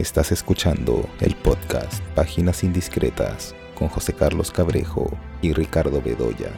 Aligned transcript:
Estás 0.00 0.32
escuchando 0.32 1.06
el 1.20 1.36
podcast 1.36 2.02
Páginas 2.14 2.64
Indiscretas 2.64 3.54
con 3.74 3.88
José 3.88 4.14
Carlos 4.14 4.50
Cabrejo 4.50 5.10
y 5.42 5.52
Ricardo 5.52 6.00
Bedoya. 6.00 6.50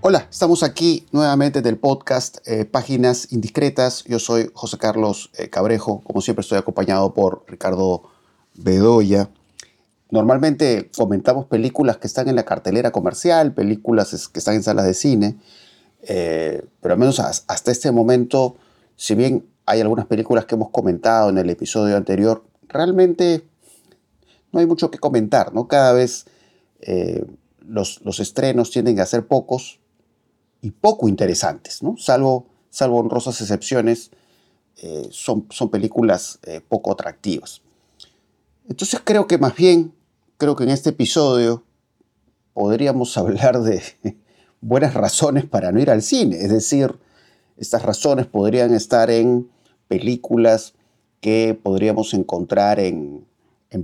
Hola, 0.00 0.26
estamos 0.30 0.62
aquí 0.62 1.04
nuevamente 1.12 1.60
del 1.60 1.76
podcast 1.76 2.38
eh, 2.46 2.64
Páginas 2.64 3.30
Indiscretas. 3.30 4.02
Yo 4.04 4.18
soy 4.18 4.50
José 4.54 4.78
Carlos 4.78 5.30
eh, 5.36 5.50
Cabrejo. 5.50 6.00
Como 6.00 6.22
siempre 6.22 6.40
estoy 6.40 6.56
acompañado 6.56 7.12
por 7.12 7.44
Ricardo 7.46 8.04
Bedoya. 8.54 9.28
Normalmente 10.10 10.90
comentamos 10.96 11.44
películas 11.44 11.98
que 11.98 12.06
están 12.06 12.30
en 12.30 12.36
la 12.36 12.46
cartelera 12.46 12.90
comercial, 12.90 13.52
películas 13.52 14.30
que 14.32 14.38
están 14.38 14.54
en 14.54 14.62
salas 14.62 14.86
de 14.86 14.94
cine, 14.94 15.36
eh, 16.08 16.64
pero 16.80 16.94
al 16.94 17.00
menos 17.00 17.18
hasta 17.18 17.70
este 17.72 17.90
momento, 17.90 18.56
si 18.94 19.16
bien 19.16 19.44
hay 19.66 19.80
algunas 19.80 20.06
películas 20.06 20.44
que 20.44 20.54
hemos 20.54 20.70
comentado 20.70 21.30
en 21.30 21.38
el 21.38 21.50
episodio 21.50 21.96
anterior, 21.96 22.44
realmente 22.68 23.44
no 24.52 24.60
hay 24.60 24.66
mucho 24.66 24.90
que 24.90 24.98
comentar, 24.98 25.52
¿no? 25.52 25.66
Cada 25.66 25.92
vez 25.92 26.26
eh, 26.80 27.26
los, 27.66 28.00
los, 28.02 28.20
estrenos 28.20 28.70
tienden 28.70 29.00
a 29.00 29.06
ser 29.06 29.26
pocos 29.26 29.80
y 30.62 30.70
poco 30.70 31.08
interesantes, 31.08 31.82
¿no? 31.82 31.96
Salvo, 31.96 32.46
salvo 32.70 32.98
honrosas 32.98 33.40
excepciones, 33.40 34.12
eh, 34.76 35.08
son, 35.10 35.46
son 35.50 35.70
películas 35.70 36.38
poco 36.68 36.92
atractivas. 36.92 37.62
Entonces 38.68 39.00
creo 39.02 39.26
que 39.26 39.38
más 39.38 39.56
bien, 39.56 39.92
creo 40.38 40.54
que 40.54 40.64
en 40.64 40.70
este 40.70 40.90
episodio 40.90 41.64
podríamos 42.52 43.16
hablar 43.18 43.60
de 43.60 43.82
buenas 44.66 44.94
razones 44.94 45.44
para 45.44 45.70
no 45.70 45.80
ir 45.80 45.90
al 45.90 46.02
cine. 46.02 46.36
Es 46.36 46.50
decir, 46.50 46.96
estas 47.56 47.82
razones 47.82 48.26
podrían 48.26 48.74
estar 48.74 49.10
en 49.10 49.48
películas 49.86 50.74
que 51.20 51.58
podríamos 51.60 52.14
encontrar 52.14 52.80
en, 52.80 53.24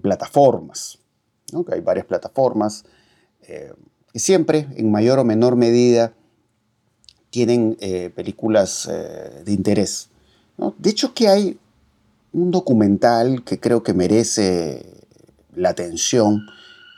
plataformas. 0.01 0.99
hay 1.71 1.81
varias 1.81 2.07
plataformas 2.07 2.87
eh, 3.43 3.75
que 4.11 4.19
siempre, 4.19 4.67
en 4.75 4.91
mayor 4.91 5.19
o 5.19 5.25
menor 5.25 5.55
medida, 5.55 6.15
tienen 7.29 7.77
eh, 7.81 8.09
películas 8.09 8.89
eh, 8.91 9.43
de 9.45 9.53
interés. 9.53 10.09
De 10.79 10.89
hecho, 10.89 11.13
que 11.13 11.29
hay 11.29 11.59
un 12.33 12.51
documental 12.51 13.45
que 13.45 13.61
creo 13.61 13.83
que 13.83 13.93
merece 13.93 14.87
la 15.55 15.69
atención, 15.69 16.47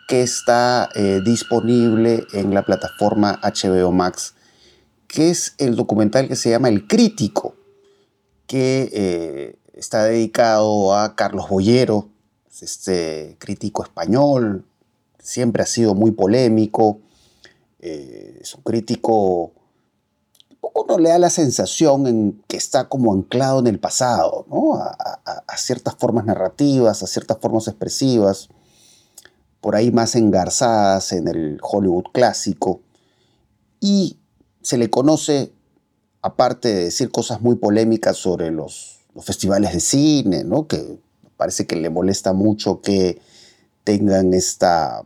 que 0.09 0.23
está 0.23 0.89
eh, 0.95 1.21
disponible 1.25 2.27
en 2.33 2.55
la 2.55 2.65
plataforma 2.65 3.41
HBO 3.43 3.93
Max, 3.93 4.35
que 5.07 5.31
es 5.31 5.55
el 5.59 5.77
documental 5.77 6.29
que 6.29 6.37
se 6.37 6.51
llama 6.51 6.69
El 6.69 6.87
Crítico, 6.87 7.55
que 8.47 8.91
eh, 8.93 9.59
está 9.73 10.05
dedicado 10.05 10.95
a 10.95 11.17
Carlos 11.17 11.49
Boyero, 11.49 12.09
este 12.61 13.37
crítico 13.39 13.83
español, 13.83 14.65
siempre 15.19 15.63
ha 15.63 15.67
sido 15.67 15.95
muy 15.95 16.13
polémico, 16.13 17.01
eh, 17.81 18.39
es 18.41 18.55
un 18.55 18.63
crítico 18.63 19.53
uno 20.75 20.99
le 20.99 21.11
da 21.11 21.19
la 21.19 21.31
sensación 21.31 22.07
en 22.07 22.43
que 22.49 22.57
está 22.57 22.89
como 22.89 23.13
anclado 23.13 23.61
en 23.61 23.67
el 23.67 23.79
pasado, 23.79 24.47
a, 24.81 25.57
ciertas 25.57 25.95
formas 25.95 26.25
narrativas, 26.25 27.03
a 27.03 27.07
ciertas 27.07 27.39
formas 27.39 27.69
expresivas, 27.69 28.49
por 29.65 29.77
ahí 29.77 29.91
más 29.91 30.15
engarzadas 30.15 31.13
en 31.13 31.27
el 31.27 31.59
Hollywood 31.63 32.05
clásico. 32.13 32.83
Y 33.81 34.19
se 34.61 34.77
le 34.77 34.91
conoce, 34.91 35.55
aparte 36.21 36.69
de 36.69 36.85
decir 36.85 37.11
cosas 37.11 37.41
muy 37.41 37.57
polémicas 37.57 38.19
sobre 38.19 38.51
los, 38.51 39.01
festivales 39.23 39.73
de 39.73 39.81
cine, 39.81 40.45
¿no? 40.45 40.67
que 40.67 40.99
parece 41.39 41.67
que 41.67 41.77
le 41.77 41.89
molesta 41.89 42.35
mucho 42.35 42.83
que 42.83 43.23
tengan 43.85 44.35
esta, 44.35 45.03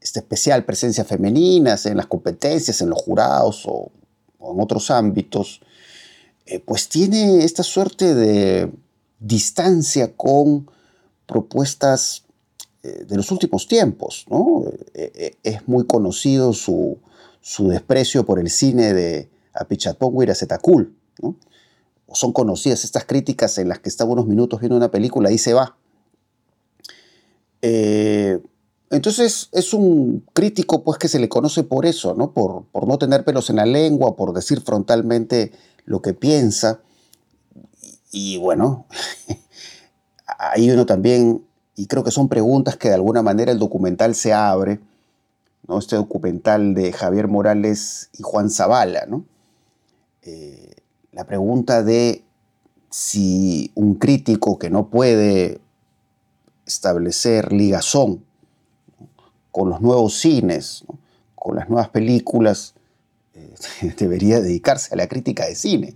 esta 0.00 0.18
especial 0.18 0.64
presencia 0.64 1.04
femenina 1.04 1.76
en 1.84 1.98
las 1.98 2.06
competencias, 2.06 2.80
en 2.80 2.90
los 2.90 3.00
jurados 3.00 3.62
o 3.66 3.92
en 4.40 4.60
otros 4.60 4.90
ámbitos, 4.90 5.60
eh, 6.46 6.58
pues 6.58 6.88
tiene 6.88 7.44
esta 7.44 7.62
suerte 7.62 8.16
de 8.16 8.72
distancia 9.20 10.12
con 10.16 10.68
propuestas 11.26 12.24
de 12.82 13.16
los 13.16 13.30
últimos 13.30 13.66
tiempos. 13.66 14.26
¿no? 14.30 14.64
Eh, 14.94 15.36
es 15.42 15.68
muy 15.68 15.86
conocido 15.86 16.52
su, 16.52 16.98
desprecio 17.58 18.24
por 18.24 18.38
el 18.38 18.50
cine 18.50 18.92
de 18.92 19.30
Apichatpong 19.54 20.14
y. 20.14 20.96
¿no? 21.22 21.36
Son 22.12 22.32
conocidas 22.32 22.84
estas 22.84 23.04
críticas 23.04 23.58
en 23.58 23.68
las 23.68 23.78
que 23.78 23.88
está 23.88 24.04
unos 24.04 24.26
minutos 24.26 24.60
viendo 24.60 24.76
una 24.76 24.90
película 24.90 25.30
y 25.30 25.38
se 25.38 25.54
va. 25.54 25.76
Entonces 28.92 29.48
es 29.52 29.72
un 29.72 30.22
crítico 30.34 30.84
pues 30.84 30.98
que 30.98 31.08
se 31.08 31.18
le 31.18 31.30
conoce 31.30 31.64
por 31.64 31.86
eso, 31.86 32.14
¿no? 32.14 32.34
Por, 32.34 32.66
no 32.86 32.98
tener 32.98 33.24
pelos 33.24 33.48
en 33.48 33.56
la 33.56 33.64
lengua, 33.64 34.16
por 34.16 34.34
decir 34.34 34.60
frontalmente 34.60 35.50
lo 35.86 36.02
que 36.02 36.12
piensa. 36.12 36.82
Y, 38.10 38.36
bueno, 38.36 38.86
ahí 40.26 40.70
uno 40.70 40.84
también, 40.84 41.42
y 41.76 41.86
creo 41.86 42.04
que 42.04 42.10
son 42.10 42.28
preguntas 42.28 42.76
que 42.76 42.88
de 42.88 42.94
alguna 42.94 43.22
manera 43.22 43.52
el 43.52 43.58
documental 43.58 44.14
se 44.14 44.32
abre, 44.32 44.80
¿no? 45.66 45.78
Este 45.78 45.96
documental 45.96 46.74
de 46.74 46.92
Javier 46.92 47.28
Morales 47.28 48.10
y 48.18 48.22
Juan 48.22 48.50
Zavala, 48.50 49.06
¿no? 49.06 49.24
Eh, 50.22 50.74
la 51.12 51.24
pregunta 51.24 51.82
de 51.82 52.24
si 52.90 53.72
un 53.74 53.94
crítico 53.94 54.58
que 54.58 54.70
no 54.70 54.88
puede 54.88 55.60
establecer 56.66 57.52
ligazón 57.52 58.24
con 59.50 59.68
los 59.70 59.80
nuevos 59.80 60.14
cines, 60.14 60.84
con 61.34 61.56
las 61.56 61.68
nuevas 61.68 61.88
películas, 61.88 62.74
eh, 63.34 63.54
debería 63.98 64.40
dedicarse 64.40 64.94
a 64.94 64.96
la 64.96 65.08
crítica 65.08 65.46
de 65.46 65.54
cine. 65.54 65.94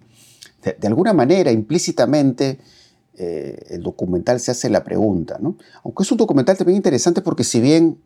De, 0.62 0.88
alguna 0.88 1.12
manera, 1.12 1.53
implícitamente, 1.53 2.58
eh, 3.19 3.59
el 3.71 3.82
documental 3.82 4.41
se 4.41 4.50
hace 4.50 4.69
la 4.69 4.84
pregunta, 4.84 5.38
Aunque 5.84 6.03
es 6.03 6.12
un 6.12 6.19
documental 6.19 6.56
también 6.56 6.77
interesante 6.77 7.22
porque 7.22 7.44
si 7.44 7.60
bien 7.60 7.99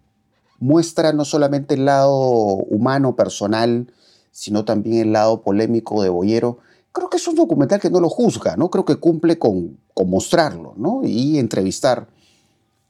muestra 0.61 1.13
no 1.13 1.25
solamente 1.25 1.75
el 1.75 1.87
lado 1.87 2.17
humano, 2.17 3.17
personal, 3.17 3.93
sino 4.31 4.65
también 4.65 5.09
el 5.09 5.13
lado 5.13 5.43
polémico 5.43 6.03
de 6.03 6.11
Boyero, 6.11 6.59
creo 6.93 7.11
que 7.11 7.17
es 7.17 7.27
un 7.27 7.35
documental 7.35 7.81
que 7.81 7.91
no 7.91 8.01
lo 8.01 8.09
juzga, 8.09 8.57
¿no? 8.57 8.71
Creo 8.71 8.85
que 8.85 8.97
cumple 8.97 9.39
con, 9.39 9.79
con 9.95 10.11
mostrarlo, 10.11 10.75
Y 11.05 11.39
entrevistar 11.39 12.09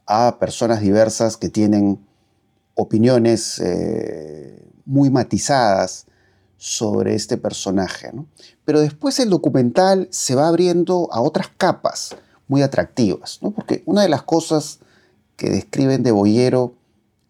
a 0.06 0.38
personas 0.38 0.80
diversas 0.80 1.36
que 1.36 1.48
tienen 1.48 2.00
opiniones 2.75 3.60
eh, 3.60 4.69
muy 4.84 5.09
matizadas 5.09 6.06
sobre 6.62 7.15
este 7.15 7.38
personaje. 7.38 8.12
Pero 8.66 8.81
después 8.81 9.19
el 9.19 9.31
documental 9.31 10.09
se 10.10 10.34
va 10.34 10.47
abriendo 10.47 11.09
a 11.10 11.22
otras 11.22 11.48
capas 11.56 12.15
muy 12.48 12.60
atractivas, 12.60 13.38
porque 13.54 13.82
una 13.87 14.03
de 14.03 14.10
las 14.10 14.25
cosas 14.25 14.81
que 15.37 15.48
describen 15.48 16.03
de 16.03 16.12
Boyero 16.12 16.75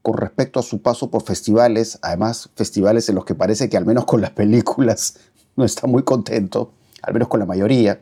con 0.02 0.16
respecto 0.16 0.58
a 0.58 0.64
su 0.64 0.82
paso 0.82 1.12
por 1.12 1.22
festivales, 1.22 2.00
además 2.02 2.50
festivales 2.56 3.08
en 3.08 3.14
los 3.14 3.24
que 3.24 3.36
parece 3.36 3.68
que 3.68 3.76
al 3.76 3.86
menos 3.86 4.04
con 4.04 4.20
las 4.20 4.30
películas 4.30 5.14
no 5.56 5.64
está 5.64 5.86
muy 5.86 6.02
contento, 6.02 6.72
al 7.00 7.12
menos 7.12 7.28
con 7.28 7.38
la 7.38 7.46
mayoría, 7.46 8.00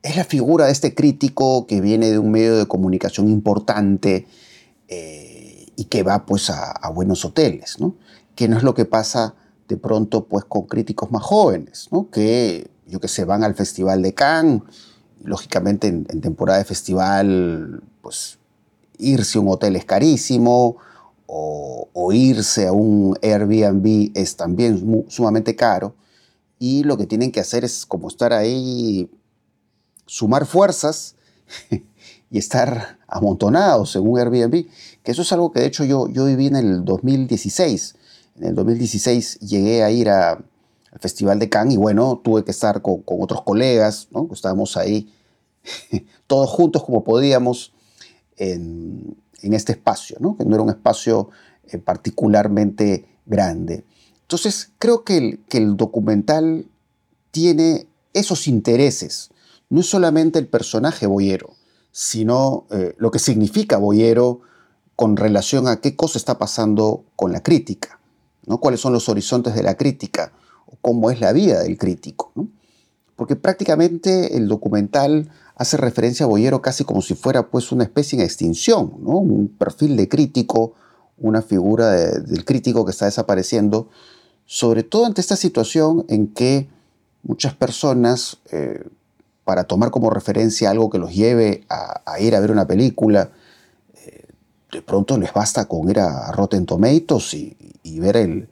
es 0.00 0.16
la 0.16 0.24
figura 0.24 0.64
de 0.64 0.72
este 0.72 0.94
crítico 0.94 1.66
que 1.66 1.82
viene 1.82 2.10
de 2.10 2.18
un 2.18 2.30
medio 2.30 2.56
de 2.56 2.66
comunicación 2.66 3.28
importante, 3.28 4.26
eh, 4.86 5.66
y 5.76 5.84
que 5.84 6.02
va 6.02 6.24
pues 6.24 6.48
a, 6.48 6.88
buenos 6.94 7.22
hoteles, 7.26 7.78
¿no? 7.78 7.94
Que 8.34 8.48
no 8.48 8.56
es 8.56 8.62
lo 8.62 8.74
que 8.74 8.86
pasa 8.86 9.34
de 9.68 9.76
pronto 9.76 10.24
pues 10.24 10.44
con 10.44 10.62
críticos 10.62 11.10
más 11.10 11.22
jóvenes, 11.22 11.88
¿no? 11.92 12.10
Que 12.10 12.70
yo 12.86 13.00
que 13.00 13.08
sé, 13.08 13.24
van 13.24 13.44
al 13.44 13.54
Festival 13.54 14.02
de 14.02 14.14
Cannes, 14.14 14.62
lógicamente 15.22 15.88
en, 15.88 16.04
temporada 16.20 16.58
de 16.58 16.64
festival 16.64 17.82
pues 18.00 18.38
irse 18.98 19.38
a 19.38 19.40
un 19.40 19.48
hotel 19.48 19.76
es 19.76 19.84
carísimo 19.84 20.76
o, 21.26 22.10
irse 22.10 22.66
a 22.66 22.72
un 22.72 23.18
Airbnb 23.20 24.12
es 24.14 24.36
también 24.36 25.04
sumamente 25.08 25.54
caro 25.54 25.94
y 26.58 26.84
lo 26.84 26.96
que 26.96 27.06
tienen 27.06 27.30
que 27.30 27.40
hacer 27.40 27.64
es 27.64 27.84
como 27.84 28.08
estar 28.08 28.32
ahí, 28.32 29.10
sumar 30.06 30.46
fuerzas 30.46 31.16
y 32.30 32.38
estar 32.38 32.98
amontonados 33.06 33.94
en 33.94 34.08
un 34.08 34.18
Airbnb, 34.18 34.66
que 35.02 35.12
eso 35.12 35.20
es 35.20 35.30
algo 35.32 35.52
que 35.52 35.60
de 35.60 35.66
hecho 35.66 35.84
yo, 35.84 36.08
yo 36.08 36.24
viví 36.24 36.46
en 36.46 36.56
el 36.56 36.84
2016. 36.84 37.94
En 38.38 38.44
el 38.44 38.54
2016 38.54 39.40
llegué 39.40 39.82
a 39.82 39.90
ir 39.90 40.08
al 40.08 40.44
Festival 41.00 41.38
de 41.38 41.48
Cannes 41.48 41.74
y 41.74 41.76
bueno, 41.76 42.20
tuve 42.22 42.44
que 42.44 42.52
estar 42.52 42.82
con, 42.82 43.02
otros 43.06 43.42
colegas, 43.42 44.08
¿no? 44.10 44.28
estábamos 44.32 44.76
ahí 44.76 45.12
todos 46.26 46.48
juntos 46.48 46.84
como 46.84 47.02
podíamos 47.02 47.72
en, 48.36 49.16
este 49.42 49.72
espacio, 49.72 50.18
que 50.36 50.44
no 50.44 50.54
era 50.54 50.62
un 50.62 50.70
espacio 50.70 51.30
eh, 51.68 51.78
particularmente 51.78 53.06
grande. 53.26 53.84
Entonces, 54.22 54.72
creo 54.78 55.04
que 55.04 55.16
el, 55.16 55.40
que 55.48 55.58
el 55.58 55.76
documental 55.76 56.66
tiene 57.30 57.86
esos 58.12 58.46
intereses. 58.46 59.30
No 59.70 59.80
es 59.80 59.86
solamente 59.86 60.38
el 60.38 60.46
personaje 60.46 61.06
boyero, 61.06 61.54
sino 61.92 62.66
eh, 62.70 62.94
lo 62.98 63.10
que 63.10 63.18
significa 63.18 63.76
boyero 63.78 64.40
con 64.96 65.16
relación 65.16 65.68
a 65.68 65.80
qué 65.80 65.94
cosa 65.96 66.18
está 66.18 66.38
pasando 66.38 67.04
con 67.16 67.32
la 67.32 67.42
crítica, 67.42 67.97
¿no? 68.48 68.58
cuáles 68.58 68.80
son 68.80 68.92
los 68.92 69.08
horizontes 69.08 69.54
de 69.54 69.62
la 69.62 69.76
crítica, 69.76 70.32
o 70.66 70.76
cómo 70.80 71.10
es 71.10 71.20
la 71.20 71.32
vida 71.32 71.62
del 71.62 71.78
crítico. 71.78 72.32
Porque 73.14 73.36
prácticamente 73.36 74.36
el 74.36 74.48
documental 74.48 75.30
hace 75.54 75.76
referencia 75.76 76.24
a 76.24 76.28
Boyero 76.28 76.62
casi 76.62 76.84
como 76.84 77.02
si 77.02 77.14
fuera 77.14 77.50
pues, 77.50 77.72
una 77.72 77.84
especie 77.84 78.18
en 78.18 78.24
extinción, 78.24 78.94
¿no? 79.00 79.18
un 79.18 79.48
perfil 79.48 79.96
de 79.96 80.08
crítico, 80.08 80.74
una 81.18 81.42
figura 81.42 81.90
del 81.90 82.44
crítico 82.44 82.84
que 82.84 82.92
está 82.92 83.06
desapareciendo, 83.06 83.88
sobre 84.46 84.82
todo 84.82 85.04
ante 85.04 85.20
esta 85.20 85.36
situación 85.36 86.06
en 86.08 86.28
que 86.28 86.68
muchas 87.22 87.54
personas, 87.54 88.38
eh, 88.52 88.84
para 89.44 89.64
tomar 89.64 89.90
como 89.90 90.10
referencia 90.10 90.70
algo 90.70 90.90
que 90.90 90.98
los 90.98 91.14
lleve 91.14 91.64
a, 91.68 92.20
ir 92.20 92.36
a 92.36 92.40
ver 92.40 92.50
una 92.50 92.66
película, 92.66 93.30
de 94.72 94.82
pronto 94.82 95.16
les 95.18 95.32
basta 95.32 95.66
con 95.66 95.88
ir 95.90 95.98
a 96.00 96.30
Rotten 96.32 96.66
Tomatoes 96.66 97.34
y, 97.34 98.00
ver 98.00 98.16
el, 98.16 98.48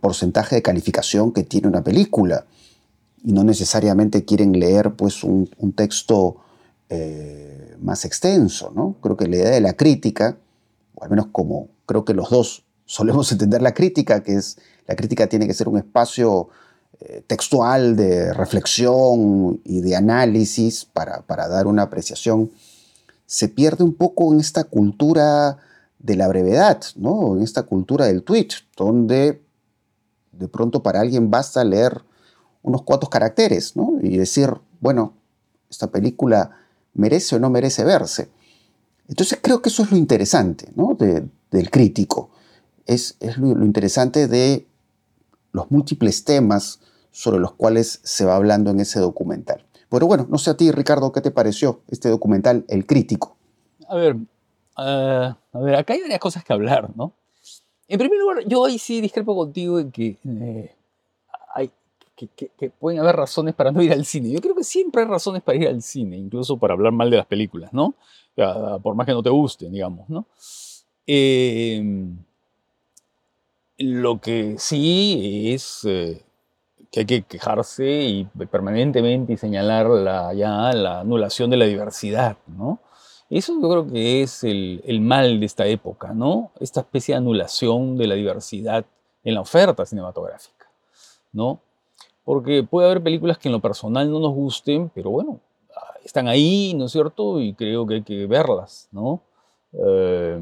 porcentaje 0.00 0.56
de 0.56 0.62
calificación 0.62 1.32
que 1.32 1.42
tiene 1.42 1.68
una 1.68 1.82
película. 1.82 2.46
Y 3.22 3.32
no 3.32 3.44
necesariamente 3.44 4.24
quieren 4.24 4.58
leer 4.58 4.94
pues, 4.94 5.24
un, 5.24 5.48
texto 5.74 6.36
eh, 6.88 7.76
más 7.80 8.04
extenso. 8.04 8.72
¿no? 8.74 8.96
Creo 9.02 9.16
que 9.16 9.26
la 9.26 9.36
idea 9.36 9.50
de 9.50 9.60
la 9.60 9.74
crítica, 9.74 10.36
o 10.94 11.04
al 11.04 11.10
menos 11.10 11.26
como 11.32 11.68
creo 11.86 12.04
que 12.04 12.14
los 12.14 12.30
dos 12.30 12.64
solemos 12.84 13.30
entender 13.32 13.62
la 13.62 13.74
crítica, 13.74 14.22
que 14.22 14.34
es 14.34 14.58
la 14.86 14.96
crítica 14.96 15.26
tiene 15.28 15.46
que 15.46 15.54
ser 15.54 15.68
un 15.68 15.78
espacio 15.78 16.48
eh, 17.00 17.22
textual 17.26 17.96
de 17.96 18.32
reflexión 18.32 19.60
y 19.64 19.80
de 19.80 19.96
análisis 19.96 20.84
para, 20.84 21.24
dar 21.26 21.66
una 21.66 21.82
apreciación, 21.82 22.50
se 23.26 23.48
pierde 23.48 23.84
un 23.84 23.94
poco 23.94 24.32
en 24.32 24.40
esta 24.40 24.64
cultura 24.64 25.58
de 25.98 26.16
la 26.16 26.28
brevedad, 26.28 26.82
¿no? 26.96 27.36
en 27.36 27.42
esta 27.42 27.62
cultura 27.62 28.06
del 28.06 28.22
tweet, 28.22 28.48
donde 28.76 29.42
de 30.32 30.48
pronto 30.48 30.82
para 30.82 31.00
alguien 31.00 31.30
basta 31.30 31.64
leer 31.64 32.02
unos 32.62 32.82
cuantos 32.82 33.08
caracteres 33.08 33.74
y 34.02 34.16
decir, 34.16 34.50
bueno, 34.80 35.14
esta 35.70 35.90
película 35.90 36.50
merece 36.94 37.36
o 37.36 37.38
no 37.38 37.50
merece 37.50 37.84
verse. 37.84 38.30
Entonces 39.08 39.38
creo 39.40 39.60
que 39.60 39.68
eso 39.68 39.82
es 39.82 39.90
lo 39.90 39.96
interesante 39.96 40.72
del 41.50 41.70
crítico, 41.70 42.30
es, 42.86 43.16
lo, 43.36 43.64
interesante 43.64 44.28
de 44.28 44.66
los 45.52 45.70
múltiples 45.70 46.24
temas 46.24 46.80
sobre 47.10 47.38
los 47.38 47.52
cuales 47.52 48.00
se 48.02 48.24
va 48.24 48.36
hablando 48.36 48.70
en 48.70 48.80
ese 48.80 48.98
documental. 48.98 49.64
Pero 49.94 50.08
bueno, 50.08 50.26
no 50.28 50.38
sé 50.38 50.50
a 50.50 50.56
ti, 50.56 50.72
Ricardo, 50.72 51.12
¿qué 51.12 51.20
te 51.20 51.30
pareció 51.30 51.82
este 51.86 52.08
documental, 52.08 52.64
El 52.66 52.84
Crítico? 52.84 53.36
A 53.88 53.94
ver, 53.94 54.16
eh, 54.76 55.34
a 55.52 55.58
ver, 55.60 55.76
acá 55.76 55.92
hay 55.92 56.00
varias 56.00 56.18
cosas 56.18 56.42
que 56.42 56.52
hablar, 56.52 56.90
¿no? 56.96 57.12
En 57.86 58.00
primer 58.00 58.18
lugar, 58.18 58.38
yo 58.44 58.64
ahí 58.64 58.76
sí 58.76 59.00
discrepo 59.00 59.36
contigo 59.36 59.78
en 59.78 59.92
que, 59.92 60.18
eh, 60.24 60.74
hay, 61.54 61.70
que, 62.16 62.70
pueden 62.70 62.98
haber 62.98 63.14
razones 63.14 63.54
para 63.54 63.70
no 63.70 63.82
ir 63.82 63.92
al 63.92 64.04
cine. 64.04 64.32
Yo 64.32 64.40
creo 64.40 64.56
que 64.56 64.64
siempre 64.64 65.02
hay 65.02 65.08
razones 65.08 65.42
para 65.42 65.58
ir 65.58 65.68
al 65.68 65.80
cine, 65.80 66.16
incluso 66.16 66.56
para 66.56 66.74
hablar 66.74 66.92
mal 66.92 67.08
de 67.08 67.18
las 67.18 67.26
películas, 67.26 67.72
¿no? 67.72 67.94
por 68.82 68.96
más 68.96 69.06
que 69.06 69.12
no 69.12 69.22
te 69.22 69.30
gusten, 69.30 69.70
digamos, 69.70 70.08
¿no? 70.08 70.26
Eh, 71.06 71.80
lo 73.78 74.20
que 74.20 74.56
sí 74.58 75.52
es 75.54 75.86
que 76.94 77.00
hay 77.00 77.06
que 77.06 77.22
quejarse 77.22 78.04
y 78.04 78.24
permanentemente 78.52 79.32
y 79.32 79.36
señalar 79.36 79.88
la, 79.88 80.32
ya 80.32 80.72
la 80.72 81.00
anulación 81.00 81.50
de 81.50 81.56
la 81.56 81.64
diversidad, 81.64 82.36
¿no? 82.46 82.78
Eso 83.28 83.60
yo 83.60 83.68
creo 83.68 83.88
que 83.88 84.22
es 84.22 84.44
el, 84.44 84.80
el, 84.84 85.00
mal 85.00 85.40
de 85.40 85.46
esta 85.46 85.66
época, 85.66 86.14
¿no? 86.14 86.52
Esta 86.60 86.82
especie 86.82 87.14
de 87.14 87.18
anulación 87.18 87.96
de 87.96 88.06
la 88.06 88.14
diversidad 88.14 88.84
en 89.24 89.34
la 89.34 89.40
oferta 89.40 89.84
cinematográfica, 89.84 90.70
¿no? 91.32 91.58
Porque 92.24 92.62
puede 92.62 92.86
haber 92.86 93.02
películas 93.02 93.38
que 93.38 93.48
en 93.48 93.54
lo 93.54 93.60
personal 93.60 94.08
no 94.08 94.20
nos 94.20 94.32
gusten, 94.32 94.88
pero 94.94 95.10
bueno, 95.10 95.40
están 96.04 96.28
ahí, 96.28 96.74
¿no 96.76 96.84
es 96.84 96.92
cierto? 96.92 97.40
Y 97.40 97.54
creo 97.54 97.88
que 97.88 97.94
hay 97.94 98.02
que 98.02 98.26
verlas, 98.26 98.88
¿no? 98.92 99.20
Eh, 99.72 100.38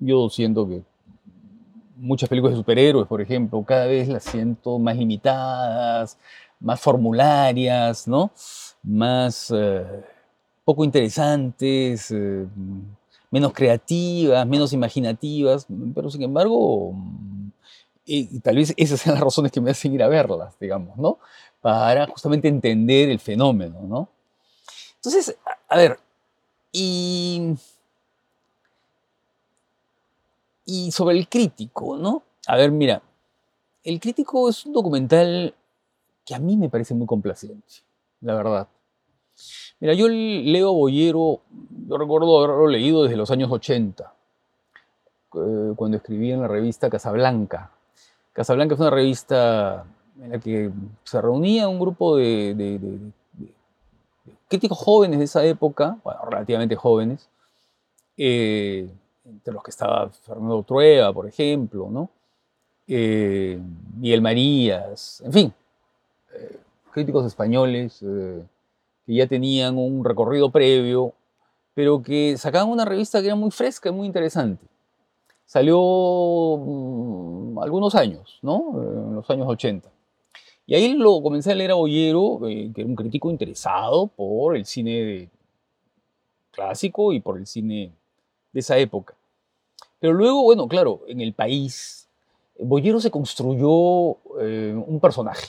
yo 0.00 0.28
siento 0.28 0.66
que 0.66 0.82
muchas 2.04 2.28
películas 2.28 2.54
de 2.54 2.60
superhéroes, 2.60 3.08
por 3.08 3.20
ejemplo, 3.20 3.64
cada 3.64 3.86
vez 3.86 4.08
las 4.08 4.24
siento 4.24 4.78
más 4.78 4.96
limitadas, 4.96 6.18
más 6.60 6.80
formularias, 6.80 8.06
¿no? 8.06 8.30
Más 8.82 9.50
eh, 9.54 9.84
poco 10.64 10.84
interesantes, 10.84 12.10
eh, 12.10 12.46
menos 13.30 13.52
creativas, 13.52 14.46
menos 14.46 14.72
imaginativas, 14.72 15.66
pero 15.94 16.10
sin 16.10 16.22
embargo, 16.22 16.94
y, 18.04 18.38
tal 18.40 18.56
vez 18.56 18.74
esas 18.76 19.00
sean 19.00 19.14
las 19.14 19.24
razones 19.24 19.50
que 19.50 19.60
me 19.60 19.70
hacen 19.70 19.94
ir 19.94 20.02
a 20.02 20.08
verlas, 20.08 20.54
digamos, 20.60 20.96
¿no? 20.98 21.18
Para 21.60 22.06
justamente 22.06 22.48
entender 22.48 23.08
el 23.08 23.18
fenómeno, 23.18 23.80
¿no? 23.82 24.08
Entonces, 24.96 25.36
a 25.68 25.76
ver, 25.76 25.98
y 26.70 27.54
y 30.64 30.90
sobre 30.92 31.18
el 31.18 31.28
crítico, 31.28 31.96
¿no? 31.96 32.22
A 32.46 32.56
ver, 32.56 32.70
mira, 32.70 33.02
el 33.82 34.00
crítico 34.00 34.48
es 34.48 34.64
un 34.66 34.72
documental 34.72 35.54
que 36.24 36.34
a 36.34 36.38
mí 36.38 36.56
me 36.56 36.68
parece 36.68 36.94
muy 36.94 37.06
complaciente, 37.06 37.74
la 38.20 38.34
verdad. 38.34 38.68
Mira, 39.80 39.94
yo 39.94 40.08
leo 40.08 40.72
Boyero, 40.72 41.40
yo 41.86 41.98
recuerdo 41.98 42.38
haberlo 42.38 42.66
leído 42.68 43.02
desde 43.02 43.16
los 43.16 43.30
años 43.30 43.50
80, 43.50 44.14
eh, 45.34 45.72
cuando 45.76 45.96
escribí 45.96 46.30
en 46.32 46.40
la 46.40 46.48
revista 46.48 46.88
Casablanca. 46.88 47.70
Casablanca 48.32 48.76
fue 48.76 48.86
una 48.86 48.96
revista 48.96 49.84
en 50.20 50.30
la 50.30 50.38
que 50.38 50.70
se 51.02 51.20
reunía 51.20 51.68
un 51.68 51.78
grupo 51.78 52.16
de, 52.16 53.12
críticos 54.48 54.78
jóvenes 54.78 55.18
de 55.18 55.24
esa 55.24 55.44
época, 55.44 55.98
bueno, 56.04 56.20
relativamente 56.26 56.76
jóvenes, 56.76 57.28
eh, 58.16 58.88
entre 59.24 59.54
los 59.54 59.62
que 59.62 59.70
estaba 59.70 60.08
Fernando 60.10 60.62
Trueba, 60.62 61.12
por 61.12 61.26
ejemplo, 61.26 61.88
¿no? 61.90 62.10
Eh, 62.86 63.58
Miguel 63.96 64.20
Marías, 64.20 65.22
en 65.24 65.32
fin, 65.32 65.52
eh, 66.34 66.58
críticos 66.92 67.24
españoles 67.26 68.02
eh, 68.02 68.44
que 69.06 69.14
ya 69.14 69.26
tenían 69.26 69.78
un 69.78 70.04
recorrido 70.04 70.50
previo, 70.50 71.14
pero 71.72 72.02
que 72.02 72.36
sacaban 72.36 72.68
una 72.68 72.84
revista 72.84 73.20
que 73.20 73.26
era 73.26 73.36
muy 73.36 73.50
fresca 73.50 73.88
y 73.88 73.92
muy 73.92 74.06
interesante. 74.06 74.64
Salió 75.46 75.78
mm, 76.58 77.58
algunos 77.60 77.94
años, 77.94 78.38
¿no? 78.42 78.82
En 78.82 79.14
los 79.14 79.28
años 79.30 79.46
80. 79.48 79.88
Y 80.66 80.74
ahí 80.74 80.94
lo 80.94 81.22
comencé 81.22 81.52
a 81.52 81.54
leer 81.54 81.72
a 81.72 81.74
Boyero, 81.74 82.40
que 82.42 82.72
era 82.74 82.86
un 82.86 82.96
crítico 82.96 83.30
interesado 83.30 84.06
por 84.06 84.56
el 84.56 84.64
cine 84.64 85.28
clásico 86.50 87.12
y 87.12 87.20
por 87.20 87.36
el 87.36 87.46
cine 87.46 87.92
de 88.54 88.60
esa 88.60 88.78
época. 88.78 89.14
Pero 90.00 90.14
luego, 90.14 90.44
bueno, 90.44 90.68
claro, 90.68 91.02
en 91.08 91.20
el 91.20 91.34
país, 91.34 92.08
Boyero 92.58 93.00
se 93.00 93.10
construyó 93.10 94.16
eh, 94.40 94.74
un 94.74 95.00
personaje, 95.00 95.48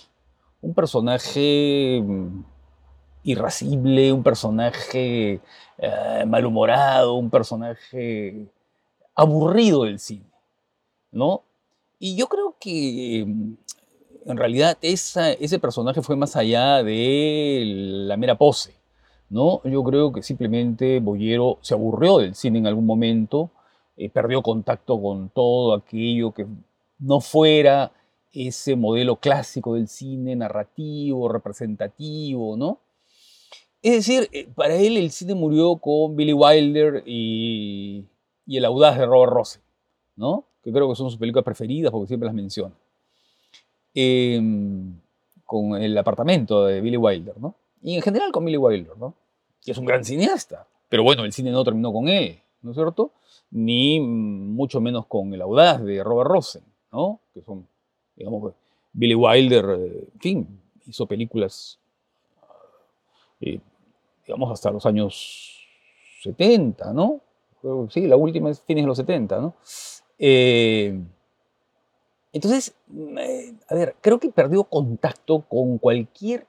un 0.62 0.74
personaje 0.74 2.02
mm, 2.04 2.44
irascible, 3.24 4.12
un 4.12 4.24
personaje 4.24 5.40
eh, 5.78 6.24
malhumorado, 6.26 7.14
un 7.14 7.30
personaje 7.30 8.48
aburrido 9.14 9.84
del 9.84 10.00
cine, 10.00 10.26
¿no? 11.12 11.44
Y 12.00 12.16
yo 12.16 12.28
creo 12.28 12.56
que 12.60 13.24
mm, 13.28 13.54
en 14.32 14.38
realidad 14.38 14.78
ese 14.82 15.60
personaje 15.60 16.02
fue 16.02 16.16
más 16.16 16.36
allá 16.36 16.82
de 16.82 17.64
la 18.08 18.18
mera 18.18 18.36
pose, 18.36 18.74
¿no? 19.30 19.62
Yo 19.64 19.84
creo 19.84 20.12
que 20.12 20.22
simplemente 20.22 21.00
Boyero 21.00 21.58
se 21.62 21.74
aburrió 21.74 22.20
del 22.20 22.36
cine 22.36 22.60
en 22.60 22.68
algún 22.68 22.86
momento, 22.86 23.52
eh, 23.98 24.10
perdió 24.10 24.42
contacto 24.42 25.02
con 25.02 25.30
todo 25.30 25.74
aquello 25.74 26.32
que 26.32 26.46
no 27.00 27.22
fuera 27.22 27.92
ese 28.34 28.76
modelo 28.76 29.16
clásico 29.16 29.76
del 29.76 29.88
cine 29.88 30.36
narrativo, 30.36 31.30
representativo, 31.30 32.58
¿no? 32.58 32.80
Es 33.82 33.94
decir, 33.98 34.30
eh, 34.32 34.48
para 34.54 34.76
él 34.76 34.98
el 34.98 35.12
cine 35.12 35.36
murió 35.36 35.78
con 35.78 36.16
Billy 36.16 36.34
Wilder 36.34 37.04
y, 37.06 38.04
El 38.48 38.66
Audaz 38.66 38.98
de 38.98 39.06
Robert 39.06 39.32
Rose, 39.32 39.60
¿no? 40.16 40.46
Que 40.64 40.72
creo 40.72 40.90
que 40.90 40.96
son 40.96 41.10
sus 41.10 41.20
películas 41.20 41.46
preferidas 41.46 41.92
porque 41.92 42.08
siempre 42.08 42.26
las 42.26 42.36
menciona. 42.36 42.74
Em, 43.94 45.00
con 45.46 45.82
El 45.82 45.98
apartamento 45.98 46.66
de 46.66 46.82
Billy 46.82 46.98
Wilder, 46.98 47.38
¿no? 47.38 47.56
Y 47.86 47.96
en 47.96 48.02
general 48.02 48.32
con 48.32 48.44
Billy 48.44 48.58
Wilder, 48.58 48.98
¿no? 48.98 49.14
Que 49.64 49.72
es 49.72 49.78
un 49.78 49.86
gran 49.86 50.04
cineasta. 50.04 50.68
Pero 50.90 51.04
bueno, 51.04 51.24
el 51.24 51.32
cine 51.32 51.52
no 51.52 51.64
terminó 51.64 51.94
con 51.94 52.08
él, 52.08 52.40
¿no 52.64 52.72
es 52.72 52.76
cierto? 52.76 53.12
Ni 53.52 54.00
mucho 54.00 54.82
menos 54.82 55.06
con 55.06 55.32
El 55.36 55.42
Audaz 55.44 55.84
de 55.84 56.04
Robert 56.04 56.32
Rosen, 56.32 56.64
¿no? 56.92 57.20
Que 57.32 57.44
son, 57.44 57.68
digamos, 58.16 58.54
Billy 58.92 59.14
Wilder, 59.14 59.66
eh, 59.78 60.08
en 60.16 60.20
fin, 60.20 60.62
hizo 60.88 61.06
películas, 61.06 61.78
eh, 63.40 63.60
digamos, 64.26 64.52
hasta 64.52 64.72
los 64.72 64.84
años 64.88 65.68
70, 66.24 66.92
¿no? 66.92 67.22
Sí, 67.90 68.08
la 68.08 68.16
última 68.16 68.50
es 68.50 68.62
fines 68.62 68.84
de 68.84 68.88
los 68.88 68.98
70, 68.98 69.40
¿no? 69.40 69.54
Eh, 70.18 71.00
entonces, 72.34 72.74
a 73.70 73.76
ver, 73.76 73.96
creo 74.02 74.20
que 74.20 74.32
perdió 74.32 74.64
contacto 74.64 75.42
con 75.42 75.78
cualquier, 75.78 76.48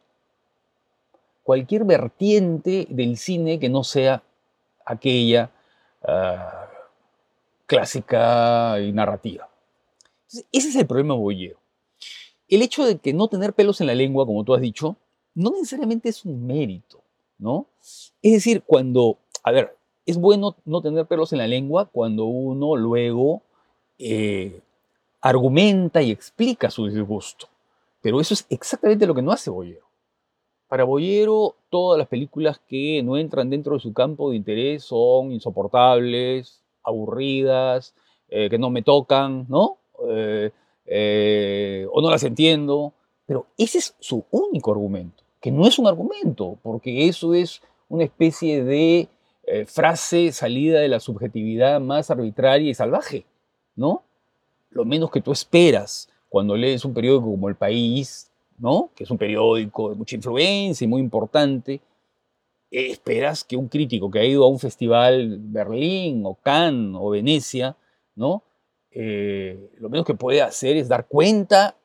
cualquier 1.47 1.85
vertiente 1.85 2.89
del 2.91 3.17
cine 3.17 3.61
que 3.61 3.69
no 3.69 3.85
sea 3.85 4.25
aquella 4.85 5.53
ah, 6.03 6.69
clásica 7.67 8.81
y 8.81 8.91
narrativa. 8.91 9.49
ese 10.29 10.69
es 10.69 10.75
el 10.75 10.89
problema 10.89 11.15
boyero. 11.15 11.61
El 12.49 12.63
hecho 12.63 12.85
de 12.85 12.99
que 12.99 13.13
no 13.13 13.29
tener 13.29 13.53
pelos 13.53 13.81
en 13.81 13.87
la 13.87 13.95
lengua, 13.95 14.27
como 14.27 14.43
tú 14.43 14.55
has 14.55 14.61
dicho, 14.61 14.97
no 15.37 15.51
necesariamente 15.53 16.09
es 16.09 16.25
un 16.25 16.49
mérito, 16.49 17.01
¿no? 17.39 17.69
Es 18.23 18.33
decir, 18.33 18.65
cuando, 18.67 19.19
a 19.45 19.53
ver, 19.53 19.77
es 20.05 20.19
bueno 20.19 20.57
no 20.65 20.83
tener 20.83 21.07
pelos 21.07 21.33
en 21.33 21.39
la 21.39 21.47
lengua 21.47 21.85
cuando 21.87 22.25
uno 22.25 22.75
luego 22.75 23.43
eh, 24.01 24.63
argumenta 25.21 26.03
y 26.03 26.11
explica 26.11 26.71
su 26.71 26.89
disgusto. 26.89 27.47
Pero 28.03 28.21
eso 28.21 28.35
es 28.35 28.47
exactamente 28.51 29.07
lo 29.07 29.15
que 29.15 29.23
no 29.23 29.31
hace 29.31 29.49
Boyero. 29.49 29.86
Para 30.69 30.85
Boyero, 30.85 31.55
todas 31.71 31.97
las 31.97 32.09
películas 32.09 32.61
que 32.67 33.01
no 33.05 33.17
entran 33.17 33.51
dentro 33.51 33.75
de 33.75 33.81
su 33.81 33.93
campo 33.93 34.31
de 34.31 34.37
interés 34.37 34.83
son 34.85 35.31
insoportables, 35.31 36.63
aburridas, 36.83 37.95
eh, 38.29 38.51
que 38.51 38.59
no 38.59 38.71
me 38.71 38.83
tocan, 38.83 39.47
¿no? 39.49 39.79
Eh, 40.09 40.51
eh, 40.87 41.87
o 41.93 42.01
no 42.01 42.11
las 42.11 42.25
entiendo. 42.25 42.93
Pero 43.27 43.47
ese 43.57 43.79
es 43.79 43.95
su 44.01 44.25
único 44.31 44.73
argumento, 44.73 45.23
que 45.41 45.51
no 45.53 45.67
es 45.67 45.79
un 45.79 45.87
argumento, 45.87 46.59
porque 46.63 47.09
eso 47.09 47.35
es 47.35 47.61
una 47.89 48.05
especie 48.05 48.65
de 48.65 49.09
frase 49.67 50.33
salida 50.33 50.81
de 50.81 50.89
la 50.89 50.99
subjetividad 50.99 51.81
más 51.81 52.11
arbitraria 52.11 52.69
y 52.69 52.75
salvaje, 52.75 53.25
¿no? 53.77 54.03
Lo 54.71 54.85
menos 54.85 55.13
que 55.13 55.21
tú 55.21 55.31
esperas 55.31 56.09
cuando 56.29 56.57
lees 56.57 56.85
un 56.85 56.93
periódico 56.93 57.31
como 57.31 57.49
El 57.49 57.55
País, 57.55 58.29
¿no? 58.59 58.91
Que 58.95 59.05
es 59.05 59.11
un 59.11 59.19
periódico 59.19 59.91
de 59.91 59.97
mucha 59.97 60.17
influencia 60.17 60.85
y 60.85 60.89
muy 60.89 61.01
importante, 61.01 61.81
esperas 62.71 63.45
que 63.45 63.57
un 63.57 63.69
crítico 63.69 64.11
que 64.11 64.19
ha 64.19 64.25
ido 64.25 64.45
a 64.45 64.49
un 64.49 64.59
festival 64.59 65.39
Berlín 65.41 66.23
o 66.25 66.35
Cannes 66.35 66.97
o 67.01 67.11
Venecia, 67.11 67.77
¿no? 68.15 68.43
Eh, 68.91 69.73
lo 69.79 69.89
menos 69.89 70.07
que 70.07 70.15
puede 70.15 70.43
hacer 70.43 70.77
es 70.77 70.89
dar 70.89 71.07
cuenta 71.07 71.77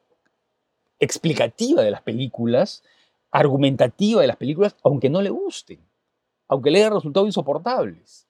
explicativa 0.99 1.81
de 1.81 1.91
las 1.91 2.01
películas, 2.01 2.83
argumentativa 3.31 4.21
de 4.21 4.27
las 4.27 4.37
películas, 4.37 4.75
aunque 4.83 5.09
no 5.09 5.21
le 5.21 5.29
gusten, 5.29 5.79
aunque 6.47 6.71
le 6.71 6.79
haya 6.79 6.89
resultado 6.89 7.25
insoportables. 7.25 8.27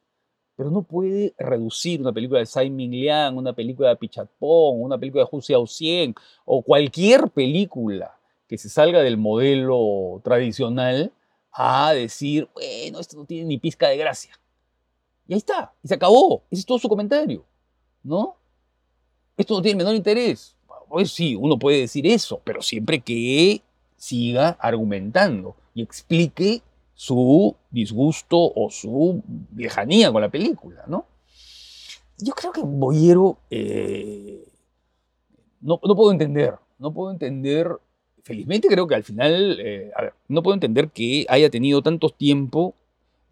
Pero 0.56 0.70
no 0.70 0.84
puede 0.84 1.34
reducir 1.40 2.02
una 2.02 2.12
película 2.12 2.40
de 2.40 2.46
Simon 2.46 2.92
Liang, 2.92 3.38
una 3.38 3.54
película 3.54 3.90
de 3.90 3.96
Pichatpong, 3.96 4.82
una 4.82 4.98
película 4.98 5.24
de 5.24 5.30
Hu 5.32 5.42
Xiaoxian 5.42 6.14
o 6.46 6.62
cualquier 6.62 7.30
película 7.30 8.21
que 8.52 8.58
se 8.58 8.68
salga 8.68 9.00
del 9.00 9.16
modelo 9.16 10.20
tradicional 10.26 11.14
a 11.54 11.94
decir, 11.94 12.50
bueno, 12.54 13.00
esto 13.00 13.16
no 13.16 13.24
tiene 13.24 13.46
ni 13.46 13.58
pizca 13.58 13.88
de 13.88 13.96
gracia. 13.96 14.38
Y 15.26 15.32
ahí 15.32 15.38
está, 15.38 15.74
y 15.82 15.88
se 15.88 15.94
acabó. 15.94 16.44
Ese 16.52 16.60
es 16.60 16.66
todo 16.66 16.78
su 16.78 16.90
comentario, 16.90 17.46
¿no? 18.04 18.36
Esto 19.38 19.54
no 19.54 19.62
tiene 19.62 19.78
menor 19.78 19.96
interés. 19.96 20.58
Pues 20.90 21.14
sí, 21.14 21.34
uno 21.34 21.58
puede 21.58 21.80
decir 21.80 22.06
eso, 22.06 22.42
pero 22.44 22.62
siempre 22.62 23.00
que 23.00 23.62
siga 23.96 24.50
argumentando 24.60 25.56
y 25.74 25.82
explique 25.82 26.62
su 26.94 27.56
disgusto 27.70 28.52
o 28.54 28.70
su 28.70 29.24
lejanía 29.56 30.12
con 30.12 30.24
la 30.24 30.30
película, 30.30 30.84
¿no? 30.88 31.06
Yo 32.18 32.34
creo 32.34 32.52
que 32.52 32.64
Boyero 32.66 33.38
eh, 33.50 34.46
no, 35.62 35.80
no 35.82 35.96
puedo 35.96 36.12
entender, 36.12 36.56
no 36.80 36.92
puedo 36.92 37.12
entender 37.12 37.80
felizmente 38.24 38.68
creo 38.68 38.88
que 38.88 38.96
al 38.96 39.04
final, 39.04 39.58
eh, 39.60 39.92
a 39.96 40.02
ver, 40.04 40.14
no 40.28 40.44
puedo 40.44 40.54
entender 40.54 40.90
que 40.90 41.26
haya 41.30 41.50
tenido 41.50 41.82
tanto 41.82 42.10
tiempo 42.10 42.76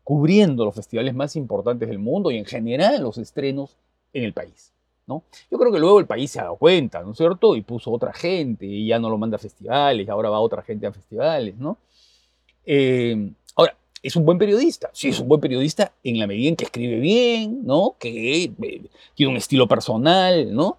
cubriendo 0.03 0.65
los 0.65 0.75
festivales 0.75 1.13
más 1.13 1.36
importantes 1.36 1.88
del 1.88 2.00
mundo 2.00 2.31
y 2.31 2.38
en 2.38 2.46
general 2.46 3.03
los 3.03 3.17
estrenos 3.17 3.77
en 4.13 4.24
el 4.24 4.34
país. 4.34 4.74
¿no? 5.10 5.24
Yo 5.50 5.58
creo 5.58 5.72
que 5.72 5.79
luego 5.79 6.00
el 6.00 6.05
país 6.05 6.31
se 6.31 6.39
ha 6.39 6.43
dado 6.43 6.55
cuenta, 6.55 7.01
¿no 7.01 7.12
es 7.12 7.17
cierto? 7.17 7.55
Y 7.55 7.62
puso 7.62 7.91
otra 7.91 8.13
gente 8.13 8.65
y 8.65 8.88
ya 8.88 9.00
no 9.00 9.10
lo 9.10 9.17
manda 9.17 9.36
a 9.36 9.39
festivales, 9.39 10.08
ahora 10.08 10.29
va 10.29 10.39
otra 10.39 10.62
gente 10.62 10.86
a 10.86 10.91
festivales, 10.91 11.58
¿no? 11.58 11.79
Eh, 12.63 13.31
ahora, 13.55 13.75
es 14.03 14.15
un 14.15 14.24
buen 14.24 14.38
periodista, 14.38 14.91
sí, 14.93 15.10
es 15.10 15.19
un 15.19 15.27
buen 15.27 15.41
periodista 15.41 15.91
en 16.03 16.19
la 16.19 16.27
medida 16.27 16.50
en 16.50 16.55
que 16.55 16.65
escribe 16.65 17.00
bien, 17.00 17.65
¿no? 17.65 17.96
Que 18.00 18.43
eh, 18.43 18.81
tiene 19.15 19.31
un 19.31 19.38
estilo 19.38 19.67
personal, 19.67 20.53
¿no? 20.53 20.77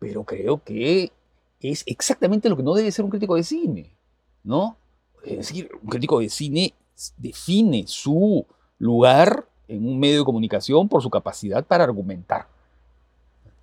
Pero 0.00 0.24
creo 0.24 0.60
que 0.64 1.12
es 1.60 1.82
exactamente 1.86 2.48
lo 2.48 2.56
que 2.56 2.62
no 2.62 2.74
debe 2.74 2.90
ser 2.90 3.04
un 3.04 3.10
crítico 3.10 3.36
de 3.36 3.42
cine, 3.42 3.94
¿no? 4.42 4.76
Es 5.24 5.48
decir, 5.48 5.70
un 5.82 5.88
crítico 5.90 6.20
de 6.20 6.30
cine 6.30 6.74
define 7.18 7.84
su 7.86 8.46
lugar 8.78 9.46
en 9.68 9.86
un 9.86 9.98
medio 9.98 10.20
de 10.20 10.24
comunicación 10.24 10.88
por 10.88 11.02
su 11.02 11.10
capacidad 11.10 11.64
para 11.64 11.84
argumentar. 11.84 12.46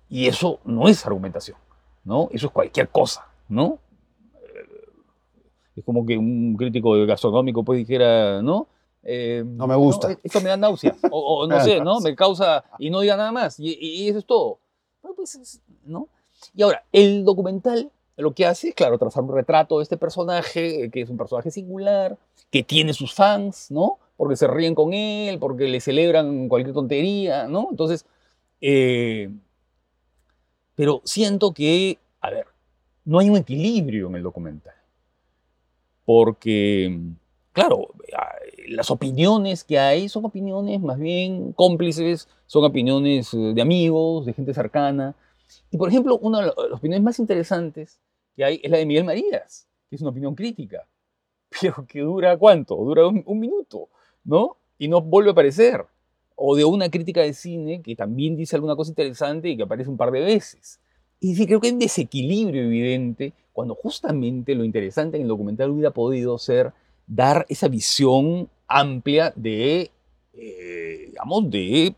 Y 0.08 0.26
eso 0.26 0.60
no 0.64 0.88
es 0.88 1.04
argumentación, 1.04 1.58
¿no? 2.04 2.28
Eso 2.30 2.46
es 2.46 2.52
cualquier 2.52 2.88
cosa, 2.88 3.26
¿no? 3.48 3.78
Es 5.74 5.84
como 5.84 6.06
que 6.06 6.16
un 6.16 6.56
crítico 6.56 6.92
gastronómico 7.06 7.64
pues 7.64 7.78
dijera, 7.78 8.42
¿no? 8.42 8.68
Eh, 9.02 9.44
no 9.46 9.66
me 9.66 9.76
gusta. 9.76 10.16
esto 10.22 10.40
me 10.40 10.48
da 10.48 10.56
náuseas. 10.56 10.96
O, 11.10 11.46
no 11.46 11.60
sé, 11.64 11.80
¿no? 11.80 12.00
Me 12.00 12.14
causa. 12.16 12.64
Y 12.78 12.90
no 12.90 13.00
diga 13.00 13.16
nada 13.16 13.32
más. 13.32 13.60
Y, 13.60 13.78
y 13.80 14.08
eso 14.08 14.18
es 14.18 14.26
todo. 14.26 14.58
pues, 15.16 15.60
¿no? 15.84 16.08
Y 16.54 16.62
ahora, 16.62 16.84
el 16.92 17.24
documental 17.24 17.90
lo 18.18 18.34
que 18.34 18.46
hace 18.46 18.70
es, 18.70 18.74
claro, 18.74 18.98
trazar 18.98 19.22
un 19.22 19.34
retrato 19.34 19.78
de 19.78 19.84
este 19.84 19.96
personaje, 19.96 20.90
que 20.90 21.02
es 21.02 21.10
un 21.10 21.16
personaje 21.16 21.50
singular, 21.52 22.18
que 22.50 22.64
tiene 22.64 22.92
sus 22.92 23.14
fans, 23.14 23.70
¿no? 23.70 23.98
Porque 24.16 24.36
se 24.36 24.48
ríen 24.48 24.74
con 24.74 24.92
él, 24.92 25.38
porque 25.38 25.68
le 25.68 25.80
celebran 25.80 26.48
cualquier 26.48 26.74
tontería, 26.74 27.46
¿no? 27.46 27.68
Entonces, 27.70 28.06
eh, 28.60 29.30
pero 30.74 31.00
siento 31.04 31.52
que, 31.52 31.98
a 32.20 32.30
ver, 32.30 32.46
no 33.04 33.20
hay 33.20 33.30
un 33.30 33.36
equilibrio 33.36 34.08
en 34.08 34.16
el 34.16 34.22
documental. 34.22 34.74
Porque, 36.04 36.98
claro, 37.52 37.90
las 38.68 38.90
opiniones 38.90 39.62
que 39.62 39.78
hay 39.78 40.08
son 40.08 40.24
opiniones 40.24 40.80
más 40.80 40.98
bien 40.98 41.52
cómplices, 41.52 42.28
son 42.46 42.64
opiniones 42.64 43.32
eh, 43.34 43.52
de 43.54 43.62
amigos, 43.62 44.26
de 44.26 44.32
gente 44.32 44.54
cercana, 44.54 45.14
y 45.70 45.76
por 45.76 45.88
ejemplo, 45.88 46.18
una 46.18 46.40
de 46.40 46.46
las 46.46 46.72
opiniones 46.72 47.02
más 47.02 47.18
interesantes 47.18 48.00
que 48.36 48.44
hay 48.44 48.60
es 48.62 48.70
la 48.70 48.78
de 48.78 48.86
Miguel 48.86 49.04
Marías, 49.04 49.66
que 49.88 49.96
es 49.96 50.02
una 50.02 50.10
opinión 50.10 50.34
crítica, 50.34 50.86
pero 51.60 51.86
que 51.86 52.00
dura 52.00 52.36
cuánto? 52.36 52.76
Dura 52.76 53.06
un, 53.06 53.40
minuto, 53.40 53.88
¿no? 54.24 54.56
Y 54.78 54.88
no 54.88 55.00
vuelve 55.00 55.30
a 55.30 55.32
aparecer. 55.32 55.84
O 56.40 56.54
de 56.54 56.64
una 56.64 56.88
crítica 56.88 57.22
de 57.22 57.32
cine 57.32 57.82
que 57.82 57.96
también 57.96 58.36
dice 58.36 58.54
alguna 58.54 58.76
cosa 58.76 58.92
interesante 58.92 59.48
y 59.48 59.56
que 59.56 59.64
aparece 59.64 59.90
un 59.90 59.96
par 59.96 60.12
de 60.12 60.20
veces. 60.20 60.78
Y 61.18 61.30
decir, 61.30 61.46
creo 61.48 61.60
que 61.60 61.66
hay 61.66 61.72
un 61.72 61.80
desequilibrio 61.80 62.62
evidente 62.62 63.32
cuando 63.52 63.74
justamente 63.74 64.54
lo 64.54 64.62
interesante 64.62 65.16
en 65.16 65.24
el 65.24 65.28
documental 65.28 65.70
hubiera 65.70 65.90
podido 65.90 66.38
ser 66.38 66.72
dar 67.08 67.44
esa 67.48 67.66
visión 67.66 68.48
amplia 68.68 69.32
de, 69.34 69.90
eh, 70.34 71.06
digamos, 71.08 71.50
de 71.50 71.96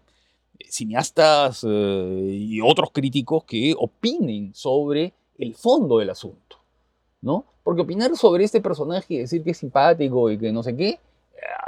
cineastas 0.71 1.65
eh, 1.69 2.27
y 2.31 2.61
otros 2.61 2.91
críticos 2.93 3.45
que 3.45 3.75
opinen 3.79 4.55
sobre 4.55 5.13
el 5.39 5.55
fondo 5.55 5.99
del 5.99 6.11
asunto, 6.11 6.57
¿no? 7.21 7.45
Porque 7.63 7.83
opinar 7.83 8.17
sobre 8.17 8.45
este 8.45 8.61
personaje 8.61 9.15
y 9.15 9.19
decir 9.19 9.43
que 9.43 9.51
es 9.51 9.59
simpático 9.59 10.31
y 10.31 10.39
que 10.39 10.53
no 10.53 10.63
sé 10.63 10.77
qué, 10.77 10.89
eh, 10.89 10.99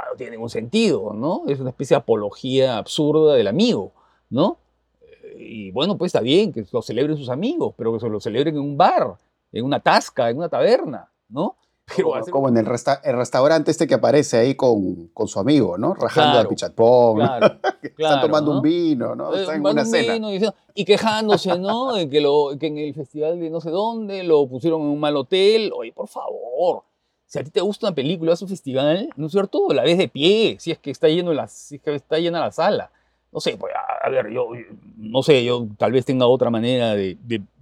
no 0.09 0.15
tiene 0.15 0.31
ningún 0.31 0.49
sentido, 0.49 1.13
¿no? 1.13 1.43
Es 1.47 1.59
una 1.59 1.69
especie 1.71 1.95
de 1.95 1.99
apología 1.99 2.77
absurda 2.77 3.33
del 3.35 3.47
amigo, 3.47 3.91
¿no? 4.29 4.57
Eh, 5.01 5.35
y 5.39 5.71
bueno, 5.71 5.97
pues 5.97 6.09
está 6.09 6.21
bien 6.21 6.51
que 6.51 6.65
lo 6.71 6.81
celebren 6.81 7.17
sus 7.17 7.29
amigos, 7.29 7.73
pero 7.77 7.93
que 7.93 7.99
se 7.99 8.09
lo 8.09 8.19
celebren 8.19 8.55
en 8.55 8.61
un 8.61 8.77
bar, 8.77 9.15
en 9.51 9.65
una 9.65 9.79
tasca, 9.79 10.29
en 10.29 10.37
una 10.37 10.49
taberna, 10.49 11.09
¿no? 11.29 11.55
como, 12.31 12.47
en 12.49 12.57
el, 12.57 12.65
restaurante 12.65 13.71
este 13.71 13.87
que 13.87 13.95
aparece 13.95 14.37
ahí 14.37 14.55
con, 14.55 15.07
con 15.07 15.27
su 15.27 15.39
amigo, 15.39 15.77
¿no? 15.77 15.93
Rajando 15.93 16.39
al 16.39 16.47
pichatpong. 16.47 17.17
Claro, 17.17 17.59
Están 17.81 18.21
tomando 18.21 18.51
un 18.51 18.61
vino, 18.61 19.15
¿no? 19.15 19.35
Eh, 19.35 19.41
Están 19.41 19.55
en 19.57 19.65
una 19.65 19.85
cena. 19.85 20.53
y, 20.73 20.85
quejándose, 20.85 21.57
¿no? 21.59 21.93
de 21.93 22.09
que, 22.09 22.21
lo, 22.21 22.51
que 22.59 22.67
en 22.67 22.77
el 22.77 22.93
festival 22.93 23.39
de 23.39 23.49
no 23.49 23.59
sé 23.59 23.69
dónde 23.69 24.23
lo 24.23 24.47
pusieron 24.47 24.81
en 24.81 24.87
un 24.87 24.99
mal 24.99 25.15
hotel. 25.17 25.71
Oye, 25.75 25.91
por 25.91 26.07
favor. 26.07 26.83
Si 27.25 27.39
a 27.39 27.43
ti 27.43 27.49
te 27.49 27.61
gusta 27.61 27.87
una 27.87 27.95
película, 27.95 28.33
a 28.33 28.37
un 28.39 28.47
festival, 28.47 29.09
¿no 29.15 29.25
es 29.25 29.31
cierto? 29.31 29.67
La 29.73 29.83
ves 29.83 29.97
de 29.97 30.07
pie, 30.07 30.57
si 30.59 30.71
es 30.71 30.77
que 30.77 30.91
está, 30.91 31.07
lleno 31.07 31.33
la, 31.33 31.47
si 31.47 31.75
es 31.75 31.81
que 31.81 31.95
está 31.95 32.19
llena 32.19 32.39
la 32.39 32.51
sala. 32.51 32.91
No 33.31 33.39
sé, 33.39 33.57
pues, 33.57 33.73
a, 34.03 34.09
ver, 34.09 34.29
yo, 34.29 34.49
no 34.97 35.23
sé, 35.23 35.43
yo 35.43 35.67
tal 35.77 35.91
vez 35.91 36.05
tenga 36.05 36.27
otra 36.27 36.51
manera 36.51 36.93
de, 36.93 37.17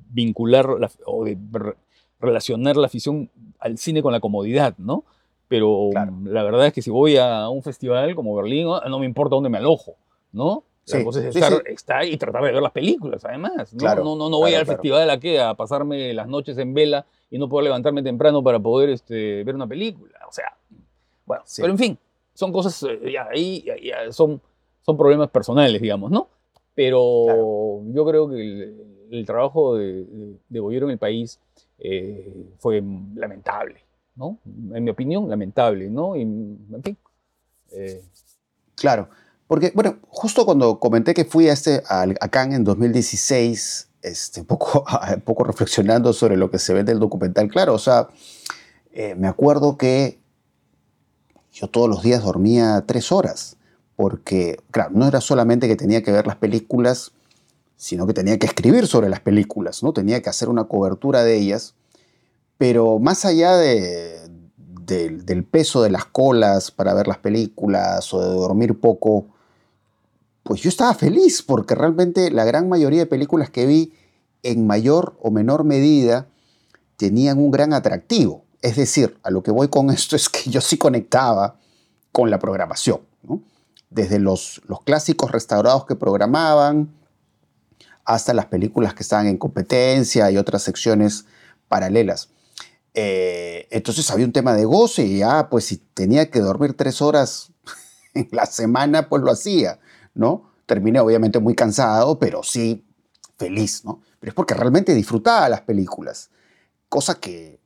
vincular 0.10 0.68
o 1.06 1.24
de 1.24 1.38
relacionar 2.20 2.76
la 2.76 2.88
afición 2.88 3.30
al 3.62 3.78
cine 3.78 4.02
con 4.02 4.12
la 4.12 4.20
comodidad, 4.20 4.76
¿no? 4.78 5.06
Pero 5.48 5.90
la 6.26 6.44
verdad 6.44 6.68
es 6.68 6.74
que 6.74 6.82
si 6.82 6.90
voy 6.90 7.18
a 7.18 7.48
un 7.50 7.62
festival 7.62 8.16
como 8.16 8.36
Berlín, 8.36 8.68
no 8.68 9.00
me 9.00 9.06
importa 9.06 9.36
dónde 9.36 9.50
me 9.50 9.58
alojo, 9.58 9.96
¿no? 10.32 10.64
La 10.88 11.04
cosa 11.04 11.28
es 11.28 11.36
estar, 11.36 12.06
y 12.06 12.18
tratar 12.18 12.44
de 12.44 12.52
ver 12.52 12.62
las 12.62 12.72
películas, 12.72 13.24
además. 13.24 13.74
¿no? 13.74 13.96
no, 13.96 14.16
no, 14.16 14.30
no, 14.30 14.38
voy 14.38 14.54
al 14.56 14.66
festival 14.66 15.02
de 15.02 15.06
la 15.06 15.20
que 15.20 15.40
a 15.40 15.54
pasarme 15.54 16.14
las 16.14 16.28
noches 16.28 16.58
en 16.58 16.74
vela 16.74 17.06
y 17.30 17.38
no 17.38 17.48
puedo 17.48 17.64
levantarme 17.64 18.04
temprano 18.04 18.44
para 18.44 18.60
poder 18.60 18.90
este, 18.90 19.44
ver 19.44 19.56
una 19.56 19.68
película. 19.68 20.20
O 20.28 20.32
sea, 20.32 20.56
bueno, 21.26 21.44
pero 21.56 21.70
en 21.70 21.78
fin, 21.78 21.98
son 22.34 22.52
cosas, 22.52 22.84
eh, 22.84 23.12
ya, 23.12 23.28
ahí 23.32 23.66
son, 24.10 24.42
son 24.82 24.98
problemas 24.98 25.30
personales, 25.30 25.82
digamos, 25.82 26.12
¿no? 26.12 26.28
Pero 26.74 27.82
yo 27.94 28.06
creo 28.06 28.30
que 28.30 28.74
el, 29.12 29.26
trabajo 29.26 29.76
de, 29.76 30.06
de, 30.50 30.60
Boyero 30.60 30.88
en 30.88 30.94
el 30.94 30.98
país 30.98 31.40
eh, 31.84 32.54
fue 32.60 32.84
lamentable, 33.16 33.84
¿no? 34.16 34.38
En 34.74 34.84
mi 34.84 34.92
opinión, 34.92 35.28
lamentable, 35.28 35.90
¿no? 35.90 36.16
Y, 36.16 36.22
en 36.22 36.82
fin. 36.84 36.98
Eh, 37.72 38.04
claro. 38.76 39.10
Porque, 39.48 39.72
bueno, 39.74 39.98
justo 40.08 40.46
cuando 40.46 40.80
comenté 40.80 41.14
que 41.14 41.26
fui 41.26 41.50
a, 41.50 41.54
este, 41.54 41.82
a, 41.88 42.06
Cannes 42.30 42.58
en 42.58 42.64
2016, 42.64 43.90
este, 44.04 44.42
un, 44.42 44.46
poco, 44.46 44.86
poco 45.26 45.44
reflexionando 45.44 46.14
sobre 46.14 46.38
lo 46.38 46.52
que 46.52 46.60
se 46.60 46.74
ve 46.74 46.84
del 46.84 47.00
documental, 47.00 47.50
claro, 47.50 47.74
o 47.74 47.80
sea, 47.80 48.10
eh, 48.92 49.16
me 49.16 49.28
acuerdo 49.28 49.76
que 49.76 50.20
yo 51.52 51.68
todos 51.68 51.90
los 51.90 52.04
días 52.04 52.24
dormía 52.24 52.84
tres 52.86 53.12
horas, 53.12 53.58
porque, 53.96 54.60
claro, 54.70 54.92
no 54.94 55.08
era 55.08 55.20
solamente 55.20 55.68
que 55.68 55.76
tenía 55.76 56.04
que 56.04 56.12
ver 56.12 56.28
las 56.28 56.38
películas, 56.38 57.12
sino 57.82 58.06
que 58.06 58.14
tenía 58.14 58.38
que 58.38 58.46
escribir 58.46 58.86
sobre 58.86 59.10
las 59.10 59.22
películas, 59.22 59.82
¿no? 59.82 59.92
Tenía 59.92 60.22
que 60.22 60.30
hacer 60.30 60.50
una 60.50 60.66
cobertura 60.66 61.24
de 61.24 61.36
ellas, 61.36 61.74
pero 62.60 63.00
más 63.00 63.26
allá 63.26 63.58
de, 63.58 64.20
del 64.86 65.44
peso 65.46 65.82
de 65.82 65.90
las 65.90 66.06
colas 66.06 66.70
para 66.70 66.94
ver 66.94 67.08
las 67.08 67.18
películas 67.18 68.14
o 68.14 68.22
de 68.22 68.36
dormir 68.36 68.80
poco, 68.80 69.26
pues 70.44 70.62
yo 70.62 70.70
estaba 70.70 70.94
feliz 70.94 71.42
porque 71.42 71.74
realmente 71.74 72.30
la 72.30 72.46
gran 72.46 72.70
mayoría 72.70 73.00
de 73.00 73.08
películas 73.08 73.50
que 73.50 73.66
vi 73.66 73.94
en 74.44 74.68
mayor 74.68 75.18
o 75.20 75.32
menor 75.32 75.64
medida 75.64 76.28
tenían 76.98 77.40
un 77.40 77.50
gran 77.50 77.74
atractivo. 77.74 78.46
Es 78.62 78.76
decir, 78.76 79.18
a 79.24 79.32
lo 79.32 79.42
que 79.42 79.50
voy 79.50 79.70
con 79.70 79.90
esto 79.90 80.16
es 80.18 80.30
que 80.30 80.52
yo 80.52 80.62
sí 80.62 80.78
conectaba 80.78 81.56
con 82.12 82.30
la 82.30 82.38
programación. 82.38 83.00
Desde 83.90 84.20
los, 84.20 84.62
los 84.68 84.84
clásicos 84.84 85.32
restaurados 85.32 85.88
que 85.88 85.96
programaban 85.96 87.01
hasta 88.06 88.34
las 88.34 88.48
películas 88.48 88.94
que 88.94 89.04
estaban 89.04 89.28
en 89.28 89.38
competencia 89.38 90.30
y 90.32 90.38
otras 90.38 90.64
secciones 90.64 91.26
paralelas. 91.68 92.30
Eh, 92.94 93.68
entonces 93.72 94.10
había 94.12 94.26
un 94.26 94.34
tema 94.34 94.54
de 94.54 94.66
goce 94.66 95.04
y 95.04 95.20
ya, 95.20 95.50
pues 95.50 95.66
si 95.66 95.78
tenía 95.78 96.30
que 96.30 96.40
dormir 96.40 96.74
tres 96.74 97.02
horas 97.02 97.52
en 98.14 98.28
la 98.32 98.46
semana, 98.46 99.08
pues 99.08 99.24
lo 99.24 99.32
hacía. 99.32 99.80
¿no? 100.14 100.52
Terminé 100.66 101.00
obviamente 101.00 101.40
muy 101.40 101.56
cansado, 101.56 102.20
pero 102.20 102.44
sí 102.44 102.86
feliz, 103.38 103.84
¿no? 103.86 104.02
Pero 104.20 104.32
es 104.32 104.36
porque 104.36 104.54
realmente 104.54 104.94
disfrutaba 104.94 105.50
las 105.50 105.62
películas, 105.62 106.30
cosa 106.90 107.20
que 107.20 107.60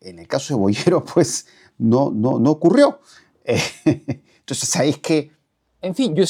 en 0.00 0.18
el 0.18 0.26
caso 0.26 0.54
de 0.54 0.60
Boyero, 0.60 1.04
pues 1.14 1.46
no, 1.78 2.10
no, 2.10 2.38
no 2.38 2.50
ocurrió. 2.50 3.00
entonces, 3.44 4.68
¿sabéis 4.68 4.98
que... 4.98 5.32
En 5.82 5.94
fin, 5.94 6.14
yo, 6.14 6.24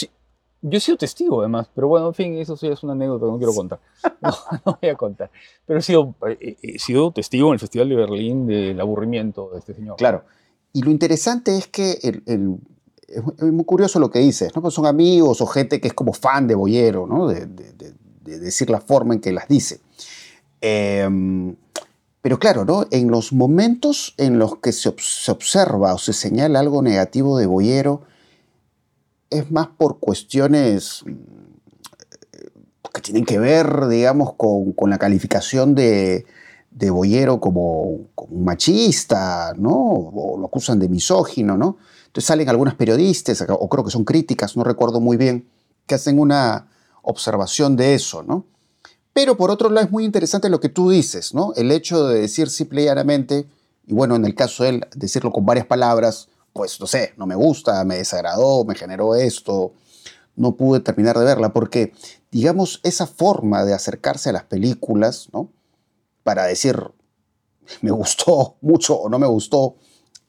yo 0.62 0.76
he 0.76 0.80
sido 0.80 0.98
testigo 0.98 1.40
además, 1.40 1.68
pero 1.74 1.88
bueno, 1.88 2.08
en 2.08 2.14
fin, 2.14 2.38
eso 2.38 2.56
sí 2.56 2.66
es 2.66 2.82
una 2.82 2.92
anécdota 2.92 3.26
que 3.26 3.32
no 3.32 3.38
quiero 3.38 3.54
contar. 3.54 3.80
No, 4.20 4.30
no 4.66 4.78
voy 4.80 4.90
a 4.90 4.94
contar. 4.96 5.30
Pero 5.66 5.78
he 5.78 5.82
sido, 5.82 6.14
he 6.40 6.78
sido 6.78 7.12
testigo 7.12 7.48
en 7.48 7.54
el 7.54 7.58
Festival 7.58 7.88
de 7.88 7.96
Berlín 7.96 8.46
del 8.46 8.80
aburrimiento 8.80 9.50
de 9.52 9.58
este 9.58 9.74
señor. 9.74 9.96
Claro. 9.96 10.24
Y 10.72 10.82
lo 10.82 10.90
interesante 10.90 11.56
es 11.56 11.66
que 11.66 11.98
el, 12.02 12.58
es 13.10 13.52
muy 13.52 13.64
curioso 13.64 13.98
lo 13.98 14.10
que 14.10 14.20
dices, 14.20 14.54
¿no? 14.54 14.62
Pues 14.62 14.74
son 14.74 14.86
amigos 14.86 15.40
o 15.40 15.46
gente 15.46 15.80
que 15.80 15.88
es 15.88 15.94
como 15.94 16.12
fan 16.12 16.46
de 16.46 16.54
Boyero, 16.54 17.06
¿no? 17.06 17.28
De, 17.28 17.46
decir 18.22 18.70
la 18.70 18.80
forma 18.80 19.14
en 19.14 19.20
que 19.20 19.32
las 19.32 19.48
dice. 19.48 19.80
Em, 20.60 21.56
pero 22.22 22.38
claro, 22.38 22.64
¿no? 22.64 22.86
En 22.92 23.10
los 23.10 23.32
momentos 23.32 24.14
en 24.18 24.38
los 24.38 24.58
que 24.58 24.70
se, 24.70 24.88
observa 24.88 25.94
o 25.94 25.98
se 25.98 26.12
señala 26.12 26.60
algo 26.60 26.80
negativo 26.82 27.38
de 27.38 27.46
Boyero, 27.46 28.02
es 29.30 29.50
más 29.50 29.68
por 29.68 29.98
cuestiones 29.98 31.02
mm, 31.06 32.90
que 32.92 33.00
tienen 33.00 33.24
que 33.24 33.38
ver, 33.38 33.86
digamos, 33.86 34.34
con, 34.34 34.74
la 34.90 34.98
calificación 34.98 35.74
de, 35.74 36.26
de 36.72 36.90
Boyero 36.90 37.40
como, 37.40 38.08
como, 38.14 38.34
un 38.34 38.44
machista, 38.44 39.54
¿no? 39.56 39.72
O 39.72 40.38
lo 40.38 40.46
acusan 40.46 40.78
de 40.80 40.88
misógino, 40.88 41.56
¿no? 41.56 41.78
Entonces 42.06 42.26
salen 42.26 42.48
algunas 42.48 42.74
periodistas, 42.74 43.44
o 43.48 43.68
creo 43.68 43.84
que 43.84 43.92
son 43.92 44.04
críticas, 44.04 44.56
no 44.56 44.64
recuerdo 44.64 45.00
muy 45.00 45.16
bien, 45.16 45.48
que 45.86 45.94
hacen 45.94 46.18
una 46.18 46.68
observación 47.02 47.76
de 47.76 47.94
eso, 47.94 48.24
¿no? 48.24 48.46
Pero 49.12 49.36
por 49.36 49.50
otro 49.50 49.70
lado 49.70 49.86
es 49.86 49.92
muy 49.92 50.04
interesante 50.04 50.48
lo 50.48 50.60
que 50.60 50.68
tú 50.68 50.90
dices, 50.90 51.34
¿no? 51.34 51.52
El 51.54 51.70
hecho 51.70 52.08
de 52.08 52.22
decir 52.22 52.50
simple 52.50 52.82
y 52.82 52.84
llanamente, 52.86 53.46
y 53.86 53.94
bueno, 53.94 54.16
en 54.16 54.24
el 54.24 54.34
caso 54.34 54.64
de 54.64 54.70
él, 54.70 54.86
decirlo 54.94 55.30
con 55.30 55.46
varias 55.46 55.66
palabras, 55.66 56.28
pues 56.52 56.80
no 56.80 56.86
sé, 56.86 57.14
no 57.16 57.26
me 57.26 57.34
gusta, 57.34 57.84
me 57.84 57.96
desagradó, 57.96 58.64
me 58.64 58.74
generó 58.74 59.14
esto, 59.14 59.72
no 60.36 60.56
pude 60.56 60.80
terminar 60.80 61.18
de 61.18 61.24
verla, 61.24 61.52
porque 61.52 61.92
digamos, 62.30 62.80
esa 62.84 63.06
forma 63.06 63.64
de 63.64 63.74
acercarse 63.74 64.30
a 64.30 64.32
las 64.32 64.44
películas, 64.44 65.28
¿no? 65.32 65.50
Para 66.22 66.44
decir, 66.44 66.90
me 67.82 67.90
gustó 67.90 68.56
mucho 68.60 68.96
o 68.96 69.08
no 69.08 69.18
me 69.18 69.26
gustó, 69.26 69.76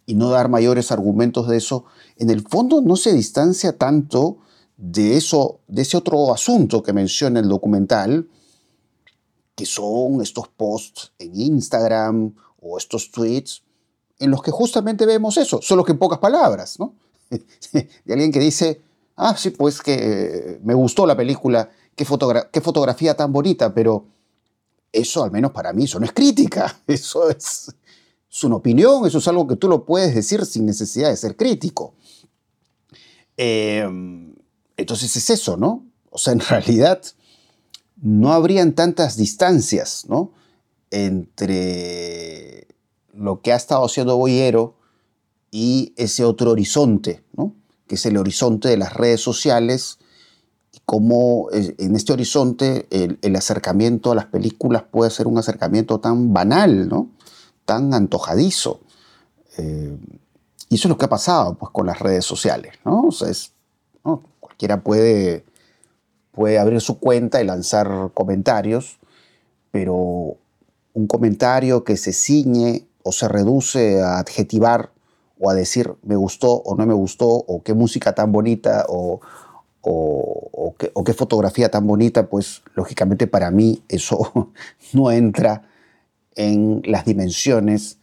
y 0.05 0.15
no 0.15 0.29
dar 0.29 0.49
mayores 0.49 0.91
argumentos 0.91 1.47
de 1.47 1.57
eso, 1.57 1.85
en 2.17 2.29
el 2.29 2.41
fondo 2.41 2.81
no 2.81 2.95
se 2.95 3.13
distancia 3.13 3.77
tanto 3.77 4.39
de 4.75 5.15
eso, 5.15 5.61
de 5.67 5.83
ese 5.83 5.95
otro 5.95 6.33
asunto 6.33 6.81
que 6.81 6.91
menciona 6.91 7.39
el 7.39 7.47
documental, 7.47 8.27
que 9.55 9.65
son 9.65 10.21
estos 10.21 10.47
posts 10.47 11.13
en 11.19 11.39
Instagram 11.39 12.35
o 12.59 12.77
estos 12.77 13.11
tweets 13.11 13.63
en 14.21 14.31
los 14.31 14.41
que 14.41 14.51
justamente 14.51 15.05
vemos 15.05 15.37
eso, 15.37 15.59
solo 15.61 15.83
que 15.83 15.91
en 15.91 15.97
pocas 15.97 16.19
palabras, 16.19 16.79
¿no? 16.79 16.93
De 17.71 18.13
alguien 18.13 18.31
que 18.31 18.39
dice, 18.39 18.81
ah, 19.15 19.35
sí, 19.35 19.49
pues 19.49 19.81
que 19.81 20.59
me 20.63 20.73
gustó 20.73 21.05
la 21.05 21.17
película, 21.17 21.69
qué, 21.95 22.05
qué 22.51 22.61
fotografía 22.61 23.15
tan 23.15 23.33
bonita, 23.33 23.73
pero 23.73 24.05
eso 24.91 25.23
al 25.23 25.31
menos 25.31 25.51
para 25.51 25.73
mí, 25.73 25.85
eso 25.85 25.99
no 25.99 26.05
es 26.05 26.13
crítica, 26.13 26.79
eso 26.87 27.29
es, 27.29 27.73
es 28.29 28.43
una 28.43 28.55
opinión, 28.55 29.05
eso 29.05 29.17
es 29.17 29.27
algo 29.27 29.47
que 29.47 29.55
tú 29.55 29.67
lo 29.67 29.85
puedes 29.85 30.13
decir 30.13 30.45
sin 30.45 30.65
necesidad 30.65 31.09
de 31.09 31.17
ser 31.17 31.35
crítico. 31.35 31.93
Em, 33.37 34.35
entonces 34.77 35.15
es 35.15 35.29
eso, 35.29 35.57
¿no? 35.57 35.85
O 36.09 36.17
sea, 36.17 36.33
en 36.33 36.41
realidad 36.41 37.01
no 38.01 38.33
habrían 38.33 38.73
tantas 38.73 39.17
distancias, 39.17 40.05
¿no? 40.07 40.31
Entre 40.89 42.50
lo 43.13 43.41
que 43.41 43.53
ha 43.53 43.55
estado 43.55 43.85
haciendo 43.85 44.17
Boyero 44.17 44.75
y 45.51 45.93
ese 45.97 46.23
otro 46.23 46.51
horizonte, 46.51 47.23
¿no? 47.33 47.53
Que 47.87 47.95
es 47.95 48.05
el 48.05 48.17
horizonte 48.17 48.69
de 48.69 48.77
las 48.77 48.93
redes 48.93 49.21
sociales 49.21 49.99
y 50.73 50.79
cómo 50.85 51.49
eh, 51.51 51.75
en 51.77 51.95
este 51.95 52.13
horizonte 52.13 52.87
el, 52.89 53.35
acercamiento 53.35 54.11
a 54.11 54.15
las 54.15 54.25
películas 54.25 54.83
puede 54.89 55.11
ser 55.11 55.27
un 55.27 55.37
acercamiento 55.37 55.99
tan 55.99 56.33
banal, 56.33 56.87
¿no? 56.87 57.09
tan 57.65 57.93
antojadizo. 57.93 58.79
Eh, 59.57 59.97
y 60.69 60.75
eso 60.75 60.87
es 60.87 60.89
lo 60.89 60.97
que 60.97 61.05
ha 61.05 61.09
pasado 61.09 61.55
pues, 61.55 61.71
con 61.71 61.85
las 61.85 61.99
redes 61.99 62.25
sociales. 62.25 62.75
¿no? 62.85 64.23
Cualquiera 64.39 64.81
puede, 64.81 65.45
puede 66.31 66.59
abrir 66.59 66.79
su 66.79 66.99
cuenta 66.99 67.41
y 67.41 67.45
lanzar 67.45 68.11
comentarios, 68.13 68.99
pero 69.71 70.37
un 70.93 71.07
comentario 71.07 71.83
que 71.83 71.97
se 71.97 72.13
ciñe 72.13 72.87
o 73.03 73.11
se 73.11 73.27
reduce 73.27 74.01
a 74.01 74.19
adjetivar 74.19 74.91
o 75.39 75.49
a 75.49 75.53
decir 75.53 75.93
me 76.03 76.15
gustó 76.15 76.53
o 76.53 76.75
no 76.75 76.85
me 76.85 76.93
gustó, 76.93 77.27
o 77.27 77.63
qué 77.63 77.73
música 77.73 78.13
tan 78.13 78.31
bonita, 78.31 78.85
o, 78.87 79.19
o, 79.81 80.75
qué, 80.77 80.91
o, 80.93 81.03
qué, 81.03 81.13
fotografía 81.13 81.69
tan 81.71 81.87
bonita, 81.87 82.29
pues 82.29 82.61
lógicamente 82.75 83.25
para 83.25 83.49
mí 83.49 83.81
eso 83.89 84.31
no 84.93 85.11
entra 85.11 85.63
en 86.35 86.81
las 86.85 87.05
dimensiones 87.05 87.97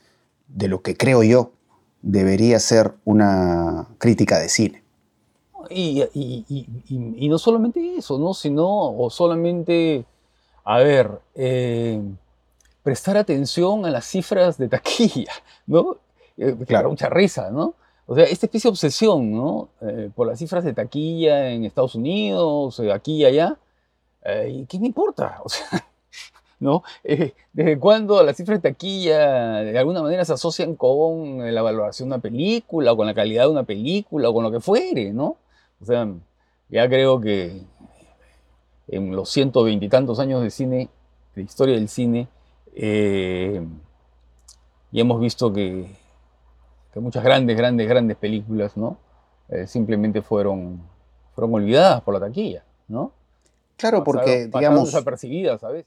de 0.48 0.68
lo 0.68 0.82
que 0.82 0.96
creo 0.96 1.22
yo 1.22 1.52
debería 2.02 2.58
ser 2.58 2.94
una 3.04 3.88
crítica 3.98 4.38
de 4.38 4.48
cine. 4.48 4.82
Y, 5.70 7.28
no 7.28 7.38
solamente 7.38 7.96
eso, 7.96 8.18
¿no? 8.18 8.32
sino 8.32 8.66
o 8.96 9.10
solamente, 9.10 10.04
a 10.64 10.78
ver, 10.78 11.20
eh, 11.34 12.00
prestar 12.88 13.18
atención 13.18 13.84
a 13.84 13.90
las 13.90 14.06
cifras 14.06 14.56
de 14.56 14.66
taquilla, 14.66 15.30
¿no? 15.66 15.98
Eh, 16.38 16.56
claro, 16.66 16.88
mucha 16.88 17.10
risa, 17.10 17.50
¿no? 17.50 17.74
O 18.06 18.14
sea, 18.14 18.24
esta 18.24 18.46
especie 18.46 18.70
de 18.70 18.72
obsesión, 18.72 19.30
¿no? 19.30 19.68
Eh, 19.82 20.08
por 20.16 20.26
las 20.26 20.38
cifras 20.38 20.64
de 20.64 20.72
taquilla 20.72 21.50
en 21.50 21.66
Estados 21.66 21.94
Unidos, 21.96 22.80
aquí 22.90 23.16
y 23.16 23.24
allá, 23.26 23.58
¿qué 24.22 24.78
me 24.80 24.86
importa? 24.86 25.40
O 25.44 25.50
sea, 25.50 25.86
¿no? 26.60 26.82
Eh, 27.04 27.34
¿Desde 27.52 27.78
cuándo 27.78 28.22
las 28.22 28.38
cifras 28.38 28.62
de 28.62 28.70
taquilla 28.70 29.58
de 29.58 29.78
alguna 29.78 30.00
manera 30.02 30.24
se 30.24 30.32
asocian 30.32 30.74
con 30.74 31.54
la 31.54 31.60
valoración 31.60 32.08
de 32.08 32.14
una 32.14 32.22
película, 32.22 32.92
o 32.92 32.96
con 32.96 33.06
la 33.06 33.12
calidad 33.12 33.42
de 33.42 33.50
una 33.50 33.64
película, 33.64 34.30
o 34.30 34.32
con 34.32 34.44
lo 34.44 34.50
que 34.50 34.60
fuere, 34.60 35.12
¿no? 35.12 35.36
O 35.82 35.84
sea, 35.84 36.08
ya 36.70 36.88
creo 36.88 37.20
que 37.20 37.60
en 38.86 39.14
los 39.14 39.28
ciento 39.28 39.62
veintitantos 39.62 40.18
años 40.20 40.42
de 40.42 40.50
cine, 40.50 40.88
de 41.34 41.42
historia 41.42 41.74
del 41.74 41.90
cine, 41.90 42.28
eh, 42.80 43.66
y 44.92 45.00
hemos 45.00 45.20
visto 45.20 45.52
que, 45.52 45.86
muchas 46.94 47.24
grandes, 47.24 47.56
grandes, 47.56 47.88
grandes 47.88 48.16
películas, 48.16 48.76
¿no? 48.76 48.98
Eh, 49.48 49.66
simplemente 49.66 50.22
fueron, 50.22 50.80
fueron 51.34 51.54
olvidadas 51.54 52.02
por 52.02 52.14
la 52.14 52.20
taquilla, 52.20 52.64
¿no? 52.86 53.12
Claro, 53.76 54.04
porque, 54.04 54.46
digamos... 54.46 54.86
desapercibidas 54.86 55.60
¿sabes? 55.60 55.86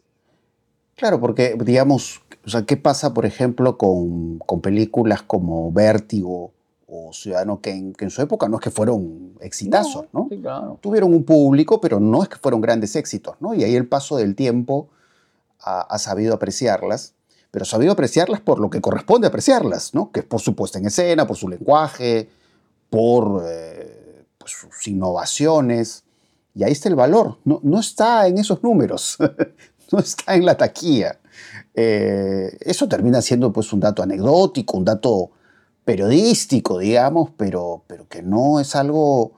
Claro, 0.96 1.20
porque, 1.20 1.56
digamos, 1.64 2.22
o 2.46 2.50
sea, 2.50 2.64
¿qué 2.64 2.76
pasa, 2.78 3.14
por 3.14 3.26
ejemplo, 3.26 3.78
con, 3.78 4.40
películas 4.62 5.22
como 5.22 5.72
Vértigo 5.72 6.52
o 6.88 7.14
Ciudadano 7.14 7.62
que 7.62 7.72
en, 7.72 8.10
su 8.10 8.22
época 8.22 8.50
no 8.50 8.58
es 8.58 8.62
que 8.62 8.70
fueron 8.70 9.34
exitazos, 9.40 10.08
¿no? 10.12 10.30
Tuvieron 10.82 11.14
un 11.14 11.24
público, 11.24 11.80
pero 11.80 12.02
no 12.02 12.22
es 12.22 12.28
que 12.28 12.36
fueron 12.36 12.60
grandes 12.60 12.98
éxitos, 12.98 13.38
¿no? 13.40 13.54
Y 13.54 13.64
ahí 13.64 13.76
el 13.76 13.88
paso 13.88 14.18
del 14.18 14.36
tiempo 14.36 14.90
ha, 15.64 15.98
sabido 16.00 16.34
apreciarlas, 16.34 17.14
pero 17.52 17.64
ha 17.64 17.66
sabido 17.66 17.92
apreciarlas 17.92 18.42
por 18.42 18.60
lo 18.60 18.70
que 18.70 18.82
corresponde 18.82 19.28
apreciarlas, 19.28 19.94
¿no? 19.94 20.12
Que 20.12 20.22
es 20.22 20.26
por 20.26 20.40
su 20.40 20.56
puesta 20.56 20.80
en 20.80 20.86
escena, 20.86 21.28
por 21.28 21.38
su 21.38 21.50
lenguaje, 21.50 22.30
por 22.90 23.44
eh, 23.46 24.26
pues, 24.38 24.52
sus 24.52 24.88
innovaciones. 24.88 26.04
Y 26.54 26.64
ahí 26.64 26.72
está 26.72 26.90
el 26.90 26.96
valor. 26.96 27.38
No, 27.46 27.60
no 27.64 27.80
está 27.80 28.28
en 28.28 28.38
esos 28.38 28.64
números, 28.64 29.18
no 29.92 30.00
está 30.00 30.36
en 30.36 30.46
la 30.46 30.58
taquilla. 30.58 31.20
Eh, 31.74 32.58
eso 32.62 32.88
termina 32.88 33.22
siendo 33.22 33.52
pues 33.54 33.72
un 33.74 33.80
dato 33.80 34.04
anecdótico, 34.04 34.78
un 34.78 34.86
dato 34.86 35.32
periodístico, 35.86 36.80
digamos, 36.80 37.32
pero, 37.38 37.84
pero 37.88 38.08
que 38.08 38.22
no 38.22 38.60
es 38.60 38.76
algo 38.76 39.34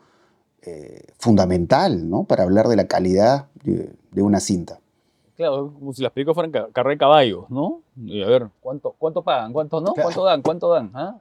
eh, 0.62 1.08
fundamental 1.18 2.10
¿no? 2.10 2.24
para 2.24 2.44
hablar 2.44 2.68
de 2.68 2.76
la 2.76 2.88
calidad 2.88 3.48
de, 3.64 3.94
una 4.22 4.40
cinta. 4.40 4.80
Claro, 5.36 5.74
como 5.74 5.94
si 5.94 6.04
las 6.04 6.12
películas 6.12 6.36
fueran 6.36 6.72
carrera 6.72 6.92
de 6.92 6.98
caballos, 6.98 7.50
¿no? 7.50 7.82
Y 7.98 8.22
a 8.22 8.28
ver, 8.28 8.50
¿cuánto, 8.62 8.94
cuánto 8.98 9.24
pagan? 9.24 9.52
¿Cuánto 9.52 9.82
no? 9.82 9.94
¿Cuánto 9.94 10.24
dan? 10.24 10.42
¿Cuánto 10.42 10.70
dan? 10.70 10.92
¿Ah? 10.94 11.20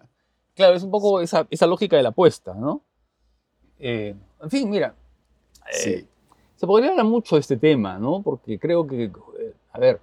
Claro, 0.54 0.74
es 0.74 0.82
un 0.82 0.90
poco 0.90 1.20
esa, 1.20 1.46
esa 1.50 1.66
lógica 1.66 1.96
de 1.96 2.02
la 2.02 2.10
apuesta, 2.10 2.54
¿no? 2.54 2.82
en 3.84 4.16
fin, 4.48 4.70
mira, 4.70 4.94
eh, 5.84 6.04
se 6.54 6.66
podría 6.66 6.90
hablar 6.90 7.06
mucho 7.06 7.36
de 7.36 7.40
este 7.40 7.56
tema, 7.56 7.98
¿no? 7.98 8.22
Porque 8.22 8.58
creo 8.58 8.86
que, 8.86 9.04
eh, 9.04 9.54
a 9.72 9.78
ver, 9.80 10.00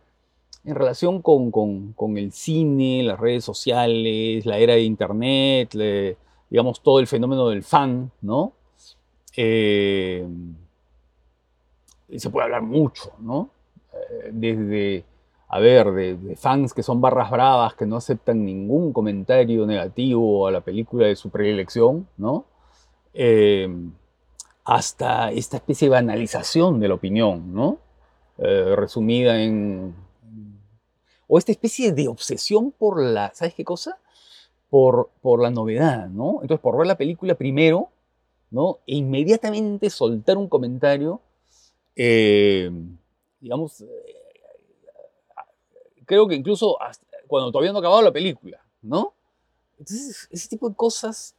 en 0.65 0.75
relación 0.75 1.21
con, 1.21 1.51
con, 1.51 2.17
el 2.17 2.33
cine, 2.33 3.03
las 3.03 3.19
redes 3.19 3.45
sociales, 3.45 4.45
la 4.45 4.57
era 4.57 4.73
de 4.73 4.81
Internet, 4.81 5.73
digamos, 6.49 6.81
todo 6.81 6.99
el 6.99 7.07
fenómeno 7.07 7.47
del 7.47 7.63
fan, 7.63 8.11
¿no? 8.21 8.51
Eh, 9.37 10.27
se 12.17 12.29
puede 12.29 12.45
hablar 12.45 12.63
mucho, 12.63 13.13
¿no? 13.19 13.49
Desde, 14.31 15.03
a 15.47 15.59
ver, 15.59 15.91
de, 15.91 16.35
fans 16.35 16.73
que 16.73 16.83
son 16.83 17.01
barras 17.01 17.31
bravas, 17.31 17.73
que 17.75 17.85
no 17.85 17.97
aceptan 17.97 18.45
ningún 18.45 18.93
comentario 18.93 19.65
negativo 19.65 20.47
a 20.47 20.51
la 20.51 20.61
película 20.61 21.07
de 21.07 21.15
su 21.15 21.29
predilección, 21.29 22.07
¿no? 22.17 22.45
hasta 24.69 25.31
esta 25.31 25.57
especie 25.57 25.87
de 25.87 25.95
banalización 25.95 26.79
de 26.79 26.87
la 26.87 26.93
opinión, 26.93 27.55
¿no? 27.55 27.79
Eh, 28.37 28.75
resumida 28.75 29.41
en... 29.41 29.95
O 31.27 31.39
esta 31.39 31.51
especie 31.51 31.91
de 31.91 32.07
obsesión 32.07 32.71
por 32.71 33.01
la, 33.01 33.31
¿sabes 33.33 33.55
qué 33.55 33.63
cosa? 33.63 33.97
Por, 34.69 35.09
por 35.21 35.41
la 35.41 35.49
novedad, 35.49 36.07
¿no? 36.07 36.39
Entonces, 36.43 36.59
por 36.59 36.77
ver 36.77 36.85
la 36.85 36.97
película 36.97 37.33
primero, 37.33 37.89
¿no? 38.51 38.77
E 38.85 38.95
inmediatamente 38.97 39.89
soltar 39.89 40.37
un 40.37 40.47
comentario, 40.47 41.19
eh, 41.95 42.71
digamos, 43.39 43.81
eh, 43.81 43.87
creo 46.05 46.27
que 46.27 46.35
incluso 46.35 46.77
cuando 47.27 47.51
todavía 47.51 47.71
no 47.71 47.79
ha 47.79 47.81
acabado 47.81 48.01
la 48.01 48.11
película, 48.11 48.59
¿no? 48.81 49.13
Entonces, 49.77 50.27
ese 50.31 50.49
tipo 50.49 50.69
de 50.69 50.75
cosas 50.75 51.35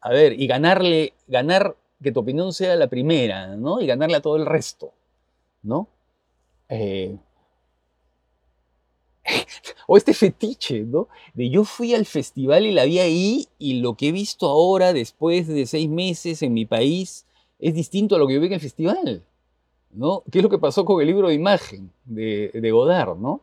a 0.00 0.10
ver, 0.10 0.40
y 0.40 0.46
ganarle, 0.46 1.14
ganar 1.26 1.76
que 2.02 2.12
tu 2.12 2.20
opinión 2.20 2.52
sea 2.52 2.76
la 2.76 2.88
primera, 2.88 3.56
¿no? 3.56 3.80
Y 3.80 3.86
ganarle 3.86 4.16
a 4.16 4.22
todo 4.22 4.36
el 4.36 4.46
resto, 4.46 4.92
¿no? 5.62 5.88
Eh, 6.68 7.16
o 9.86 9.96
este 9.96 10.14
fetiche, 10.14 10.80
¿no? 10.84 11.08
De 11.34 11.50
yo 11.50 11.64
fui 11.64 11.94
al 11.94 12.06
festival 12.06 12.66
y 12.66 12.72
la 12.72 12.84
vi 12.84 13.00
ahí 13.00 13.48
y 13.58 13.80
lo 13.80 13.94
que 13.94 14.08
he 14.08 14.12
visto 14.12 14.46
ahora, 14.46 14.92
después 14.92 15.48
de 15.48 15.66
seis 15.66 15.88
meses 15.88 16.42
en 16.42 16.54
mi 16.54 16.66
país, 16.66 17.26
es 17.58 17.74
distinto 17.74 18.14
a 18.14 18.18
lo 18.18 18.26
que 18.26 18.34
yo 18.34 18.40
vi 18.40 18.46
en 18.46 18.52
el 18.54 18.60
festival, 18.60 19.24
¿no? 19.92 20.22
¿Qué 20.30 20.38
es 20.38 20.42
lo 20.42 20.50
que 20.50 20.58
pasó 20.58 20.84
con 20.84 21.00
el 21.00 21.06
libro 21.06 21.28
de 21.28 21.34
imagen 21.34 21.90
de, 22.04 22.70
Godard, 22.72 23.16
¿no? 23.16 23.40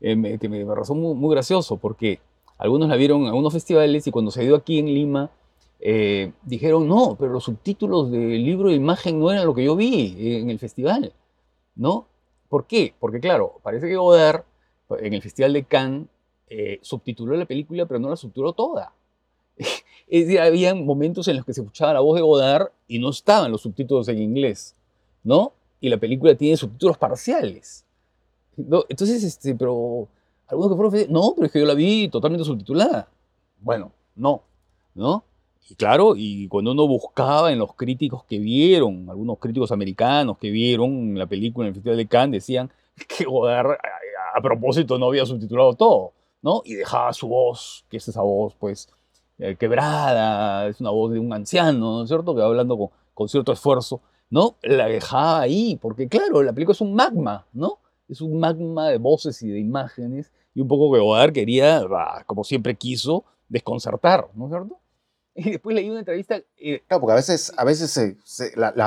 Eh, 0.00 0.16
me, 0.16 0.38
me 0.40 0.64
muy, 0.64 1.14
muy 1.14 1.34
gracioso 1.34 1.76
porque 1.76 2.20
algunos 2.58 2.88
la 2.88 2.96
vieron 2.96 3.22
en 3.22 3.28
algunos 3.28 3.52
festivales 3.52 4.06
y 4.06 4.10
cuando 4.10 4.30
se 4.30 4.42
dio 4.42 4.56
aquí 4.56 4.78
en 4.78 4.86
Lima, 4.86 5.30
eh, 5.80 6.32
dijeron, 6.42 6.86
no, 6.86 7.16
pero 7.18 7.32
los 7.32 7.44
subtítulos 7.44 8.10
del 8.10 8.44
libro 8.44 8.68
de 8.68 8.74
imagen 8.74 9.18
no 9.18 9.30
eran 9.32 9.46
lo 9.46 9.54
que 9.54 9.64
yo 9.64 9.76
vi 9.76 10.14
en 10.18 10.50
el 10.50 10.58
festival, 10.58 11.12
¿no? 11.74 12.06
¿Por 12.50 12.66
qué? 12.66 12.94
Porque 12.98 13.20
claro, 13.20 13.60
parece 13.62 13.88
que 13.88 13.96
Godard 13.96 14.44
en 14.98 15.14
el 15.14 15.22
Festival 15.22 15.52
de 15.52 15.64
Cannes 15.64 16.08
eh, 16.48 16.80
subtituló 16.82 17.36
la 17.36 17.46
película, 17.46 17.86
pero 17.86 18.00
no 18.00 18.10
la 18.10 18.16
subtituló 18.16 18.52
toda. 18.52 18.92
es 20.08 20.38
había 20.38 20.74
momentos 20.74 21.28
en 21.28 21.36
los 21.36 21.46
que 21.46 21.54
se 21.54 21.60
escuchaba 21.60 21.94
la 21.94 22.00
voz 22.00 22.16
de 22.16 22.22
Godard 22.22 22.72
y 22.88 22.98
no 22.98 23.10
estaban 23.10 23.52
los 23.52 23.62
subtítulos 23.62 24.08
en 24.08 24.18
inglés, 24.20 24.74
¿no? 25.22 25.52
Y 25.80 25.88
la 25.88 25.96
película 25.96 26.34
tiene 26.34 26.56
subtítulos 26.56 26.98
parciales. 26.98 27.84
Entonces, 28.56 29.24
este, 29.24 29.54
pero 29.54 30.08
algunos 30.46 30.70
que 30.70 30.76
fueron, 30.76 31.12
no, 31.12 31.32
pero 31.34 31.46
es 31.46 31.52
que 31.52 31.60
yo 31.60 31.66
la 31.66 31.74
vi 31.74 32.08
totalmente 32.08 32.44
subtitulada. 32.44 33.08
Bueno, 33.60 33.92
no, 34.16 34.42
¿no? 34.94 35.24
Y 35.68 35.76
claro, 35.76 36.14
y 36.16 36.48
cuando 36.48 36.72
uno 36.72 36.88
buscaba 36.88 37.52
en 37.52 37.58
los 37.58 37.74
críticos 37.74 38.24
que 38.24 38.38
vieron, 38.38 39.08
algunos 39.08 39.38
críticos 39.38 39.70
americanos 39.70 40.36
que 40.38 40.50
vieron 40.50 41.16
la 41.16 41.26
película 41.26 41.66
en 41.66 41.68
el 41.68 41.74
Festival 41.74 41.96
de 41.96 42.06
Cannes, 42.08 42.42
decían 42.42 42.70
que 43.08 43.24
Godard 43.24 43.78
a, 44.34 44.40
propósito 44.42 44.98
no 44.98 45.06
había 45.06 45.24
subtitulado 45.24 45.74
todo, 45.74 46.12
¿no? 46.42 46.62
Y 46.64 46.74
dejaba 46.74 47.12
su 47.12 47.28
voz, 47.28 47.84
que 47.88 47.98
es 47.98 48.08
esa 48.08 48.22
voz, 48.22 48.54
pues, 48.58 48.88
eh, 49.38 49.54
quebrada, 49.56 50.66
es 50.66 50.80
una 50.80 50.90
voz 50.90 51.12
de 51.12 51.20
un 51.20 51.32
anciano, 51.32 51.98
¿no 51.98 52.02
es 52.02 52.08
cierto? 52.08 52.34
Que 52.34 52.40
va 52.40 52.48
hablando 52.48 52.76
con, 52.76 52.88
con 53.14 53.28
cierto 53.28 53.52
esfuerzo, 53.52 54.00
¿no? 54.30 54.56
La 54.62 54.86
dejaba 54.86 55.40
ahí, 55.40 55.78
porque 55.80 56.08
claro, 56.08 56.42
la 56.42 56.52
película 56.52 56.72
es 56.72 56.80
un 56.80 56.94
magma, 56.94 57.46
¿no? 57.52 57.78
Es 58.08 58.20
un 58.20 58.38
magma 58.40 58.88
de 58.88 58.98
voces 58.98 59.42
y 59.42 59.48
de 59.48 59.58
imágenes, 59.58 60.30
y 60.54 60.60
un 60.60 60.68
poco 60.68 60.92
que 60.92 61.00
Godard 61.00 61.32
quería, 61.32 61.82
como 62.26 62.44
siempre 62.44 62.74
quiso, 62.74 63.24
desconcertar, 63.48 64.28
¿no 64.34 64.46
es 64.46 64.50
cierto? 64.50 64.78
Y 65.34 65.50
después 65.50 65.74
leí 65.74 65.88
una 65.88 66.00
entrevista. 66.00 66.40
Eh, 66.58 66.82
claro, 66.86 67.02
porque 67.02 67.12
a 67.12 67.16
veces, 67.16 67.52
a 67.56 67.64
veces 67.64 68.16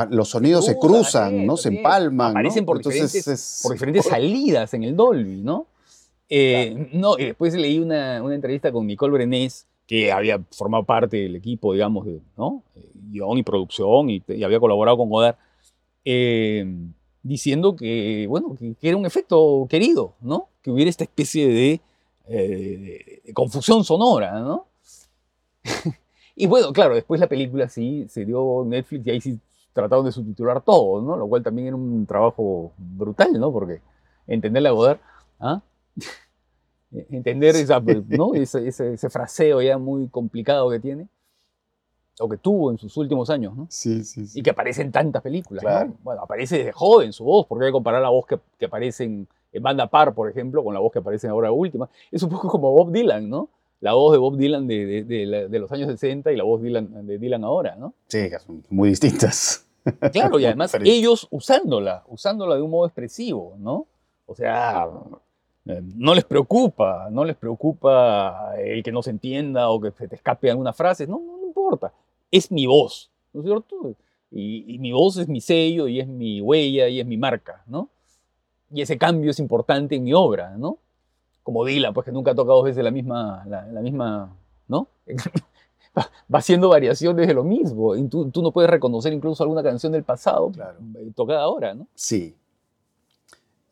los 0.10 0.30
sonidos 0.30 0.66
se 0.66 0.78
cruzan, 0.78 1.46
¿no? 1.46 1.58
Se 1.58 1.70
empalman. 1.70 2.32
Aparecen 2.32 2.66
Por, 2.66 2.80
diferentes, 2.80 3.60
por 3.64 3.72
diferentes 3.72 4.06
salidas 4.06 4.74
en 4.74 4.84
el 4.84 4.96
Dolby, 4.96 5.42
¿no? 5.42 5.68
Eh, 6.30 6.90
no, 6.94 7.18
y 7.18 7.26
después 7.26 7.54
leí 7.54 7.80
una, 7.80 8.22
una, 8.24 8.36
entrevista 8.36 8.72
con 8.72 8.88
Nicole 8.88 9.14
Brenés, 9.14 9.68
que 9.88 10.12
había 10.12 10.42
formado 10.52 10.84
parte 10.84 11.18
del 11.18 11.36
equipo, 11.36 11.74
digamos, 11.74 12.06
de 12.06 12.22
¿no? 12.38 12.64
Eh, 12.76 12.92
guion 13.12 13.38
y 13.38 13.44
producción, 13.44 14.10
y, 14.10 14.24
había 14.44 14.60
colaborado 14.60 14.98
con 14.98 15.10
Godard, 15.10 15.36
diciendo 17.22 17.76
que, 17.76 18.26
bueno, 18.28 18.56
que, 18.58 18.76
era 18.82 18.98
un 18.98 19.06
efecto 19.06 19.68
querido, 19.70 20.16
¿no? 20.22 20.50
Que 20.62 20.72
hubiera 20.72 20.90
esta 20.90 21.04
especie 21.04 21.48
de, 21.48 21.82
de 22.28 23.34
confusión 23.34 23.84
sonora, 23.84 24.40
¿no? 24.40 24.66
Y 26.36 26.48
bueno, 26.48 26.74
claro, 26.74 26.96
después 26.96 27.20
la 27.20 27.28
película 27.28 27.70
sí 27.70 28.08
se 28.10 28.26
dio 28.26 28.64
Netflix 28.66 29.06
y 29.06 29.10
ahí 29.12 29.22
sí 29.22 29.40
trataron 29.72 30.06
de 30.06 30.12
subtitular 30.12 30.62
todo, 30.62 31.02
¿no? 31.02 31.16
Lo 31.16 31.28
cual 31.28 31.44
también 31.44 31.68
era 31.68 31.76
un 31.76 32.06
trabajo 32.06 32.72
brutal, 32.78 33.34
¿no? 33.34 33.52
Porque 33.52 33.82
entender 34.28 34.64
la 34.64 34.72
Godard, 34.72 35.00
¿ah? 35.40 35.62
entender 37.10 37.56
esa, 37.56 37.80
¿no? 38.10 38.34
ese, 38.36 38.68
ese, 38.68 39.10
fraseo 39.10 39.62
ya 39.62 39.78
muy 39.78 40.08
complicado 40.08 40.70
que 40.70 40.80
tiene, 40.80 41.08
o 42.20 42.30
que 42.30 42.38
tuvo 42.38 42.72
en 42.72 42.78
sus 42.78 42.96
últimos 42.98 43.30
años, 43.30 43.56
¿no? 43.56 43.68
Sí, 43.70 44.04
sí, 44.04 44.28
sí. 44.28 44.40
Y 44.40 44.44
que 44.44 44.52
aparece 44.52 44.82
en 44.82 44.92
tantas 44.92 45.22
películas, 45.22 45.64
¿no? 45.64 45.96
Bueno, 46.04 46.22
aparece 46.22 46.58
desde 46.60 46.72
joven 46.72 47.12
su 47.12 47.24
voz, 47.24 47.48
porque 47.48 47.66
hay 47.66 47.70
que 47.70 47.74
comparar 47.74 48.02
la 48.02 48.10
voz 48.10 48.28
que, 48.28 48.40
que 48.58 48.66
aparece 48.66 49.06
en, 49.06 49.28
en 49.52 49.64
Banda 49.64 49.88
Par, 49.88 50.14
por 50.14 50.30
ejemplo, 50.30 50.64
con 50.64 50.74
la 50.74 50.80
voz 50.80 50.92
que 50.92 51.00
aparece 51.00 51.28
en 51.28 51.32
Ahora 51.32 51.52
Última. 51.52 51.90
Es 52.12 52.22
un 52.22 52.30
poco 52.30 52.48
como 52.48 52.72
Bob 52.72 52.92
Dylan, 52.92 53.30
¿no? 53.30 53.50
la 53.84 53.96
voz 53.96 54.14
de 54.14 54.18
Bob 54.18 54.38
Dylan 54.38 54.66
de, 54.66 55.04
de, 55.04 55.60
los 55.60 55.70
años 55.74 55.92
60 55.92 56.32
y 56.32 56.38
la 56.38 56.46
voz 56.46 56.62
Dylan, 56.62 57.06
de 57.06 57.18
Dylan 57.18 57.44
ahora, 57.44 57.76
¿no? 57.76 57.94
Sí, 58.08 58.30
son 58.46 58.64
muy 58.70 58.88
distintas. 58.88 59.66
Claro, 60.14 60.40
y 60.40 60.46
además 60.46 60.74
ellos 60.86 61.28
usándola, 61.32 62.06
usándola 62.08 62.56
de 62.56 62.62
un 62.62 62.72
modo 62.72 62.86
expresivo, 62.86 63.58
¿no? 63.60 63.86
O 64.26 64.36
sea, 64.36 64.88
no 65.66 66.14
les 66.14 66.26
preocupa, 66.26 67.08
no 67.10 67.24
les 67.24 67.36
preocupa 67.36 68.54
el 68.58 68.84
que 68.84 68.92
no 68.92 69.02
se 69.02 69.12
entienda 69.12 69.70
o 69.70 69.80
que 69.80 69.92
se 69.92 70.08
te 70.08 70.16
escape 70.16 70.50
alguna 70.50 70.74
frase, 70.74 71.08
no, 71.08 71.20
no, 71.20 71.48
importa, 71.48 71.94
es 72.32 72.52
mi 72.52 72.66
voz, 72.66 73.10
¿no 73.32 73.42
es 73.42 73.46
cierto? 73.46 73.96
Y, 74.32 74.78
mi 74.80 74.92
voz 74.92 75.18
es 75.18 75.28
mi 75.28 75.40
sello 75.40 75.88
y 75.88 76.00
es 76.00 76.08
mi 76.08 76.42
huella 76.42 76.88
y 76.90 77.00
es 77.00 77.06
mi 77.06 77.18
marca, 77.18 77.64
¿no? 77.68 77.90
Y 78.72 78.82
ese 78.82 78.98
cambio 78.98 79.32
es 79.32 79.40
importante 79.40 79.96
en 79.96 80.04
mi 80.04 80.14
obra, 80.14 80.58
¿no? 80.58 80.80
Como 81.44 81.64
Dylan, 81.64 81.94
pues 81.94 82.06
que 82.06 82.12
nunca 82.12 82.32
ha 82.32 82.36
tocado 82.36 82.58
dos 82.58 82.66
veces 82.66 82.84
la 82.84 82.92
misma, 82.92 83.46
la, 83.46 83.82
misma, 83.82 84.36
¿no? 84.68 84.88
va 85.96 86.40
haciendo 86.40 86.70
variaciones 86.70 87.28
de 87.28 87.34
lo 87.36 87.44
mismo. 87.44 87.96
Y 87.96 88.08
tú, 88.08 88.32
tú, 88.32 88.42
no 88.42 88.52
puedes 88.52 88.72
reconocer 88.72 89.14
incluso 89.14 89.44
alguna 89.44 89.62
canción 89.62 89.92
del 89.92 90.04
pasado 90.04 90.50
claro. 90.50 90.80
Eh, 90.98 91.12
tocada 91.16 91.44
ahora, 91.44 91.76
¿no? 91.76 91.88
Sí, 91.94 92.36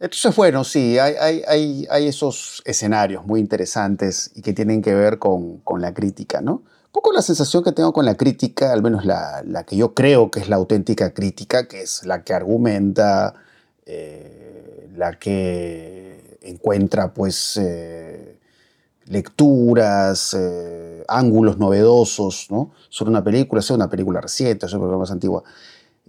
entonces, 0.01 0.35
bueno, 0.35 0.63
sí, 0.63 0.97
hay, 0.97 1.43
hay, 1.47 1.85
hay, 1.87 2.07
esos 2.07 2.63
escenarios 2.65 3.23
muy 3.23 3.39
interesantes 3.39 4.31
y 4.33 4.41
que 4.41 4.51
tienen 4.51 4.81
que 4.81 4.95
ver 4.95 5.19
con, 5.19 5.59
con, 5.59 5.79
la 5.79 5.93
crítica, 5.93 6.41
¿no? 6.41 6.53
Un 6.53 6.91
poco 6.91 7.13
la 7.13 7.21
sensación 7.21 7.63
que 7.63 7.71
tengo 7.71 7.93
con 7.93 8.03
la 8.05 8.15
crítica, 8.17 8.73
al 8.73 8.81
menos 8.81 9.05
la, 9.05 9.43
la 9.45 9.63
que 9.63 9.77
yo 9.77 9.93
creo 9.93 10.31
que 10.31 10.39
es 10.39 10.49
la 10.49 10.55
auténtica 10.55 11.13
crítica, 11.13 11.67
que 11.67 11.83
es 11.83 12.03
la 12.03 12.23
que 12.23 12.33
argumenta, 12.33 13.35
eh, 13.85 14.89
la 14.95 15.19
que 15.19 16.39
encuentra, 16.41 17.13
pues, 17.13 17.57
eh, 17.57 18.39
lecturas, 19.05 20.35
eh, 20.35 21.03
ángulos 21.09 21.59
novedosos, 21.59 22.47
¿no? 22.49 22.71
Sobre 22.89 23.11
una 23.11 23.23
película, 23.23 23.61
sea 23.61 23.75
una 23.75 23.89
película 23.89 24.19
reciente, 24.19 24.67
sea 24.67 24.79
una 24.79 24.85
película 24.85 24.97
más 24.97 25.11
antigua 25.11 25.43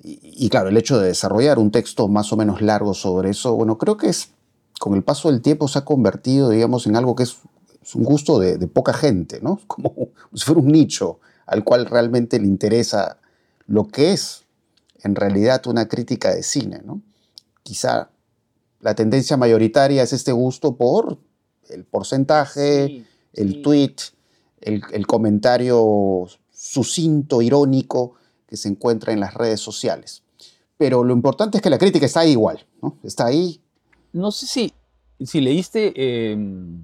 y, 0.04 0.48
claro, 0.48 0.68
el 0.68 0.76
hecho 0.76 0.98
de 0.98 1.08
desarrollar 1.08 1.60
un 1.60 1.70
texto 1.70 2.08
más 2.08 2.32
o 2.32 2.36
menos 2.36 2.60
largo 2.60 2.92
sobre 2.92 3.30
eso, 3.30 3.54
bueno, 3.54 3.78
creo 3.78 3.96
que 3.96 4.08
es, 4.08 4.30
con 4.80 4.94
el 4.94 5.04
paso 5.04 5.30
del 5.30 5.42
tiempo 5.42 5.68
se 5.68 5.78
ha 5.78 5.84
convertido, 5.84 6.50
digamos, 6.50 6.88
en 6.88 6.96
algo 6.96 7.14
que 7.14 7.22
es, 7.22 7.38
un 7.94 8.04
gusto 8.04 8.38
de, 8.40 8.58
poca 8.66 8.92
gente, 8.92 9.40
¿no? 9.40 9.60
Como, 9.66 9.94
si 10.34 10.44
fuera 10.44 10.60
un 10.60 10.68
nicho 10.68 11.20
al 11.46 11.62
cual 11.62 11.86
realmente 11.86 12.38
le 12.40 12.46
interesa 12.46 13.18
lo 13.66 13.88
que 13.88 14.12
es 14.12 14.44
en 15.02 15.14
realidad 15.14 15.66
una 15.66 15.86
crítica 15.86 16.34
de 16.34 16.42
cine, 16.42 16.80
¿no? 16.84 17.00
Quizá 17.62 18.10
la 18.80 18.94
tendencia 18.94 19.36
mayoritaria 19.36 20.02
es 20.02 20.12
este 20.12 20.32
gusto 20.32 20.76
por 20.76 21.18
el 21.68 21.84
porcentaje, 21.84 23.04
el 23.34 23.62
tweet, 23.62 23.96
el, 24.60 24.82
el 24.92 25.06
comentario 25.06 26.26
sucinto, 26.50 27.42
irónico, 27.42 28.14
que 28.52 28.58
se 28.58 28.68
encuentra 28.68 29.14
en 29.14 29.20
las 29.20 29.32
redes 29.32 29.60
sociales. 29.60 30.22
Pero 30.76 31.02
lo 31.02 31.14
importante 31.14 31.56
es 31.56 31.62
que 31.62 31.70
la 31.70 31.78
crítica 31.78 32.04
está 32.04 32.20
ahí 32.20 32.32
igual, 32.32 32.66
¿no? 32.82 32.98
Está 33.02 33.24
ahí. 33.24 33.58
No 34.12 34.30
sé 34.30 34.46
si, 34.46 34.74
si 35.24 35.40
leíste 35.40 35.94
em, 35.96 36.82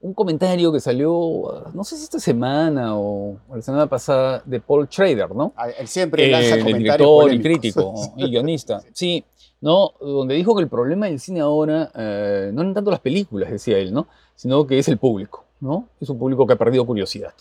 un 0.00 0.14
comentario 0.14 0.72
que 0.72 0.78
salió, 0.78 1.72
no 1.74 1.82
sé 1.82 1.96
si 1.96 2.04
esta 2.04 2.20
semana 2.20 2.96
o, 2.96 3.36
la 3.52 3.62
semana 3.62 3.88
pasada, 3.88 4.44
de 4.46 4.60
Paul 4.60 4.86
Schrader, 4.88 5.34
¿no? 5.34 5.54
Ah, 5.56 5.70
él 5.70 5.88
siempre 5.88 6.30
lanza 6.30 6.54
el 6.54 6.78
director, 6.78 7.28
el 7.28 7.42
crítico 7.42 7.94
y 8.16 8.30
guionista. 8.30 8.80
Sí, 8.92 9.24
¿no? 9.60 9.94
Donde 10.00 10.36
dijo 10.36 10.54
que 10.54 10.62
el 10.62 10.68
problema 10.68 11.06
del 11.06 11.18
cine 11.18 11.40
ahora 11.40 11.90
eh, 11.96 12.52
no 12.54 12.60
eran 12.60 12.74
tanto 12.74 12.92
las 12.92 13.00
películas, 13.00 13.50
decía 13.50 13.76
él, 13.78 13.92
¿no? 13.92 14.06
Sino 14.36 14.68
que 14.68 14.78
es 14.78 14.86
el 14.86 14.98
público, 14.98 15.46
¿no? 15.58 15.88
Es 16.00 16.08
un 16.08 16.18
público 16.20 16.46
que 16.46 16.52
ha 16.52 16.58
perdido 16.58 16.86
curiosidad. 16.86 17.34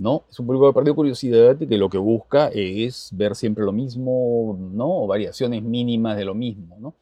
¿No? 0.00 0.24
Es 0.30 0.40
un 0.40 0.46
público 0.46 0.64
que 0.64 0.70
ha 0.70 0.74
perdido 0.74 0.94
curiosidad 0.94 1.60
y 1.60 1.66
que 1.66 1.76
lo 1.76 1.90
que 1.90 1.98
busca 1.98 2.48
es 2.54 3.10
ver 3.12 3.36
siempre 3.36 3.64
lo 3.64 3.72
mismo, 3.72 4.58
¿no? 4.72 5.02
O 5.02 5.06
variaciones 5.06 5.62
mínimas 5.62 6.16
de 6.16 6.24
lo 6.24 6.34
mismo, 6.34 6.76
¿no? 6.80 6.94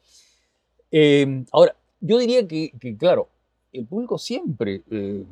Em, 0.91 1.45
ahora, 1.53 1.73
yo 2.01 2.17
diría 2.17 2.45
que, 2.45 2.71
claro, 2.97 3.29
el 3.71 3.85
público 3.85 4.17
siempre, 4.17 4.83
eh, 4.91 5.23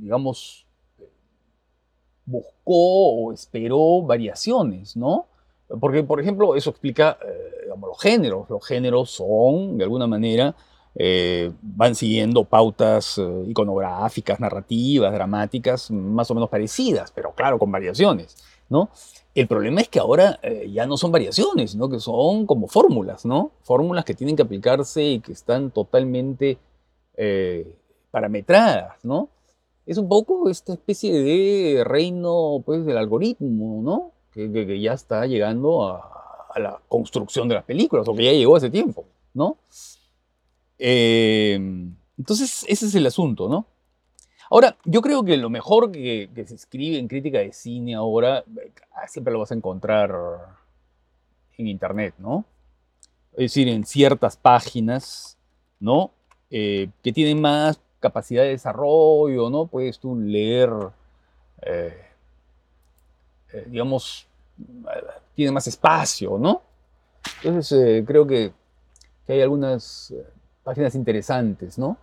digamos, 0.00 0.66
buscó 2.26 3.26
o 3.26 3.32
esperó 3.32 4.02
variaciones, 4.02 4.96
¿no? 4.96 5.26
Porque, 5.80 6.02
por 6.02 6.20
ejemplo, 6.20 6.56
eso 6.56 6.70
explica, 6.70 7.16
eh, 7.24 7.68
los 7.80 8.00
géneros. 8.00 8.50
Los 8.50 8.66
géneros 8.66 9.10
son, 9.10 9.78
de 9.78 9.84
alguna 9.84 10.08
manera, 10.08 10.54
eh, 10.94 11.50
van 11.62 11.94
siguiendo 11.94 12.44
pautas 12.44 13.16
eh, 13.16 13.44
iconográficas, 13.48 14.38
narrativas, 14.40 15.12
dramáticas, 15.12 15.90
más 15.90 16.30
o 16.30 16.34
menos 16.34 16.50
parecidas, 16.50 17.10
pero 17.12 17.32
claro, 17.34 17.58
con 17.58 17.72
variaciones, 17.72 18.36
¿no? 18.68 18.90
El 19.34 19.48
problema 19.48 19.80
es 19.80 19.88
que 19.88 19.98
ahora 19.98 20.38
eh, 20.42 20.70
ya 20.70 20.86
no 20.86 20.98
son 20.98 21.10
variaciones, 21.10 21.70
sino 21.70 21.88
que 21.88 21.98
son 21.98 22.46
como 22.46 22.68
fórmulas, 22.68 23.24
¿no? 23.24 23.52
Fórmulas 23.62 24.04
que 24.04 24.12
tienen 24.12 24.36
que 24.36 24.42
aplicarse 24.42 25.02
y 25.02 25.20
que 25.20 25.32
están 25.32 25.70
totalmente 25.70 26.58
parametradas, 28.10 29.04
¿no? 29.04 29.28
Es 29.86 29.96
un 29.96 30.08
poco 30.08 30.48
esta 30.50 30.72
especie 30.72 31.12
de 31.12 31.84
reino, 31.84 32.62
pues, 32.64 32.84
del 32.84 32.98
algoritmo, 32.98 33.80
¿no? 33.82 34.12
Que, 34.32 34.80
ya 34.80 34.92
está 34.94 35.26
llegando 35.26 35.86
a, 35.86 36.48
a 36.52 36.58
la 36.58 36.80
construcción 36.88 37.48
de 37.48 37.54
las 37.54 37.64
películas, 37.64 38.08
o 38.08 38.14
que 38.14 38.24
ya 38.24 38.32
llegó 38.32 38.56
hace 38.56 38.70
tiempo, 38.70 39.04
¿no? 39.34 39.56
Em, 40.84 41.94
entonces, 42.18 42.64
ese 42.66 42.86
es 42.86 42.94
el 42.96 43.06
asunto, 43.06 43.48
¿no? 43.48 43.66
Ahora, 44.50 44.76
yo 44.84 45.00
creo 45.00 45.22
que 45.22 45.36
lo 45.36 45.48
mejor 45.48 45.92
que, 45.92 46.28
se 46.44 46.56
escribe 46.56 46.98
en 46.98 47.06
crítica 47.06 47.38
de 47.38 47.52
cine 47.52 47.94
ahora, 47.94 48.40
eh, 48.40 48.72
siempre 49.06 49.32
lo 49.32 49.38
vas 49.38 49.52
a 49.52 49.54
encontrar 49.54 50.12
en 51.56 51.68
Internet, 51.68 52.14
¿no? 52.18 52.44
Es 53.34 53.52
decir, 53.52 53.68
en 53.68 53.84
ciertas 53.84 54.36
páginas, 54.36 55.38
¿no? 55.78 56.10
Eh, 56.50 56.90
que 57.00 57.12
tienen 57.12 57.40
más 57.40 57.80
capacidad 58.00 58.42
de 58.42 58.48
desarrollo, 58.48 59.50
¿no? 59.50 59.68
Puedes 59.68 60.00
tú 60.00 60.16
leer, 60.16 60.70
eh, 61.62 62.06
digamos, 63.68 64.26
tiene 65.36 65.52
más 65.52 65.68
espacio, 65.68 66.38
¿no? 66.38 66.60
Entonces, 67.44 68.04
creo 68.04 68.26
que, 68.26 68.52
hay 69.28 69.40
algunas 69.40 70.12
páginas 70.64 70.94
interesantes, 70.94 71.78
¿no? 71.78 71.96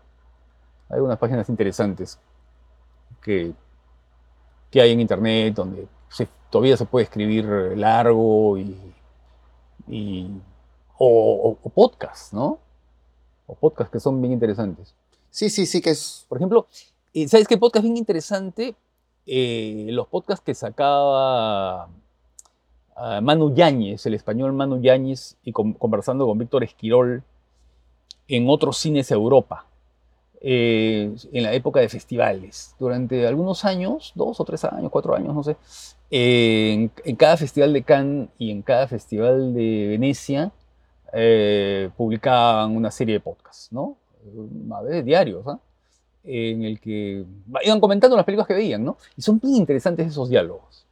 Hay 0.90 1.00
unas 1.00 1.18
páginas 1.18 1.48
interesantes 1.50 2.20
que, 3.22 3.54
que 4.72 4.82
hay 4.82 4.92
en 4.92 5.00
internet 5.00 5.54
donde 5.56 5.88
todavía 6.50 6.76
se 6.78 6.86
puede 6.86 7.04
escribir 7.04 7.46
largo 7.78 8.58
y, 8.58 10.32
o, 10.98 11.58
o, 11.64 11.70
podcasts, 11.70 12.34
¿no? 12.34 12.60
O 13.48 13.56
podcasts 13.56 13.92
que 13.92 14.00
son 14.00 14.22
bien 14.22 14.34
interesantes. 14.34 14.96
Sí, 15.30 15.50
sí, 15.50 15.66
sí 15.66 15.82
que 15.82 15.92
es. 15.92 16.26
Por 16.28 16.38
ejemplo, 16.38 16.68
¿sabes 17.28 17.48
qué 17.48 17.58
podcast 17.58 17.84
bien 17.84 17.98
interesante? 17.98 18.76
Eh, 19.26 19.88
los 19.92 20.08
podcasts 20.08 20.44
que 20.44 20.56
sacaba 20.56 21.88
ah, 22.96 23.22
Manu 23.22 23.54
Yáñez, 23.54 24.06
el 24.06 24.16
español 24.16 24.54
Manu 24.54 24.82
Yáñez, 24.82 25.38
y 25.44 25.52
conversando 25.52 26.26
con 26.26 26.38
Víctor 26.38 26.64
Esquirol, 26.64 27.24
en 28.30 28.48
otros 28.48 28.78
cines 28.78 29.12
Europa, 29.12 29.66
eh, 30.40 31.14
en 31.34 31.44
la 31.44 31.54
época 31.54 31.82
de 31.82 31.90
festivales. 31.90 32.76
Durante 32.80 33.28
algunos 33.28 33.66
años, 33.66 34.14
dos 34.16 34.40
o 34.40 34.46
tres 34.46 34.64
años, 34.64 34.90
cuatro 34.92 35.16
años, 35.16 35.34
no 35.34 35.44
sé, 35.44 35.58
en, 36.12 36.90
cada 37.18 37.36
festival 37.36 37.74
de 37.74 37.84
Cannes 37.84 38.30
y 38.38 38.52
en 38.52 38.62
cada 38.62 38.88
festival 38.88 39.54
de 39.54 39.88
Venecia 39.90 40.52
eh, 41.12 41.90
publicaban 41.98 42.76
una 42.76 42.92
serie 42.92 43.16
de 43.16 43.20
podcasts, 43.20 43.72
¿no? 43.72 43.98
A 44.72 44.82
veces 44.84 45.04
diarios, 45.04 45.46
¿ah? 45.48 45.60
En 46.24 46.64
el 46.64 46.80
que 46.80 47.26
iban 47.64 47.80
comentando 47.80 48.16
las 48.16 48.26
películas 48.26 48.48
que 48.48 48.54
veían, 48.54 48.84
¿no? 48.84 48.98
Y 49.18 49.22
son 49.22 49.40
bien 49.40 49.56
interesantes 49.56 50.08
esos 50.08 50.30
diálogos. 50.30 50.86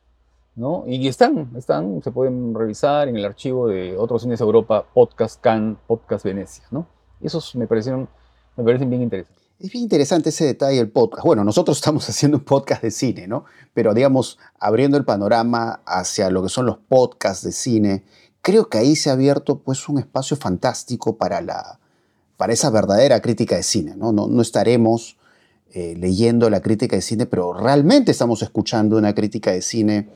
¿no? 0.56 0.86
Y 0.88 1.08
están, 1.08 1.52
están, 1.56 2.02
se 2.02 2.12
pueden 2.12 2.56
revisar 2.56 3.08
en 3.08 3.16
el 3.16 3.26
archivo 3.26 3.68
de 3.68 3.96
otros 3.96 4.24
cines 4.24 4.42
Europa, 4.42 4.88
Podcast 4.92 5.40
Cannes, 5.40 5.78
Podcast 5.86 6.26
Venecia, 6.26 6.64
¿no? 6.72 6.88
Esos 7.22 7.56
me 7.56 7.68
parecieron, 7.68 8.08
me 8.56 8.64
parecen 8.64 8.90
bien 8.90 9.02
interesantes. 9.02 9.48
Es 9.60 9.72
bien 9.72 9.84
interesante 9.84 10.30
ese 10.30 10.46
detalle 10.46 10.78
del 10.78 10.90
podcast. 10.90 11.26
Bueno, 11.26 11.44
nosotros 11.44 11.78
estamos 11.80 12.08
haciendo 12.08 12.38
un 12.38 12.44
podcast 12.44 12.84
de 12.84 12.92
cine, 12.92 13.28
¿no? 13.28 13.46
Pero 13.74 13.94
digamos, 13.94 14.38
abriendo 14.60 14.98
el 14.98 15.06
panorama 15.06 15.82
hacia 15.86 16.30
lo 16.30 16.44
que 16.44 16.50
son 16.50 16.68
los 16.68 16.78
podcasts 16.78 17.44
de 17.44 17.52
cine, 17.52 18.04
creo 18.42 18.70
que 18.70 18.78
ahí 18.78 18.96
se 18.96 19.10
ha 19.10 19.14
abierto 19.14 19.60
pues 19.60 19.90
un 19.90 19.98
espacio 19.98 20.38
fantástico 20.38 21.18
para, 21.18 21.42
la, 21.42 21.80
para 22.38 22.54
esa 22.54 22.70
verdadera 22.70 23.20
crítica 23.20 23.56
de 23.56 23.64
cine, 23.64 23.96
¿no? 23.96 24.12
No, 24.12 24.42
estaremos 24.42 25.18
eh, 25.74 25.96
leyendo 25.98 26.50
la 26.50 26.62
crítica 26.62 26.96
de 26.96 27.02
cine, 27.02 27.26
pero 27.26 27.54
realmente 27.54 28.12
estamos 28.12 28.42
escuchando 28.44 28.98
una 28.98 29.16
crítica 29.16 29.52
de 29.52 29.62
cine 29.62 30.10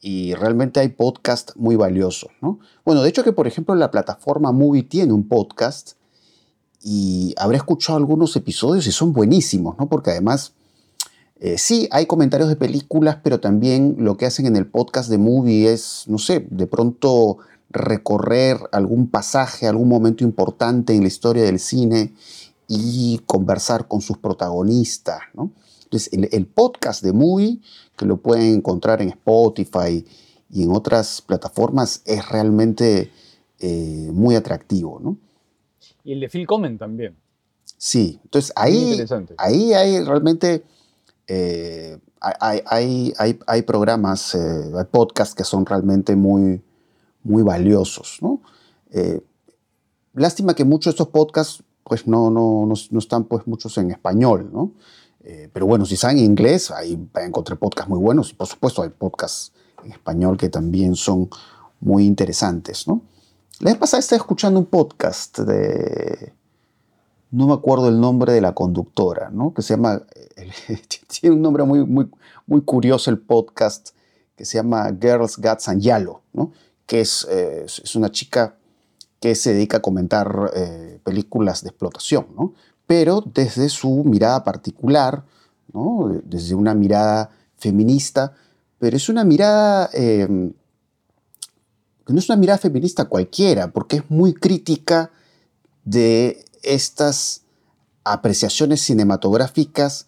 y 0.00 0.34
realmente 0.34 0.80
hay 0.80 0.88
podcasts 0.88 1.54
muy 1.56 1.76
valiosos, 1.76 2.30
¿no? 2.42 2.58
Bueno, 2.84 3.02
de 3.02 3.08
hecho 3.08 3.24
que 3.24 3.32
por 3.32 3.46
ejemplo 3.46 3.74
la 3.74 3.90
plataforma 3.90 4.52
Movie 4.52 4.82
tiene 4.82 5.12
un 5.12 5.26
podcast 5.28 5.92
y 6.82 7.34
habré 7.36 7.56
escuchado 7.56 7.98
algunos 7.98 8.34
episodios 8.36 8.86
y 8.86 8.92
son 8.92 9.12
buenísimos, 9.12 9.76
¿no? 9.78 9.88
Porque 9.88 10.10
además, 10.10 10.52
eh, 11.40 11.58
sí, 11.58 11.88
hay 11.90 12.06
comentarios 12.06 12.48
de 12.48 12.56
películas, 12.56 13.18
pero 13.22 13.40
también 13.40 13.96
lo 13.98 14.16
que 14.16 14.26
hacen 14.26 14.46
en 14.46 14.56
el 14.56 14.66
podcast 14.66 15.10
de 15.10 15.18
Movie 15.18 15.72
es, 15.72 16.04
no 16.06 16.18
sé, 16.18 16.46
de 16.50 16.66
pronto 16.66 17.38
recorrer 17.70 18.58
algún 18.72 19.08
pasaje, 19.08 19.66
algún 19.66 19.88
momento 19.88 20.24
importante 20.24 20.94
en 20.94 21.02
la 21.02 21.08
historia 21.08 21.44
del 21.44 21.58
cine 21.58 22.14
y 22.68 23.20
conversar 23.26 23.88
con 23.88 24.00
sus 24.00 24.18
protagonistas. 24.18 25.20
¿no? 25.34 25.50
Entonces, 25.84 26.10
el, 26.12 26.46
podcast 26.46 27.02
de 27.02 27.12
Movie, 27.12 27.60
que 27.96 28.06
lo 28.06 28.18
pueden 28.18 28.54
encontrar 28.54 29.02
en 29.02 29.08
Spotify 29.10 30.04
y 30.50 30.62
en 30.62 30.72
otras 30.72 31.20
plataformas, 31.22 32.02
es 32.04 32.28
realmente 32.28 33.10
eh, 33.60 34.10
muy 34.12 34.34
atractivo. 34.34 35.00
¿no? 35.02 35.16
Y 36.06 36.12
el 36.12 36.20
de 36.20 36.28
Phil 36.28 36.46
Comen 36.46 36.78
también. 36.78 37.16
Sí, 37.76 38.20
entonces 38.24 38.52
ahí, 38.54 39.04
ahí 39.36 39.72
hay 39.72 40.04
realmente, 40.04 40.62
eh, 41.26 41.98
hay, 42.20 42.62
hay, 43.18 43.38
hay, 43.46 43.62
programas, 43.62 44.34
eh, 44.34 44.72
hay 44.74 44.84
podcasts 44.84 45.34
que 45.34 45.44
son 45.44 45.66
realmente 45.66 46.14
muy, 46.14 46.62
muy 47.22 47.42
valiosos. 47.42 48.18
¿no? 48.22 48.40
lástima 50.14 50.54
que 50.54 50.64
muchos 50.64 50.86
de 50.86 50.90
estos 50.92 51.08
podcasts 51.08 51.62
pues 51.88 52.06
no, 52.06 52.30
no, 52.30 52.66
no, 52.66 52.98
están 52.98 53.24
pues 53.24 53.46
muchos 53.46 53.76
en 53.78 53.90
español, 53.90 54.50
¿no? 54.52 54.72
Eh, 55.22 55.48
pero 55.52 55.66
bueno, 55.66 55.84
si 55.86 55.96
saben 55.96 56.18
inglés, 56.18 56.70
ahí 56.70 56.98
encontré 57.16 57.56
podcasts 57.56 57.88
muy 57.88 57.98
buenos 57.98 58.30
y 58.30 58.34
por 58.34 58.46
supuesto 58.46 58.82
hay 58.82 58.90
podcasts 58.90 59.52
en 59.84 59.92
español 59.92 60.36
que 60.36 60.48
también 60.48 60.96
son 60.96 61.28
muy 61.80 62.04
interesantes, 62.06 62.88
¿no? 62.88 63.02
La 63.60 63.70
vez 63.70 63.78
pasada 63.78 64.00
estaba 64.00 64.18
escuchando 64.18 64.60
un 64.60 64.66
podcast 64.66 65.38
de... 65.38 66.32
No 67.30 67.46
me 67.46 67.54
acuerdo 67.54 67.88
el 67.88 68.00
nombre 68.00 68.32
de 68.32 68.40
la 68.40 68.54
conductora, 68.54 69.30
¿no? 69.30 69.54
Que 69.54 69.62
se 69.62 69.74
llama... 69.74 70.02
Tiene 71.20 71.36
un 71.36 71.42
nombre 71.42 71.64
muy, 71.64 71.84
muy, 71.84 72.10
muy 72.46 72.60
curioso 72.62 73.10
el 73.10 73.18
podcast 73.18 73.90
que 74.36 74.44
se 74.44 74.58
llama 74.58 74.88
Girls, 75.00 75.38
Guts 75.38 75.68
and 75.68 75.80
Yalo, 75.80 76.22
¿no? 76.32 76.52
Que 76.84 77.00
es, 77.00 77.26
eh, 77.30 77.64
es 77.64 77.96
una 77.96 78.10
chica 78.10 78.56
que 79.20 79.34
se 79.34 79.54
dedica 79.54 79.78
a 79.78 79.82
comentar 79.82 80.52
eh, 80.54 81.00
películas 81.02 81.62
de 81.62 81.70
explotación, 81.70 82.26
¿no? 82.36 82.52
pero 82.86 83.22
desde 83.34 83.68
su 83.68 84.04
mirada 84.04 84.44
particular, 84.44 85.24
¿no? 85.72 86.20
desde 86.24 86.54
una 86.54 86.74
mirada 86.74 87.30
feminista, 87.56 88.32
pero 88.78 88.96
es 88.96 89.08
una 89.08 89.24
mirada 89.24 89.90
em, 89.92 90.52
que 92.06 92.12
no 92.12 92.20
es 92.20 92.28
una 92.28 92.36
mirada 92.36 92.58
feminista 92.58 93.06
cualquiera, 93.06 93.72
porque 93.72 93.96
es 93.96 94.02
muy 94.08 94.32
crítica 94.32 95.10
de 95.84 96.44
estas 96.62 97.42
apreciaciones 98.04 98.80
cinematográficas 98.82 100.06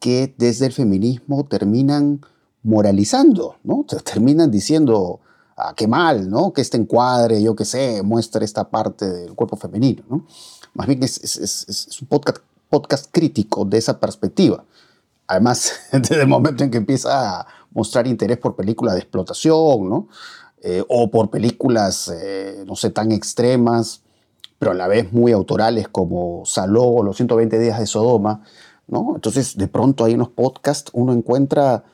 que 0.00 0.34
desde 0.36 0.66
el 0.66 0.72
feminismo 0.72 1.46
terminan 1.46 2.20
moralizando, 2.64 3.56
¿no? 3.62 3.86
Terminan 4.04 4.50
diciendo, 4.50 5.20
ah, 5.56 5.72
qué 5.76 5.86
mal, 5.86 6.28
¿no? 6.28 6.52
Que 6.52 6.62
este 6.62 6.76
encuadre, 6.76 7.40
yo 7.40 7.54
qué 7.54 7.64
sé, 7.64 8.02
muestre 8.02 8.44
esta 8.44 8.68
parte 8.68 9.08
del 9.08 9.34
cuerpo 9.34 9.56
femenino, 9.56 10.02
¿no? 10.10 10.26
Más 10.74 10.88
bien 10.88 11.02
es, 11.04 11.98
un 12.00 12.08
podcast, 12.08 12.38
podcast 12.68 13.06
crítico 13.12 13.64
de 13.64 13.78
esa 13.78 14.00
perspectiva. 14.00 14.64
Además, 15.28 15.72
desde 15.92 16.22
el 16.22 16.28
momento 16.28 16.64
en 16.64 16.72
que 16.72 16.78
empieza 16.78 17.40
a 17.40 17.46
mostrar 17.70 18.08
interés 18.08 18.38
por 18.38 18.56
películas 18.56 18.94
de 18.94 19.00
explotación, 19.00 19.88
¿no? 19.88 20.08
Eh, 20.62 20.82
o 20.88 21.10
por 21.10 21.30
películas, 21.30 22.12
eh, 22.14 22.64
no 22.66 22.76
sé, 22.76 22.90
tan 22.90 23.12
extremas, 23.12 24.02
pero 24.58 24.72
a 24.72 24.74
la 24.74 24.88
vez 24.88 25.12
muy 25.12 25.32
autorales 25.32 25.88
como 25.88 26.44
Saló 26.46 26.84
o 26.84 27.02
Los 27.02 27.16
120 27.16 27.58
días 27.58 27.78
de 27.78 27.86
Sodoma, 27.86 28.42
¿no? 28.88 29.12
Entonces, 29.14 29.56
de 29.56 29.68
pronto 29.68 30.04
ahí 30.04 30.12
en 30.12 30.20
los 30.20 30.30
podcasts 30.30 30.90
uno 30.94 31.12
encuentra 31.12 31.84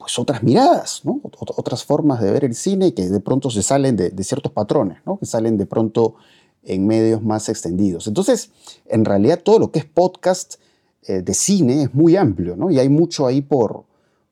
pues 0.00 0.18
otras 0.18 0.42
miradas, 0.42 1.02
¿no? 1.04 1.20
otras 1.22 1.84
formas 1.84 2.22
de 2.22 2.32
ver 2.32 2.42
el 2.46 2.54
cine 2.54 2.94
que 2.94 3.06
de 3.06 3.20
pronto 3.20 3.50
se 3.50 3.62
salen 3.62 3.96
de, 3.96 4.24
ciertos 4.24 4.50
patrones, 4.50 4.96
¿no? 5.04 5.18
que 5.18 5.26
salen 5.26 5.58
de 5.58 5.66
pronto 5.66 6.14
en 6.62 6.86
medios 6.86 7.22
más 7.22 7.50
extendidos. 7.50 8.06
Entonces, 8.06 8.50
en 8.86 9.04
realidad 9.04 9.40
todo 9.42 9.58
lo 9.58 9.70
que 9.70 9.80
es 9.80 9.84
podcast 9.84 10.54
eh, 11.02 11.20
de 11.20 11.34
cine 11.34 11.82
es 11.82 11.94
muy 11.94 12.16
amplio, 12.16 12.56
¿no? 12.56 12.70
Y 12.70 12.78
hay 12.78 12.88
mucho 12.88 13.26
ahí 13.26 13.42
por, 13.42 13.84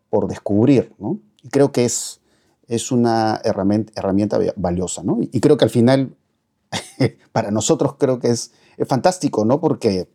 por 0.09 0.27
descubrir, 0.27 0.93
¿no? 0.99 1.19
Y 1.43 1.49
creo 1.49 1.71
que 1.71 1.85
es, 1.85 2.21
es 2.69 2.93
una 2.93 3.41
herramienta, 3.45 4.39
valiosa, 4.57 5.03
¿no? 5.03 5.19
Y, 5.21 5.41
creo 5.41 5.57
que 5.57 5.65
al 5.65 5.71
final, 5.71 6.15
para 7.33 7.51
nosotros 7.51 7.97
creo 7.99 8.21
que 8.21 8.29
es, 8.29 8.53
es 8.77 8.87
fantástico, 8.87 9.45
¿no? 9.45 9.61
Porque 9.61 10.09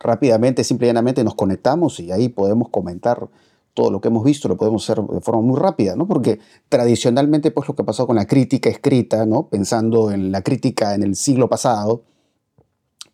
rápidamente, 0.00 0.64
simple 0.64 0.86
y 0.86 0.90
llanamente 0.90 1.24
nos 1.24 1.36
conectamos 1.36 2.00
y 2.00 2.10
ahí 2.10 2.28
podemos 2.28 2.68
comentar 2.68 3.28
todo 3.74 3.90
lo 3.90 4.00
que 4.00 4.08
hemos 4.08 4.24
visto 4.24 4.48
lo 4.48 4.56
podemos 4.56 4.84
hacer 4.84 5.02
de 5.02 5.20
forma 5.20 5.40
muy 5.40 5.58
rápida, 5.58 5.96
¿no? 5.96 6.06
Porque 6.06 6.40
tradicionalmente, 6.68 7.50
pues 7.50 7.68
lo 7.68 7.74
que 7.74 7.84
pasó 7.84 8.06
con 8.06 8.16
la 8.16 8.26
crítica 8.26 8.68
escrita, 8.68 9.24
¿no? 9.24 9.48
Pensando 9.48 10.10
en 10.10 10.30
la 10.30 10.42
crítica 10.42 10.94
en 10.94 11.02
el 11.02 11.16
siglo 11.16 11.48
pasado, 11.48 12.02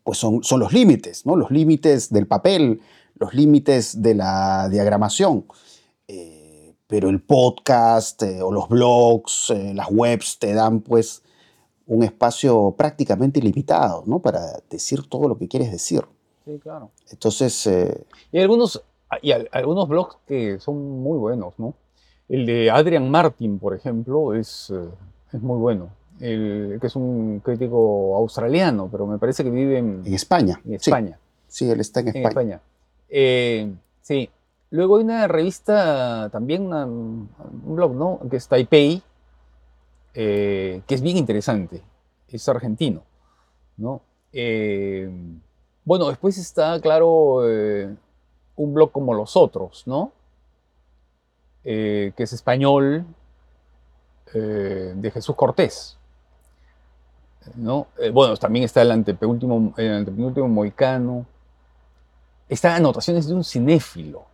pues 0.02 0.18
son, 0.18 0.42
son 0.42 0.60
los 0.60 0.72
límites, 0.72 1.26
¿no? 1.26 1.36
Los 1.36 1.50
límites 1.50 2.10
del 2.10 2.26
papel, 2.26 2.80
los 3.14 3.34
límites 3.34 4.02
de 4.02 4.14
la 4.14 4.68
diagramación. 4.68 5.44
Eh, 6.88 6.94
pero 6.96 7.08
el 7.10 7.20
podcast 7.20 8.22
eh, 8.22 8.42
o 8.42 8.50
los 8.50 8.68
blogs, 8.68 9.50
eh, 9.50 9.72
las 9.74 9.88
webs 9.90 10.38
te 10.38 10.54
dan, 10.54 10.80
pues, 10.80 11.22
un 11.86 12.02
espacio 12.02 12.74
prácticamente 12.76 13.38
ilimitado, 13.38 14.02
¿no? 14.06 14.20
Para 14.20 14.60
decir 14.68 15.08
todo 15.08 15.28
lo 15.28 15.38
que 15.38 15.48
quieres 15.48 15.70
decir. 15.70 16.02
Sí, 16.44 16.58
claro. 16.58 16.90
Entonces... 17.10 17.68
y 18.32 18.38
algunos 18.38 18.82
Ah, 19.10 19.18
y 19.22 19.32
algunos 19.32 19.88
blogs 19.88 20.16
que 20.26 20.60
son 20.60 21.00
muy 21.00 21.18
buenos, 21.18 21.54
¿no? 21.58 21.74
El 22.28 22.44
de 22.44 22.70
Adrian 22.70 23.10
Martin, 23.10 23.58
por 23.58 23.74
ejemplo, 23.74 24.34
es, 24.34 24.70
eh, 24.70 24.88
es 25.32 25.40
muy 25.40 25.58
bueno. 25.58 25.90
El, 26.20 26.78
que 26.80 26.88
es 26.88 26.96
un 26.96 27.40
crítico 27.42 28.16
australiano, 28.16 28.88
pero 28.90 29.06
me 29.06 29.18
parece 29.18 29.44
que 29.44 29.50
vive 29.50 29.78
en, 29.78 30.02
en 30.04 30.14
España. 30.14 30.60
En 30.64 30.74
España. 30.74 31.18
Sí. 31.46 31.70
él 31.70 31.80
está 31.80 32.00
en 32.00 32.08
España. 32.08 32.22
En 32.22 32.28
España. 32.28 32.60
Eh, 33.08 33.72
sí. 34.02 34.28
Luego 34.70 34.98
hay 34.98 35.04
una 35.04 35.28
revista, 35.28 36.28
también 36.30 36.72
un 36.72 37.30
blog, 37.62 37.94
¿no? 37.94 38.20
Que 38.30 38.36
es 38.36 38.48
Taipei, 38.48 39.02
eh, 40.14 40.82
que 40.86 40.94
es 40.94 41.00
bien 41.00 41.16
interesante. 41.16 41.82
Es 42.28 42.48
argentino, 42.48 43.02
¿no? 43.76 44.02
bueno, 45.84 46.08
después 46.08 46.36
está, 46.36 46.78
claro, 46.82 47.38
un 47.38 48.74
blog 48.74 48.92
como 48.92 49.14
los 49.14 49.36
otros, 49.36 49.84
¿no? 49.86 50.12
Eh, 51.64 52.12
que 52.16 52.22
es 52.22 52.32
español 52.32 53.04
eh, 54.32 54.92
de 54.96 55.10
Jesús 55.10 55.36
Cortés. 55.36 55.98
¿no? 57.56 57.88
Eh, 57.98 58.10
bueno, 58.10 58.36
también 58.36 58.64
está 58.64 58.80
el 58.80 58.90
antepenúltimo, 58.90 59.74
el 59.76 59.92
antepenúltimo 59.92 60.48
moicano. 60.48 61.26
Está 62.48 62.74
Anotaciones 62.74 63.26
de 63.28 63.34
un 63.34 63.44
cinéfilo, 63.44 64.24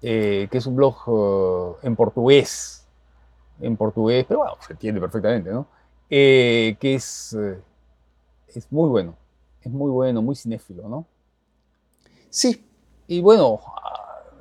que 0.00 0.48
es 0.50 0.66
un 0.66 0.76
blog 0.76 1.76
en 1.82 1.96
portugués. 1.96 2.86
En 3.60 3.76
portugués, 3.76 4.24
pero 4.26 4.40
bueno, 4.40 4.54
se 4.66 4.72
entiende 4.72 5.00
perfectamente, 5.00 5.50
¿no? 5.50 5.66
que 6.08 6.76
es, 6.80 7.36
es 8.48 8.72
muy 8.72 8.88
bueno. 8.88 9.14
Es 9.62 9.70
muy 9.70 9.90
bueno, 9.90 10.22
muy 10.22 10.34
cinéfilo, 10.34 10.88
¿no? 10.88 11.04
Sí, 12.30 12.64
y 13.06 13.20
bueno, 13.20 13.60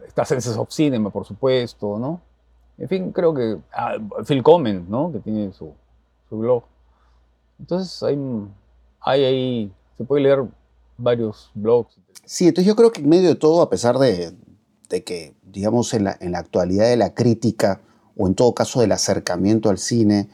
está 0.08 0.24
Senses 0.24 0.56
of 0.56 0.70
Cinema, 0.72 1.10
por 1.10 1.26
supuesto, 1.26 1.98
¿no? 1.98 2.22
En 2.78 2.88
fin, 2.88 3.12
creo 3.12 3.34
que 3.34 3.58
ah, 3.74 3.98
Phil 4.26 4.44
Comment, 4.44 4.88
¿no? 4.88 5.12
Que 5.12 5.20
tiene 5.20 5.52
su, 5.52 5.74
blog. 6.30 6.64
Entonces 7.60 8.02
hay, 8.04 8.18
hay 9.02 9.26
ahí, 9.26 9.74
se 9.98 10.06
puede 10.06 10.24
leer 10.24 10.46
varios 10.98 11.52
blogs. 11.54 11.98
Sí, 12.24 12.48
entonces 12.48 12.68
yo 12.68 12.76
creo 12.76 12.92
que 12.92 13.02
en 13.02 13.10
medio 13.10 13.28
de 13.28 13.36
todo, 13.36 13.62
a 13.62 13.70
pesar 13.70 13.98
de, 13.98 14.34
que, 14.90 15.36
digamos, 15.44 15.94
en 15.94 16.06
la, 16.06 16.18
en 16.20 16.34
la 16.34 16.40
actualidad 16.40 16.88
de 16.88 16.98
la 16.98 17.14
crítica, 17.14 17.82
o 18.18 18.28
en 18.28 18.36
todo 18.36 18.54
caso 18.54 18.82
del 18.82 18.92
acercamiento 18.92 19.70
al 19.70 19.78
cine, 19.78 20.30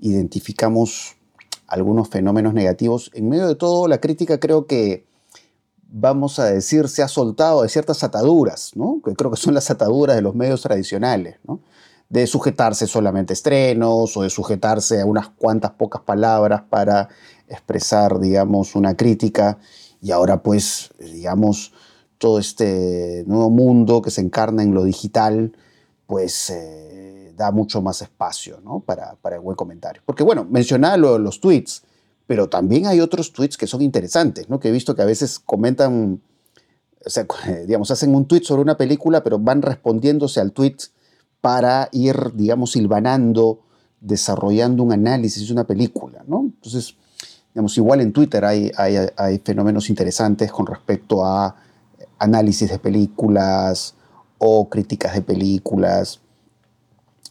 identificamos 0.00 1.16
algunos 1.66 2.08
fenómenos 2.08 2.52
negativos, 2.52 3.10
en 3.14 3.28
medio 3.28 3.46
de 3.46 3.54
todo 3.54 3.86
la 3.88 4.00
crítica 4.00 4.40
creo 4.40 4.66
que 4.66 5.06
vamos 5.92 6.38
a 6.38 6.46
decir, 6.46 6.88
se 6.88 7.02
ha 7.02 7.08
soltado 7.08 7.62
de 7.62 7.68
ciertas 7.68 8.04
ataduras, 8.04 8.72
¿no? 8.74 9.00
que 9.04 9.14
creo 9.14 9.30
que 9.30 9.36
son 9.36 9.54
las 9.54 9.70
ataduras 9.70 10.16
de 10.16 10.22
los 10.22 10.34
medios 10.34 10.62
tradicionales, 10.62 11.36
¿no? 11.44 11.60
de 12.08 12.26
sujetarse 12.26 12.86
solamente 12.86 13.32
a 13.32 13.34
estrenos 13.34 14.16
o 14.16 14.22
de 14.22 14.30
sujetarse 14.30 15.00
a 15.00 15.06
unas 15.06 15.28
cuantas 15.28 15.72
pocas 15.72 16.02
palabras 16.02 16.62
para 16.68 17.08
expresar, 17.48 18.18
digamos, 18.18 18.74
una 18.74 18.96
crítica. 18.96 19.58
Y 20.02 20.10
ahora, 20.10 20.42
pues, 20.42 20.90
digamos, 20.98 21.72
todo 22.20 22.38
este 22.38 23.24
nuevo 23.26 23.48
mundo 23.48 24.02
que 24.02 24.10
se 24.10 24.20
encarna 24.20 24.62
en 24.62 24.74
lo 24.74 24.84
digital, 24.84 25.56
pues 26.06 26.50
eh, 26.50 27.32
da 27.34 27.50
mucho 27.50 27.80
más 27.80 28.02
espacio 28.02 28.60
¿no? 28.62 28.80
para, 28.80 29.16
el 29.32 29.40
buen 29.40 29.56
comentario. 29.56 30.02
Porque, 30.04 30.22
bueno, 30.22 30.46
mencionaba 30.48 30.98
los 30.98 31.40
tweets 31.40 31.82
pero 32.26 32.48
también 32.48 32.86
hay 32.86 33.00
otros 33.00 33.32
tweets 33.32 33.56
que 33.56 33.66
son 33.66 33.82
interesantes, 33.82 34.48
¿no? 34.48 34.60
que 34.60 34.68
he 34.68 34.70
visto 34.70 34.94
que 34.94 35.02
a 35.02 35.04
veces 35.04 35.40
comentan, 35.40 36.20
digamos, 37.66 37.90
hacen 37.90 38.14
un 38.14 38.26
tweet 38.26 38.42
sobre 38.44 38.62
una 38.62 38.76
película, 38.76 39.24
pero 39.24 39.40
van 39.40 39.62
respondiéndose 39.62 40.40
al 40.40 40.52
tweet 40.52 40.76
para 41.40 41.88
ir, 41.90 42.14
digamos, 42.34 42.70
silvanando 42.70 43.62
desarrollando 44.00 44.84
un 44.84 44.92
análisis 44.92 45.44
de 45.44 45.52
una 45.52 45.64
película, 45.64 46.22
¿no? 46.28 46.42
Entonces, 46.42 46.94
digamos, 47.52 47.76
igual 47.76 48.00
en 48.00 48.12
Twitter 48.12 48.44
hay 48.44 49.38
fenómenos 49.42 49.90
interesantes 49.90 50.52
con 50.52 50.66
respecto 50.66 51.24
a 51.24 51.56
análisis 52.20 52.70
de 52.70 52.78
películas 52.78 53.96
o 54.38 54.68
críticas 54.68 55.14
de 55.14 55.22
películas 55.22 56.20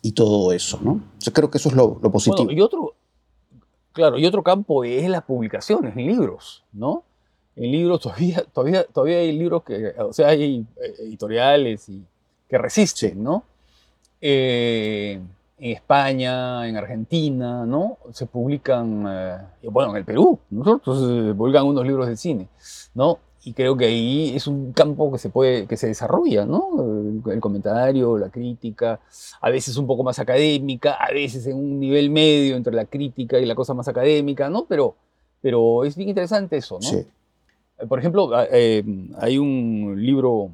y 0.02 0.12
todo 0.12 0.52
eso, 0.52 0.80
¿no? 0.82 1.02
Yo 1.20 1.32
creo 1.32 1.50
que 1.50 1.60
eso 1.60 1.70
es 1.70 1.76
lo, 1.76 2.00
lo 2.02 2.12
positivo. 2.12 2.46
Bueno, 2.46 2.58
y 2.58 2.62
otro, 2.62 2.96
claro, 3.94 4.18
y 4.18 4.26
otro 4.26 4.44
campo 4.44 4.84
es 4.84 5.08
las 5.10 5.24
publicaciones 5.24 5.96
en 5.96 6.08
libros, 6.08 6.64
¿no? 6.74 7.04
En 7.56 7.72
libros 7.72 8.02
todavía, 8.02 8.44
todavía, 8.54 8.84
todavía 8.84 9.20
hay 9.20 9.38
libros 9.38 9.64
que, 9.64 9.94
o 10.00 10.12
sea, 10.12 10.30
hay 10.30 10.66
eh, 10.82 10.94
editoriales 11.00 11.88
y, 11.90 12.04
que 12.48 12.58
resisten, 12.58 13.24
¿no? 13.24 13.44
Eh, 14.20 15.22
en 15.60 15.72
España, 15.72 16.68
en 16.68 16.78
Argentina, 16.78 17.66
¿no? 17.66 17.98
Se 18.12 18.26
publican, 18.26 19.06
eh, 19.08 19.38
bueno, 19.64 19.92
en 19.92 19.98
el 19.98 20.06
Perú, 20.06 20.40
nosotros 20.50 21.00
se 21.00 21.34
publican 21.36 21.66
unos 21.66 21.86
libros 21.86 22.08
de 22.08 22.16
cine, 22.16 22.48
¿no? 22.96 23.20
Y 23.44 23.54
creo 23.54 23.78
que 23.78 23.86
ahí 23.86 24.36
es 24.36 24.48
un 24.48 24.74
campo 24.74 25.12
que 25.12 25.18
se 25.18 25.30
puede, 25.30 25.66
que 25.66 25.78
se 25.78 25.88
desarrolla, 25.88 26.46
¿no? 26.46 27.22
El, 27.26 27.32
el 27.32 27.40
comentario, 27.40 28.18
la 28.18 28.30
crítica, 28.30 29.00
a 29.40 29.50
veces 29.50 29.78
un 29.78 29.88
poco 29.88 30.04
más 30.04 30.20
académica, 30.20 30.94
a 30.94 31.12
veces 31.12 31.48
en 31.48 31.56
un 31.56 31.80
nivel 31.80 32.10
medio 32.10 32.58
entre 32.58 32.74
la 32.74 32.86
crítica 32.86 33.40
y 33.40 33.46
la 33.46 33.56
cosa 33.56 33.74
más 33.74 33.88
académica, 33.88 34.50
¿no? 34.50 34.66
Pero, 34.66 34.96
pero 35.42 35.86
es 35.86 35.96
bien 35.96 36.10
interesante 36.10 36.58
eso, 36.58 36.80
¿no? 36.82 36.88
Sí. 36.88 37.06
Por 37.88 38.00
ejemplo, 38.00 38.30
eh, 38.52 38.84
hay 39.20 39.38
un 39.38 39.96
libro, 39.98 40.50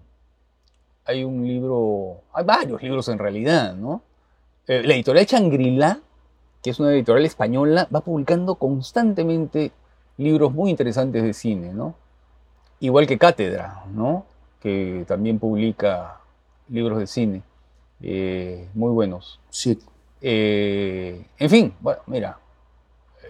hay 1.05 1.23
un 1.23 1.47
libro, 1.47 2.21
hay 2.33 2.45
varios 2.45 2.83
libros 2.83 3.07
en 3.09 3.17
realidad, 3.17 3.73
¿no? 3.73 4.03
Eh, 4.67 4.83
la 4.83 4.93
editorial 4.93 5.25
Changrila, 5.25 5.99
que 6.61 6.69
es 6.69 6.79
una 6.79 6.91
editorial 6.91 7.25
española, 7.25 7.87
va 7.93 8.01
publicando 8.01 8.55
constantemente 8.55 9.71
libros 10.17 10.53
muy 10.53 10.69
interesantes 10.69 11.23
de 11.23 11.33
cine, 11.33 11.73
¿no? 11.73 11.95
Igual 12.79 13.07
que 13.07 13.17
Cátedra, 13.17 13.83
¿no? 13.93 14.25
Que 14.59 15.05
también 15.07 15.39
publica 15.39 16.19
libros 16.69 16.99
de 16.99 17.07
cine 17.07 17.43
eh, 18.01 18.67
muy 18.73 18.91
buenos. 18.91 19.39
Sí. 19.49 19.79
Eh, 20.21 21.25
en 21.37 21.49
fin, 21.49 21.73
bueno, 21.79 22.01
mira, 22.07 22.37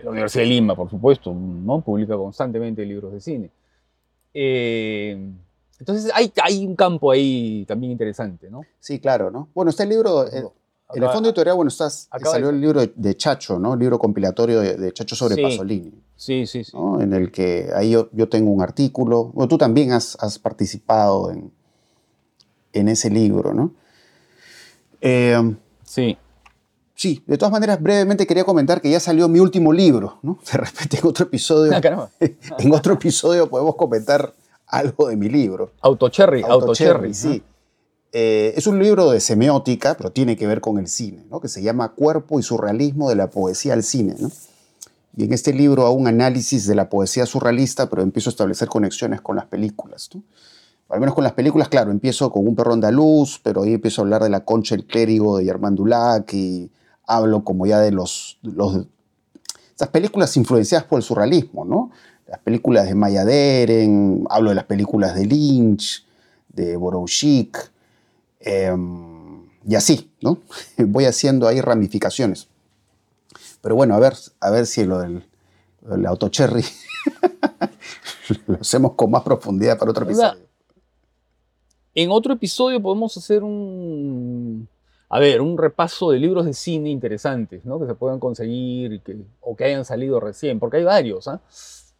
la 0.04 0.10
Universidad 0.10 0.44
de 0.44 0.50
Lima, 0.50 0.76
por 0.76 0.90
supuesto, 0.90 1.34
¿no? 1.34 1.82
Publica 1.82 2.16
constantemente 2.16 2.86
libros 2.86 3.14
de 3.14 3.22
cine. 3.22 3.52
Eh, 4.34 5.32
entonces 5.80 6.12
hay, 6.14 6.32
hay 6.42 6.66
un 6.66 6.76
campo 6.76 7.12
ahí 7.12 7.66
también 7.68 7.92
interesante, 7.92 8.50
¿no? 8.50 8.62
Sí, 8.80 9.00
claro, 9.00 9.30
¿no? 9.32 9.50
Bueno, 9.54 9.70
este 9.70 9.86
libro, 9.86 10.26
eh, 10.28 10.44
en 10.94 11.04
el 11.04 11.10
fondo 11.10 11.30
editorial, 11.30 11.56
bueno, 11.56 11.70
estás, 11.70 12.10
salió 12.24 12.50
el 12.50 12.62
libro 12.62 12.80
de, 12.82 12.92
de 12.96 13.18
Chacho, 13.18 13.60
¿no? 13.60 13.74
El 13.74 13.80
libro 13.80 14.00
compilatorio 14.00 14.60
de, 14.62 14.76
de 14.78 14.94
Chacho 14.94 15.16
sobre 15.16 15.36
Sí. 15.36 15.42
Pasolini, 15.44 15.94
Sí, 16.18 16.48
sí, 16.48 16.64
sí. 16.64 16.72
¿no? 16.74 17.02
En 17.02 17.14
el 17.14 17.32
que 17.32 17.70
ahí 17.76 17.92
yo, 17.92 18.10
yo 18.14 18.30
tengo 18.30 18.52
un 18.52 18.62
artículo, 18.62 19.26
bueno, 19.34 19.48
tú 19.48 19.58
también 19.58 19.92
has, 19.92 20.18
has 20.22 20.40
participado 20.40 21.32
en, 21.32 21.52
en 22.74 22.88
ese 22.88 23.10
libro, 23.10 23.54
¿no? 23.54 23.72
Eh, 25.02 25.56
Sí. 25.84 26.18
sí, 26.96 27.24
de 27.28 27.38
todas 27.38 27.52
maneras, 27.52 27.82
brevemente 27.82 28.26
quería 28.26 28.44
comentar 28.44 28.82
que 28.82 28.90
ya 28.90 29.00
salió 29.00 29.28
mi 29.28 29.40
último 29.40 29.72
libro, 29.72 30.20
¿no? 30.24 30.40
De 30.52 30.58
repente 30.58 30.98
en 31.00 31.08
otro 31.08 31.26
episodio, 31.26 31.72
Ah, 31.74 32.10
en 32.60 32.74
otro 32.74 32.94
episodio 32.94 33.50
podemos 33.50 33.76
comentar 33.76 34.34
algo 34.68 35.08
de 35.08 35.16
mi 35.16 35.30
libro. 35.30 35.72
Autocherry, 35.82 36.42
Autocherry, 36.42 36.90
Autocherry. 37.10 37.14
sí. 37.14 37.44
Eh, 38.18 38.54
es 38.56 38.66
un 38.66 38.82
libro 38.82 39.12
de 39.12 39.20
semiótica, 39.20 39.96
pero 39.98 40.10
tiene 40.12 40.38
que 40.38 40.48
ver 40.48 40.62
con 40.62 40.78
el 40.80 40.88
cine, 40.88 41.26
¿no? 41.30 41.42
que 41.42 41.50
se 41.50 41.62
llama 41.62 41.90
Cuerpo 41.94 42.40
y 42.40 42.44
surrealismo 42.44 43.10
de 43.10 43.16
la 43.16 43.30
poesía 43.30 43.74
al 43.74 43.84
cine. 43.84 44.16
¿no? 44.18 44.32
Y 45.18 45.24
en 45.24 45.34
este 45.34 45.54
libro 45.54 45.86
hago 45.86 45.96
un 45.96 46.08
análisis 46.08 46.68
de 46.68 46.76
la 46.76 46.90
poesía 46.90 47.26
surrealista, 47.26 47.90
pero 47.90 48.02
empiezo 48.02 48.30
a 48.30 48.32
establecer 48.32 48.68
conexiones 48.68 49.22
con 49.22 49.36
las 49.36 49.46
películas. 49.46 50.10
¿no? 50.14 50.24
Al 50.90 51.00
menos 51.00 51.16
con 51.16 51.24
las 51.24 51.34
películas, 51.34 51.70
claro, 51.70 51.92
empiezo 51.92 52.32
con 52.32 52.48
Un 52.48 52.56
perro 52.56 52.74
andaluz, 52.74 53.40
pero 53.42 53.64
ahí 53.64 53.74
empiezo 53.74 54.02
a 54.02 54.04
hablar 54.04 54.24
de 54.24 54.30
La 54.30 54.44
concha 54.44 54.76
el 54.76 54.86
clérigo 54.86 55.38
de 55.38 55.46
Germán 55.46 55.76
Dulac 55.76 56.34
y 56.34 56.70
hablo 57.08 57.44
como 57.44 57.66
ya 57.66 57.80
de 57.80 57.92
los, 57.92 58.40
los 58.42 58.86
películas 59.92 60.36
influenciadas 60.38 60.86
por 60.86 61.00
el 61.00 61.04
surrealismo, 61.04 61.66
¿no? 61.66 61.92
Las 62.28 62.40
películas 62.40 62.88
de 62.88 62.96
Maya 62.96 63.24
Deren, 63.24 64.26
hablo 64.30 64.50
de 64.50 64.56
las 64.56 64.66
películas 64.66 65.16
de 65.16 65.26
Lynch, 65.26 66.06
de 66.50 66.76
Borouchik, 66.76 67.72
em, 68.40 69.44
y 69.68 69.76
así, 69.76 70.12
¿no? 70.22 70.40
Voy 70.78 71.06
haciendo 71.06 71.48
ahí 71.48 71.62
ramificaciones. 71.62 72.48
Pero 73.66 73.76
bueno, 73.78 73.96
a 73.96 74.00
ver, 74.00 74.14
a 74.42 74.52
ver 74.52 74.68
si 74.68 74.86
lo 74.86 75.00
del, 75.00 75.24
lo 75.82 75.96
del 75.96 76.06
autocherry 76.06 76.62
lo 78.46 78.58
hacemos 78.62 78.92
con 78.92 79.10
más 79.10 79.24
profundidad 79.24 79.80
para 79.80 79.90
otro 79.90 80.06
episodio. 80.06 80.40
En 81.96 82.12
otro 82.12 82.34
episodio 82.34 82.80
podemos 82.80 83.18
hacer 83.18 83.42
un, 83.42 84.68
a 85.10 85.18
ver, 85.18 85.42
un 85.42 85.58
repaso 85.58 86.12
de 86.12 86.20
libros 86.20 86.46
de 86.46 86.54
cine 86.54 86.92
interesantes, 86.92 87.66
¿no? 87.66 87.80
Que 87.80 87.88
se 87.88 87.96
puedan 87.96 88.20
conseguir 88.20 89.02
que, 89.02 89.18
o 89.42 89.56
que 89.56 89.64
hayan 89.64 89.84
salido 89.84 90.20
recién, 90.20 90.60
porque 90.60 90.78
hay 90.78 90.84
varios, 90.84 91.28
¿ah? 91.28 91.42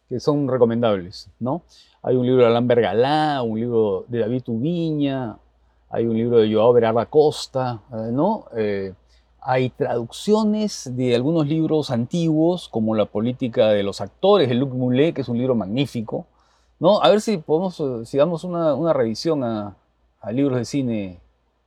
Que 0.08 0.20
son 0.20 0.46
recomendables, 0.46 1.30
¿no? 1.40 1.64
Hay 2.00 2.14
un 2.14 2.26
libro 2.26 2.42
de 2.42 2.48
Alain 2.48 2.68
Bergalá, 2.68 3.42
un 3.42 3.58
libro 3.58 4.04
de 4.06 4.20
David 4.20 4.44
Ubiña, 4.46 5.36
hay 5.90 6.06
un 6.06 6.14
libro 6.16 6.38
de 6.38 6.54
Joao 6.54 6.72
Berarda 6.72 7.06
Costa, 7.06 7.82
eh, 7.92 8.12
¿no? 8.12 8.44
Eh, 8.56 8.94
hay 9.46 9.70
traducciones 9.70 10.90
de 10.96 11.14
algunos 11.14 11.46
libros 11.46 11.92
antiguos, 11.92 12.68
como 12.68 12.96
La 12.96 13.06
política 13.06 13.68
de 13.68 13.84
los 13.84 14.00
actores, 14.00 14.48
de 14.48 14.56
Luc 14.56 14.74
Moulet, 14.74 15.14
que 15.14 15.20
es 15.20 15.28
un 15.28 15.38
libro 15.38 15.54
magnífico, 15.54 16.26
¿no? 16.80 17.00
A 17.00 17.10
ver 17.10 17.20
si 17.20 17.38
podemos, 17.38 17.78
eh, 17.78 18.04
si 18.04 18.18
damos 18.18 18.42
una, 18.42 18.74
una 18.74 18.92
revisión 18.92 19.44
a, 19.44 19.76
a 20.20 20.32
libros 20.32 20.58
de 20.58 20.64
cine 20.64 21.20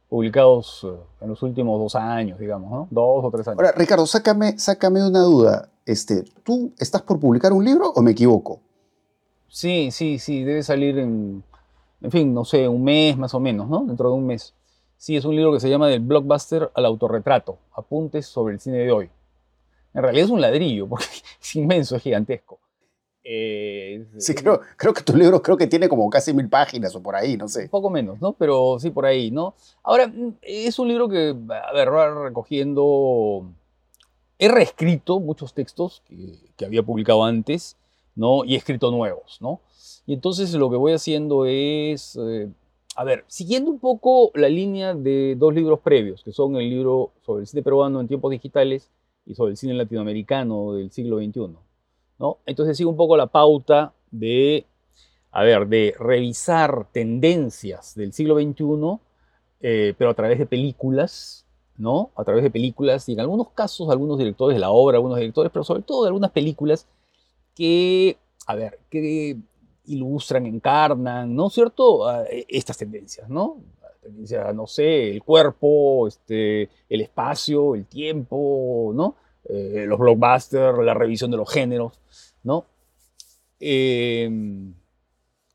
publicados 0.10 0.82
eh, 0.84 0.94
en 1.22 1.30
los 1.30 1.42
últimos 1.42 1.80
dos 1.80 1.96
años, 1.96 2.38
digamos, 2.38 2.70
¿no? 2.70 2.88
Dos 2.92 3.24
o 3.24 3.32
tres 3.32 3.48
años. 3.48 3.60
Ahora, 3.60 3.72
Ricardo, 3.72 4.06
sácame, 4.06 4.60
sácame 4.60 5.08
una 5.08 5.22
duda. 5.22 5.70
Este, 5.86 6.26
¿Tú 6.44 6.74
estás 6.78 7.02
por 7.04 7.18
publicar 7.18 7.54
un 7.54 7.64
libro 7.64 7.92
o 7.96 8.02
me 8.02 8.12
equivoco? 8.12 8.60
Sí, 9.48 9.90
sí, 9.92 10.20
sí, 10.20 10.44
debe 10.44 10.64
salir 10.64 11.00
en, 11.00 11.44
en 12.02 12.12
fin, 12.12 12.34
no 12.34 12.44
sé, 12.44 12.68
un 12.68 12.84
mes 12.84 13.18
más 13.18 13.34
o 13.34 13.40
menos, 13.40 13.70
¿no? 13.70 13.86
Dentro 13.86 14.10
de 14.10 14.16
un 14.16 14.26
mes. 14.26 14.54
Sí, 15.00 15.16
es 15.16 15.24
un 15.24 15.34
libro 15.34 15.54
que 15.54 15.62
se 15.62 15.70
llama 15.70 15.88
Del 15.88 16.02
blockbuster 16.02 16.72
al 16.74 16.86
autorretrato, 16.86 17.58
apuntes 17.74 18.28
sobre 18.28 18.54
el 18.54 18.60
cine 18.60 18.80
de 18.80 18.92
hoy. 18.92 19.10
En 19.94 20.04
realidad 20.04 20.26
es 20.26 20.30
un 20.30 20.42
ladrillo, 20.42 20.88
porque 20.88 21.06
es 21.42 21.56
inmenso, 21.56 21.96
es 21.96 22.04
gigantesco. 22.04 22.60
Eh, 23.24 24.06
Sí, 24.18 24.36
creo, 24.36 24.60
creo 24.76 24.94
que 24.94 25.02
tu 25.02 25.16
libro 25.16 25.42
creo 25.42 25.56
que 25.56 25.68
tiene 25.68 25.88
como 25.88 26.10
casi 26.10 26.34
mil 26.34 26.50
páginas 26.50 26.94
o 26.98 27.02
por 27.02 27.16
ahí, 27.16 27.38
no 27.38 27.48
sé. 27.48 27.70
poco 27.70 27.90
menos, 27.90 28.20
¿no? 28.20 28.34
Pero 28.34 28.78
sí 28.78 28.90
por 28.92 29.06
ahí, 29.06 29.32
¿no? 29.32 29.54
Ahora, 29.84 30.12
es 30.42 30.78
un 30.80 30.90
libro 30.90 31.08
que, 31.08 31.34
a 31.50 31.74
ver, 31.74 31.90
recogiendo... 31.90 33.50
He 34.38 34.50
reescrito 34.50 35.22
muchos 35.22 35.54
textos 35.54 36.04
que, 36.08 36.38
que 36.58 36.66
había 36.66 36.84
publicado 36.84 37.24
antes, 37.24 37.78
¿no? 38.16 38.44
Y 38.44 38.56
he 38.56 38.58
escrito 38.58 38.92
nuevos, 38.92 39.38
¿no? 39.40 39.62
Y 40.06 40.14
entonces 40.14 40.54
lo 40.56 40.70
que 40.70 40.76
voy 40.76 40.92
haciendo 40.92 41.46
es, 41.46 42.18
eh, 42.22 42.50
a 42.96 43.04
ver, 43.04 43.24
siguiendo 43.28 43.72
un 43.72 43.80
poco 43.80 44.32
la 44.36 44.50
línea 44.50 44.94
de 44.94 45.36
dos 45.38 45.54
libros 45.54 45.80
previos, 45.80 46.24
que 46.24 46.32
son 46.32 46.56
el 46.56 46.70
libro 46.70 47.12
sobre 47.26 47.42
el 47.42 47.48
cine 47.48 47.64
peruano 47.64 48.02
en 48.02 48.08
tiempos 48.08 48.32
digitales 48.32 48.90
y 49.26 49.36
sobre 49.36 49.52
el 49.52 49.58
cine 49.58 49.74
latinoamericano 49.74 50.74
del 50.74 50.92
siglo 50.92 51.18
XXI, 51.20 51.56
¿no? 52.20 52.38
Entonces 52.46 52.76
sigo 52.76 52.90
un 52.90 52.98
poco 52.98 53.16
la 53.16 53.28
pauta 53.28 53.94
de 54.12 54.66
a 55.32 55.44
ver, 55.44 55.68
de 55.68 55.96
revisar 56.00 56.88
tendencias 56.92 57.96
del 57.96 58.14
siglo 58.14 58.36
XXI, 58.36 59.00
eh, 59.62 59.94
pero 59.98 60.10
a 60.10 60.14
través 60.14 60.40
de 60.40 60.46
películas, 60.46 61.46
¿no? 61.78 62.12
A 62.16 62.24
través 62.24 62.44
de 62.44 62.50
películas 62.50 63.08
y 63.10 63.14
en 63.14 63.20
algunos 63.20 63.50
casos 63.50 63.90
algunos 63.90 64.18
directores 64.18 64.56
de 64.56 64.60
la 64.60 64.72
obra, 64.72 64.98
algunos 64.98 65.18
directores, 65.18 65.52
pero 65.52 65.64
sobre 65.64 65.84
todo 65.84 66.04
de 66.04 66.08
algunas 66.08 66.32
películas 66.32 66.88
que, 67.56 68.18
a 68.48 68.56
ver, 68.56 68.80
que 68.90 69.38
ilustran, 69.90 70.46
encarnan, 70.46 71.36
¿no 71.36 71.48
es 71.48 71.54
cierto? 71.54 72.08
Ah, 72.08 72.24
Estas 72.48 72.78
tendencias, 72.78 73.30
¿no? 73.30 73.58
Tendencia, 74.02 74.54
no 74.54 74.66
sé, 74.66 75.12
el 75.12 75.24
cuerpo, 75.24 76.08
este, 76.08 76.70
el 76.88 77.02
espacio, 77.02 77.76
el 77.76 77.86
tiempo, 77.86 78.92
¿no? 78.96 79.16
Eh, 79.46 79.86
los 79.88 80.00
blockbusters, 80.00 80.78
la 80.80 80.94
revisión 80.94 81.32
de 81.32 81.38
los 81.38 81.52
géneros, 81.52 82.00
¿no? 82.44 82.66
Eh, 83.60 84.30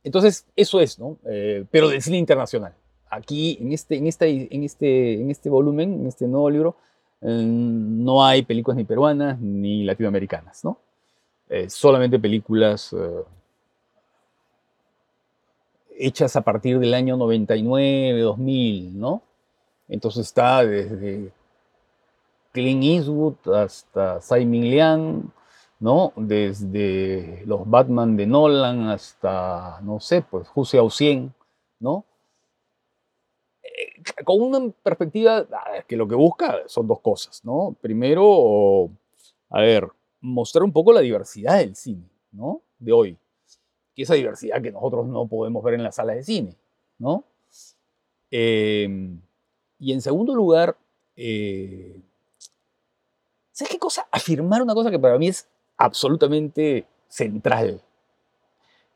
entonces, 0.02 0.46
eso 0.56 0.80
es, 0.80 0.98
¿no? 0.98 1.18
Eh, 1.26 1.64
pero 1.70 1.88
del 1.88 2.02
cine 2.02 2.18
internacional. 2.18 2.74
Aquí, 3.08 3.56
en 3.60 3.72
este, 3.72 3.96
en, 3.96 4.06
esta, 4.06 4.26
en, 4.26 4.64
este, 4.64 5.14
en 5.14 5.30
este 5.30 5.48
volumen, 5.48 5.94
en 5.94 6.06
este 6.06 6.26
nuevo 6.26 6.50
libro, 6.50 6.76
eh, 7.22 7.28
no 7.28 8.24
hay 8.24 8.42
películas 8.42 8.76
ni 8.76 8.84
peruanas 8.84 9.40
ni 9.40 9.84
latinoamericanas, 9.84 10.64
¿no? 10.64 10.78
Solamente 11.68 12.18
películas 12.18 12.92
hechas 15.96 16.36
a 16.36 16.42
partir 16.42 16.78
del 16.78 16.94
año 16.94 17.16
99, 17.16 18.20
2000, 18.20 18.98
¿no? 18.98 19.22
Entonces 19.88 20.26
está 20.26 20.64
desde 20.64 21.32
Clint 22.52 22.84
Eastwood 22.84 23.54
hasta 23.54 24.20
Simon 24.20 24.62
Liang, 24.62 25.22
¿no? 25.80 26.12
Desde 26.16 27.42
los 27.46 27.68
Batman 27.68 28.16
de 28.16 28.26
Nolan 28.26 28.88
hasta, 28.88 29.80
no 29.82 30.00
sé, 30.00 30.22
pues 30.22 30.48
Jose 30.48 30.78
Xiao 30.90 31.30
¿no? 31.80 32.04
Eh, 33.62 34.02
con 34.24 34.40
una 34.40 34.72
perspectiva 34.82 35.46
que 35.86 35.96
lo 35.96 36.06
que 36.06 36.14
busca 36.14 36.60
son 36.66 36.86
dos 36.86 37.00
cosas, 37.00 37.44
¿no? 37.44 37.76
Primero, 37.80 38.90
a 39.50 39.60
ver, 39.60 39.88
mostrar 40.20 40.62
un 40.62 40.72
poco 40.72 40.92
la 40.92 41.00
diversidad 41.00 41.58
del 41.58 41.74
cine, 41.76 42.08
¿no? 42.32 42.62
De 42.78 42.92
hoy. 42.92 43.18
Que 43.94 44.02
esa 44.02 44.14
diversidad 44.14 44.60
que 44.60 44.72
nosotros 44.72 45.06
no 45.06 45.26
podemos 45.26 45.62
ver 45.62 45.74
en 45.74 45.82
la 45.82 45.92
sala 45.92 46.14
de 46.14 46.24
cine, 46.24 46.56
¿no? 46.98 47.24
Em, 48.30 49.20
y 49.78 49.92
en 49.92 50.00
segundo 50.02 50.34
lugar, 50.34 50.76
eh, 51.16 52.00
¿sabes 53.52 53.70
qué 53.70 53.78
cosa? 53.78 54.08
Afirmar 54.10 54.62
una 54.62 54.74
cosa 54.74 54.90
que 54.90 54.98
para 54.98 55.18
mí 55.18 55.28
es 55.28 55.46
absolutamente 55.76 56.86
central, 57.08 57.80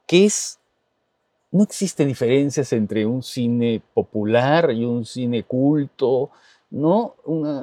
que 0.06 0.24
es, 0.24 0.58
no 1.52 1.62
existe 1.62 2.04
diferencias 2.04 2.72
entre 2.72 3.06
un 3.06 3.22
cine 3.22 3.80
popular 3.94 4.72
y 4.72 4.84
un 4.84 5.04
cine 5.04 5.44
culto, 5.44 6.30
¿no? 6.70 7.14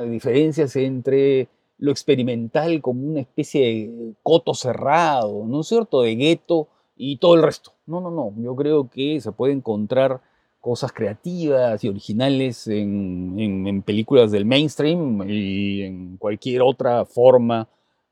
Diferencias 0.07 0.75
entre 0.77 1.49
lo 1.77 1.91
experimental 1.91 2.81
como 2.81 3.05
una 3.05 3.19
especie 3.19 3.61
de 3.61 4.13
coto 4.23 4.53
cerrado, 4.53 5.43
¿no 5.45 5.59
es 5.61 5.67
cierto?, 5.67 6.01
de 6.01 6.15
gueto 6.15 6.67
y 6.95 7.17
todo 7.17 7.35
el 7.35 7.43
resto. 7.43 7.73
No, 7.85 8.01
no, 8.01 8.11
no, 8.11 8.33
yo 8.37 8.55
creo 8.55 8.89
que 8.89 9.19
se 9.21 9.31
puede 9.31 9.53
encontrar 9.53 10.21
cosas 10.65 10.91
creativas 10.91 11.83
y 11.83 11.89
originales 11.89 12.67
en, 12.67 13.83
películas 13.85 14.31
del 14.31 14.45
mainstream 14.45 15.29
y 15.29 15.83
en 15.83 16.17
cualquier 16.17 16.63
otra 16.63 17.05
forma, 17.05 17.67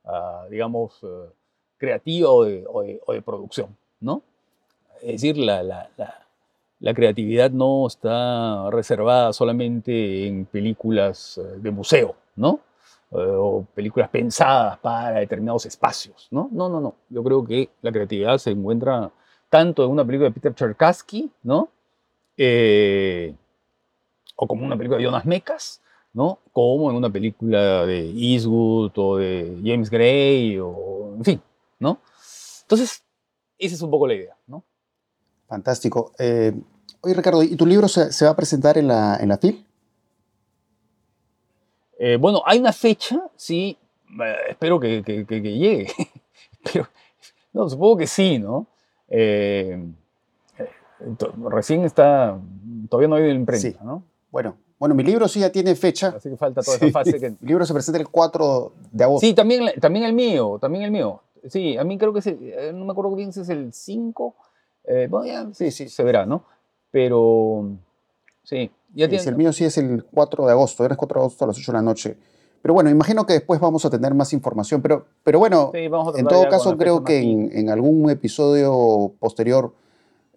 ah, 0.06 0.46
digamos, 0.52 1.00
eh, 1.02 1.32
creativa 1.78 2.30
o 2.30 2.44
de, 2.44 3.22
producción, 3.26 3.76
¿no? 4.00 4.22
Es 5.02 5.22
decir, 5.22 5.38
la, 5.38 5.64
la, 5.64 6.94
creatividad 6.94 7.50
no 7.50 7.88
está 7.88 8.70
reservada 8.70 9.34
solamente 9.34 10.28
en 10.28 10.46
películas 10.46 11.40
eh, 11.40 11.58
de 11.58 11.72
museo, 11.72 12.16
¿no? 12.36 12.60
Eh, 13.16 13.36
o 13.38 13.64
películas 13.76 14.10
pensadas 14.10 14.80
para 14.80 15.20
determinados 15.20 15.68
espacios, 15.68 16.28
¿no? 16.32 16.50
No, 16.52 16.68
no, 16.68 16.82
no. 16.82 16.96
Yo 17.10 17.24
creo 17.24 17.46
que 17.46 17.70
la 17.84 17.92
creatividad 17.92 18.40
se 18.40 18.50
encuentra 18.50 19.12
tanto 19.50 19.84
en 19.84 19.92
una 19.92 20.04
película 20.04 20.30
de 20.30 20.34
Peter 20.34 20.56
Cherkasky, 20.56 21.32
¿no? 21.44 21.70
Eh, 22.36 23.36
o 24.36 24.48
como 24.48 24.66
una 24.66 24.76
película 24.76 24.98
de 24.98 25.04
Jonas 25.04 25.26
Mecas, 25.26 25.80
¿no? 26.12 26.40
Como 26.52 26.90
en 26.90 26.96
una 26.96 27.12
película 27.12 27.86
de 27.86 28.10
Eastwood 28.10 28.94
o 28.96 29.18
de 29.18 29.60
James 29.64 29.92
Gray, 29.92 30.58
o 30.60 31.14
en 31.18 31.24
fin, 31.24 31.42
¿no? 31.78 32.00
Entonces, 32.64 33.04
esa 33.60 33.76
es 33.76 33.82
un 33.84 33.92
poco 33.92 34.08
la 34.08 34.16
idea, 34.16 34.36
¿no? 34.48 34.64
Fantástico. 35.48 36.14
Eh, 36.18 36.52
oye, 37.02 37.14
Ricardo, 37.14 37.44
¿y 37.44 37.56
tu 37.56 37.68
libro 37.68 37.88
se, 37.88 38.26
va 38.26 38.32
a 38.32 38.36
presentar 38.36 38.80
en 38.80 38.88
la, 38.88 39.18
en 39.18 39.30
la 39.30 39.38
FIL? 39.38 39.64
Eh, 42.06 42.18
bueno, 42.18 42.42
hay 42.46 42.60
una 42.60 42.74
fecha, 42.74 43.24
sí, 43.38 43.78
espero 44.50 44.78
que, 44.78 45.02
llegue. 45.02 45.88
Pero, 46.74 46.86
no, 47.54 47.70
supongo 47.70 47.96
que 47.96 48.08
sí, 48.08 48.40
¿no? 48.40 48.68
recién 51.50 51.86
está, 51.86 52.38
todavía 52.90 53.08
no 53.08 53.16
hay 53.16 53.30
el 53.30 53.38
imprenta, 53.38 53.82
¿no? 53.86 54.04
Bueno, 54.32 54.58
bueno, 54.78 54.96
mi 54.96 55.04
libro 55.04 55.30
sí 55.30 55.40
ya 55.40 55.50
tiene 55.50 55.76
fecha. 55.76 56.10
Así 56.18 56.30
que 56.30 56.36
falta 56.36 56.62
toda 56.62 56.76
esa 56.76 56.92
fase. 56.92 57.18
Que... 57.18 57.30
Mi 57.40 57.48
libro 57.48 57.66
se 57.66 57.74
presenta 57.74 58.02
el 58.02 58.10
4 58.10 58.74
de 58.92 59.04
agosto. 59.06 59.26
Sí, 59.26 59.34
también, 59.34 59.72
también 59.80 60.04
el 60.04 60.12
mío, 60.12 60.58
también 60.60 60.84
el 60.84 60.92
mío. 60.92 61.22
Sí, 61.48 61.78
a 61.78 61.86
mí 61.86 61.98
creo 61.98 62.12
que 62.12 62.20
es 62.20 62.28
eh, 62.28 62.72
no 62.74 62.84
me 62.84 62.92
acuerdo 62.92 63.16
bien 63.16 63.32
si 63.32 63.40
es 63.40 63.48
el 63.48 63.72
5. 63.72 64.36
Eh, 64.84 65.08
bueno, 65.10 65.26
ya 65.26 65.54
sí, 65.54 65.72
sí, 65.72 65.88
se 65.88 66.04
verá, 66.04 66.26
¿no? 66.26 66.44
Pero 66.92 67.78
sí, 68.44 68.70
ya. 68.94 69.06
El 69.06 69.36
mío 69.36 69.52
sí 69.54 69.66
es 69.66 69.78
el 69.78 70.04
4 70.04 70.46
de 70.46 70.52
agosto, 70.52 70.86
el 70.86 70.96
4 70.96 71.20
de 71.20 71.22
agosto 71.22 71.46
a 71.46 71.48
las 71.48 71.58
8 71.58 71.72
de 71.72 71.78
la 71.78 71.82
noche. 71.82 72.18
Pero 72.62 72.74
bueno, 72.74 72.90
imagino 72.90 73.26
que 73.26 73.34
después 73.34 73.60
vamos 73.60 73.84
a 73.84 73.90
tener 73.90 74.14
más 74.14 74.32
información. 74.32 74.82
Pero, 74.82 75.06
pero 75.24 75.40
bueno, 75.40 75.72
en 75.74 76.26
todo 76.26 76.48
caso 76.50 76.78
creo 76.78 77.04
que 77.04 77.20
en, 77.20 77.50
en, 77.52 77.70
algún 77.70 78.10
episodio 78.10 79.14
posterior 79.20 79.74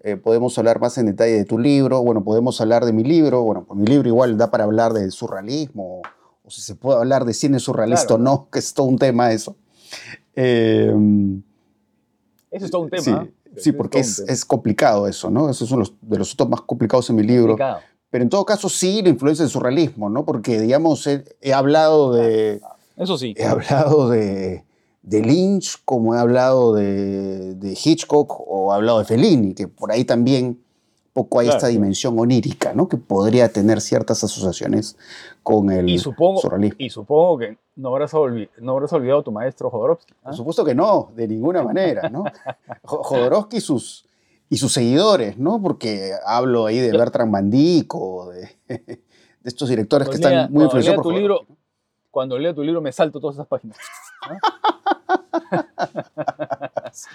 eh, 0.06 0.16
podemos 0.16 0.56
hablar 0.56 0.80
más 0.80 0.98
en 0.98 1.06
detalle 1.06 1.32
de 1.32 1.44
tu 1.44 1.58
libro, 1.58 2.00
bueno, 2.00 2.22
podemos 2.22 2.60
hablar 2.60 2.84
de 2.84 2.92
mi 2.92 3.02
libro, 3.02 3.42
bueno, 3.42 3.64
pues 3.64 3.76
mi 3.76 3.86
libro 3.86 4.08
igual 4.08 4.38
da 4.38 4.52
para 4.52 4.62
hablar 4.62 4.92
del 4.92 5.10
surrealismo, 5.10 6.02
o 6.44 6.48
si 6.48 6.60
se 6.60 6.76
puede 6.76 7.00
hablar 7.00 7.24
de 7.24 7.34
cine 7.34 7.58
surrealista 7.58 8.14
o 8.14 8.18
no, 8.18 8.48
que 8.52 8.60
es 8.60 8.72
todo 8.72 8.86
un 8.86 8.98
tema 8.98 9.32
eso. 9.32 9.56
Em, 10.36 11.42
eso 12.52 12.66
es 12.66 12.70
todo 12.70 12.82
un 12.82 12.90
tema. 12.90 13.26
Sí, 13.56 13.72
porque 13.72 13.98
es, 13.98 14.44
complicado 14.44 15.08
eso, 15.08 15.28
¿no? 15.28 15.50
Esos 15.50 15.68
son 15.68 15.80
los, 15.80 15.94
de 16.00 16.18
los 16.18 16.34
otros 16.34 16.50
más 16.50 16.60
complicados 16.60 17.10
en 17.10 17.16
mi 17.16 17.24
libro. 17.24 17.56
Pero 18.10 18.22
en 18.24 18.30
todo 18.30 18.44
caso 18.44 18.68
sí 18.68 19.02
la 19.02 19.08
influencia 19.08 19.44
del 19.44 19.50
surrealismo, 19.50 20.08
¿no? 20.08 20.24
Porque, 20.24 20.60
digamos, 20.60 21.06
he 21.06 21.52
hablado 21.52 22.12
de... 22.12 22.60
Eso 22.96 23.18
sí. 23.18 23.34
He 23.36 23.44
hablado 23.44 24.08
de 24.08 24.66
de 25.06 25.22
Lynch, 25.22 25.82
como 25.84 26.14
he 26.14 26.18
hablado 26.18 26.74
de, 26.74 27.78
Hitchcock 27.82 28.40
o 28.46 28.72
he 28.72 28.74
hablado 28.74 28.98
de 28.98 29.04
Fellini, 29.04 29.54
que 29.54 29.68
por 29.68 29.92
ahí 29.92 30.04
también 30.04 30.60
poco 31.12 31.38
hay 31.38 31.48
esta 31.48 31.68
dimensión 31.68 32.18
onírica, 32.18 32.74
¿no? 32.74 32.88
que 32.88 32.98
podría 32.98 33.50
tener 33.50 33.80
ciertas 33.80 34.22
asociaciones 34.22 34.98
con 35.42 35.70
el 35.70 35.88
y 35.88 35.98
supongo, 35.98 36.42
Y 36.76 36.90
supongo 36.90 37.38
que 37.38 37.56
no 37.76 37.88
habrás, 37.88 38.12
no 38.12 38.72
habrás 38.72 38.92
olvidado 38.92 39.20
a 39.20 39.22
tu 39.22 39.32
maestro 39.32 39.70
Jodorowsky. 39.70 40.12
¿ah? 40.12 40.24
Por 40.24 40.36
supuesto 40.36 40.64
que 40.64 40.74
no, 40.74 41.10
de 41.14 41.28
ninguna 41.28 41.62
manera. 41.62 42.10
¿no? 42.10 42.24
Jodorowsky 42.82 43.58
y 43.58 43.60
sus, 43.60 44.04
y 44.48 44.58
sus 44.58 44.72
seguidores, 44.72 45.38
¿no? 45.38 45.60
porque 45.60 46.12
hablo 46.24 46.66
ahí 46.66 46.78
de 46.78 46.92
Bertrand 46.92 47.30
Mandico, 47.30 48.30
de, 48.30 48.50
de 48.68 49.00
estos 49.44 49.68
directores 49.68 50.08
que 50.08 50.16
están 50.16 50.52
muy 50.52 50.64
influenciados 50.64 51.02
por 51.02 51.12
tu 51.12 51.18
libro, 51.18 51.46
Cuando 52.10 52.38
leo 52.38 52.54
tu 52.54 52.62
libro 52.62 52.80
me 52.80 52.92
salto 52.92 53.20
todas 53.20 53.36
esas 53.36 53.46
páginas. 53.46 53.76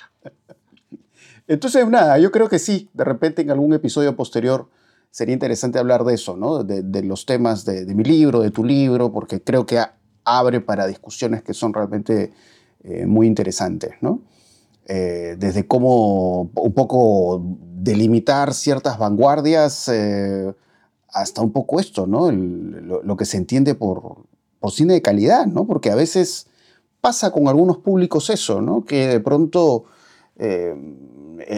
Entonces, 1.48 1.88
nada, 1.88 2.20
yo 2.20 2.32
creo 2.32 2.48
que 2.48 2.60
sí, 2.60 2.90
de 2.94 3.04
repente 3.04 3.42
en 3.42 3.52
algún 3.52 3.74
episodio 3.74 4.16
posterior 4.16 4.70
sería 5.10 5.34
interesante 5.34 5.80
hablar 5.80 6.06
de 6.06 6.14
eso, 6.14 6.38
¿no? 6.38 6.64
De, 6.64 7.04
los 7.04 7.26
temas 7.26 7.66
de, 7.66 7.94
mi 7.94 8.04
libro, 8.04 8.40
de 8.40 8.52
tu 8.52 8.64
libro, 8.64 9.12
porque 9.12 9.42
creo 9.42 9.66
que 9.66 9.84
abre 10.24 10.62
para 10.62 10.88
discusiones 10.88 11.44
que 11.44 11.54
son 11.54 11.74
realmente 11.74 12.32
eh, 12.84 13.06
muy 13.06 13.28
interesantes, 13.28 13.96
¿no? 14.02 14.22
Eh, 14.94 15.38
desde 15.40 15.66
cómo 15.66 16.52
un 16.54 16.74
poco 16.74 17.42
delimitar 17.78 18.54
ciertas 18.54 18.98
vanguardias 19.00 19.88
eh, 19.88 20.54
hasta 21.14 21.42
un 21.42 21.54
poco 21.54 21.80
esto, 21.80 22.08
¿no? 22.08 22.30
lo, 22.30 23.16
que 23.16 23.24
se 23.24 23.38
entiende 23.38 23.74
por, 23.74 24.26
cine 24.70 24.96
de 24.96 25.02
calidad, 25.02 25.46
¿no? 25.46 25.66
Porque 25.66 25.92
a 25.92 25.96
veces 25.96 26.48
pasa 27.00 27.32
con 27.32 27.48
algunos 27.48 27.78
públicos 27.78 28.30
eso, 28.30 28.60
¿no? 28.60 28.84
Que 28.84 29.08
de 29.08 29.22
pronto 29.22 29.86
eh, 30.36 30.76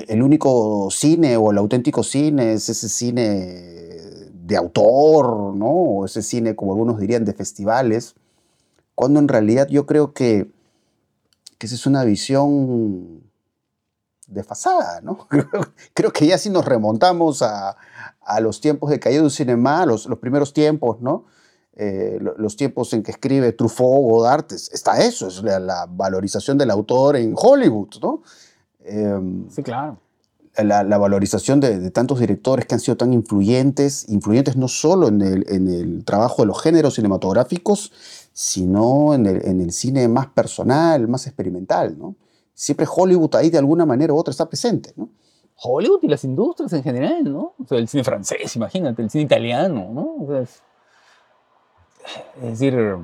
el 0.10 0.22
único 0.22 0.92
cine 0.92 1.36
o 1.36 1.50
el 1.50 1.58
auténtico 1.58 2.04
cine 2.04 2.54
es 2.54 2.70
ese 2.70 2.88
cine 2.88 4.30
de 4.32 4.56
autor, 4.56 5.56
¿no? 5.56 5.72
O 5.72 6.06
ese 6.06 6.22
cine, 6.22 6.56
como 6.56 6.74
algunos 6.74 7.00
dirían, 7.00 7.26
de 7.26 7.34
festivales, 7.34 8.14
cuando 8.94 9.20
en 9.20 9.28
realidad 9.28 9.70
yo 9.70 9.88
creo 9.88 10.14
que, 10.14 10.52
que 11.58 11.66
esa 11.66 11.74
es 11.74 11.88
una 11.88 12.04
visión 12.04 13.23
desfasada, 14.28 15.02
¿no? 15.02 15.28
Creo, 15.94 16.12
que 16.12 16.28
ya 16.28 16.38
si 16.38 16.50
nos 16.50 16.66
remontamos 16.66 17.42
a, 17.42 17.76
los 18.42 18.62
tiempos 18.62 18.90
de 18.90 19.00
caída 19.00 19.22
del 19.22 19.32
cinema, 19.32 19.86
los, 19.86 20.06
los 20.06 20.20
primeros 20.20 20.54
tiempos, 20.54 21.02
¿no? 21.02 21.26
Eh, 21.76 22.20
los 22.38 22.56
tiempos 22.56 22.94
en 22.94 23.02
que 23.02 23.10
escribe 23.12 23.52
Truffaut 23.52 24.04
Godard, 24.04 24.46
está 24.52 25.04
eso, 25.04 25.28
es 25.28 25.42
la, 25.42 25.88
valorización 25.90 26.58
del 26.58 26.70
autor 26.70 27.16
en 27.16 27.34
Hollywood, 27.36 27.96
¿no? 28.02 28.22
Em, 28.86 29.50
sí, 29.50 29.64
claro. 29.64 29.98
La, 30.56 30.84
valorización 31.00 31.60
de, 31.60 31.90
tantos 31.90 32.20
directores 32.20 32.68
que 32.68 32.76
han 32.76 32.80
sido 32.80 32.96
tan 32.96 33.12
influyentes, 33.12 34.08
influyentes 34.08 34.56
no 34.56 34.68
solo 34.68 35.08
en 35.08 35.22
el, 35.24 35.46
en 35.50 35.68
el 35.68 36.06
trabajo 36.06 36.44
de 36.44 36.46
los 36.46 36.62
géneros 36.62 36.94
cinematográficos, 36.94 37.92
sino 38.34 39.16
en 39.16 39.26
el, 39.26 39.44
en 39.48 39.60
el, 39.60 39.72
cine 39.72 40.08
más 40.08 40.28
personal, 40.28 41.08
más 41.08 41.26
experimental, 41.26 41.98
¿no? 41.98 42.16
Siempre 42.54 42.86
Hollywood 42.90 43.36
ahí 43.36 43.50
de 43.50 43.58
alguna 43.58 43.86
manera 43.86 44.14
u 44.14 44.18
otra 44.18 44.32
está 44.32 44.48
presente, 44.48 44.94
¿no? 44.96 45.10
Hollywood 45.56 46.00
y 46.04 46.08
las 46.08 46.24
industrias 46.24 46.74
en 46.74 46.84
general, 46.84 47.24
¿no? 47.24 47.54
O 47.60 47.66
sea, 47.68 47.78
el 47.78 47.88
cine 47.88 48.04
francés, 48.04 48.56
imagínate, 48.56 49.02
el 49.02 49.10
cine 49.10 49.24
italiano, 49.24 49.90
¿no? 49.92 50.16
O 50.20 50.28
sea, 50.28 50.42
es 50.42 50.64
decir, 52.42 52.98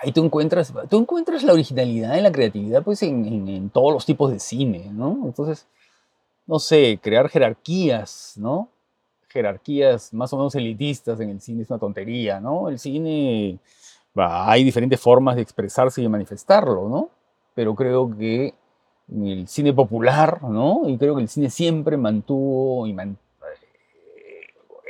ahí 0.00 0.12
tú 0.12 0.24
encuentras, 0.24 0.72
tú 0.88 0.98
encuentras 0.98 1.42
la 1.42 1.52
originalidad 1.52 2.16
y 2.16 2.20
la 2.20 2.32
creatividad 2.32 2.82
pues 2.82 3.02
en, 3.02 3.70
todos 3.70 3.92
los 3.92 4.06
tipos 4.06 4.30
de 4.30 4.38
cine, 4.38 4.90
¿no? 4.92 5.22
Entonces, 5.24 5.66
no 6.46 6.58
sé, 6.58 7.00
crear 7.02 7.28
jerarquías, 7.28 8.34
¿no? 8.36 8.68
jerarquías 9.28 10.14
más 10.14 10.32
o 10.32 10.38
menos 10.38 10.54
elitistas 10.54 11.20
en 11.20 11.28
el 11.28 11.40
cine 11.40 11.62
es 11.62 11.70
una 11.70 11.78
tontería, 11.78 12.40
¿no? 12.40 12.68
El 12.70 12.78
cine, 12.78 13.58
bah, 14.14 14.50
hay 14.50 14.64
diferentes 14.64 14.98
formas 14.98 15.36
de 15.36 15.42
expresarse 15.42 16.00
y 16.00 16.04
de 16.04 16.08
manifestarlo, 16.08 16.88
¿no? 16.88 17.10
Pero 17.56 17.74
creo 17.74 18.16
que 18.16 18.54
el 19.10 19.48
cine 19.48 19.72
popular, 19.72 20.42
¿no? 20.42 20.82
Y 20.86 20.98
creo 20.98 21.16
que 21.16 21.22
el 21.22 21.28
cine 21.28 21.48
siempre 21.48 21.96
mantuvo 21.96 22.86
eh, 22.86 23.16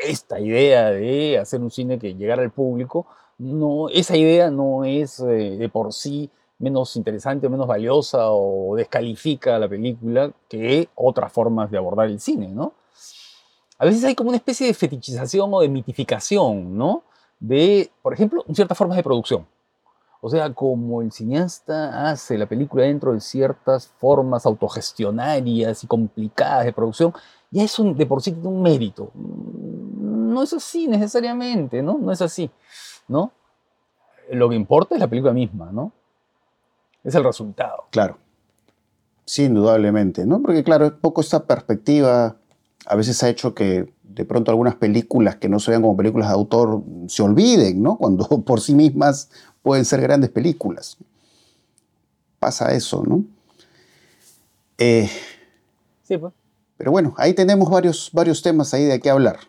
esta 0.02 0.40
idea 0.40 0.90
de 0.90 1.38
hacer 1.38 1.60
un 1.60 1.70
cine 1.70 1.98
que 1.98 2.14
llegara 2.14 2.42
al 2.42 2.50
público, 2.50 3.06
no, 3.38 3.88
esa 3.88 4.16
idea 4.16 4.50
no 4.50 4.84
es 4.84 5.20
eh, 5.20 5.56
de 5.56 5.68
por 5.68 5.92
sí 5.92 6.28
menos 6.58 6.96
interesante 6.96 7.46
o 7.46 7.50
menos 7.50 7.68
valiosa 7.68 8.30
o 8.30 8.74
descalifica 8.74 9.56
a 9.56 9.58
la 9.60 9.68
película 9.68 10.32
que 10.48 10.88
otras 10.96 11.32
formas 11.32 11.70
de 11.70 11.78
abordar 11.78 12.08
el 12.08 12.18
cine, 12.18 12.48
¿no? 12.48 12.72
A 13.78 13.84
veces 13.84 14.02
hay 14.04 14.16
como 14.16 14.30
una 14.30 14.38
especie 14.38 14.66
de 14.66 14.74
fetichización 14.74 15.52
o 15.52 15.60
de 15.60 15.68
mitificación, 15.68 16.76
¿no? 16.76 17.04
De, 17.38 17.90
por 18.02 18.12
ejemplo, 18.12 18.42
ciertas 18.52 18.76
formas 18.76 18.96
de 18.96 19.02
producción. 19.04 19.46
O 20.20 20.30
sea, 20.30 20.52
como 20.52 21.02
el 21.02 21.12
cineasta 21.12 22.08
hace 22.10 22.38
la 22.38 22.46
película 22.46 22.84
dentro 22.84 23.12
de 23.12 23.20
ciertas 23.20 23.88
formas 23.98 24.46
autogestionarias 24.46 25.84
y 25.84 25.86
complicadas 25.86 26.64
de 26.64 26.72
producción, 26.72 27.12
ya 27.50 27.62
es 27.62 27.78
un, 27.78 27.96
de 27.96 28.06
por 28.06 28.22
sí 28.22 28.36
un 28.42 28.62
mérito. 28.62 29.10
Mm, 29.14 30.32
No 30.32 30.42
es 30.42 30.52
así 30.52 30.88
necesariamente, 30.88 31.82
¿no? 31.82 31.98
No 31.98 32.12
es 32.12 32.20
así, 32.22 32.50
¿no? 33.08 33.32
Lo 34.30 34.48
que 34.48 34.56
importa 34.56 34.94
es 34.94 35.00
la 35.00 35.08
película 35.08 35.32
misma, 35.32 35.70
¿no? 35.72 35.92
Es 37.04 37.14
el 37.14 37.22
resultado. 37.22 37.84
Claro. 37.90 38.18
Sí, 39.24 39.44
indudablemente, 39.44 40.26
¿no? 40.26 40.40
Porque 40.42 40.64
claro, 40.64 40.98
poco 41.00 41.20
esta 41.20 41.44
perspectiva 41.46 42.36
a 42.86 42.96
veces 42.96 43.22
ha 43.22 43.28
hecho 43.28 43.54
que 43.54 43.92
de 44.02 44.24
pronto 44.24 44.50
algunas 44.50 44.76
películas 44.76 45.36
que 45.36 45.48
no 45.48 45.58
se 45.58 45.72
vean 45.72 45.82
como 45.82 45.96
películas 45.96 46.28
de 46.28 46.34
autor 46.34 46.82
se 47.08 47.22
olviden, 47.22 47.82
¿no? 47.82 47.96
Cuando 47.96 48.26
por 48.44 48.60
sí 48.60 48.74
mismas 48.74 49.30
pueden 49.66 49.84
ser 49.84 50.00
grandes 50.00 50.30
películas. 50.30 50.96
Pasa 52.38 52.72
eso, 52.72 53.02
¿no? 53.04 53.24
Eh, 54.78 55.10
Sí, 56.04 56.16
pues. 56.16 56.32
pero 56.76 56.92
bueno, 56.92 57.14
ahí 57.16 57.34
tenemos 57.34 57.68
varios, 57.68 58.10
varios 58.12 58.42
temas 58.42 58.72
ahí 58.74 58.84
de 58.84 59.00
qué 59.00 59.10
hablar. 59.10 59.40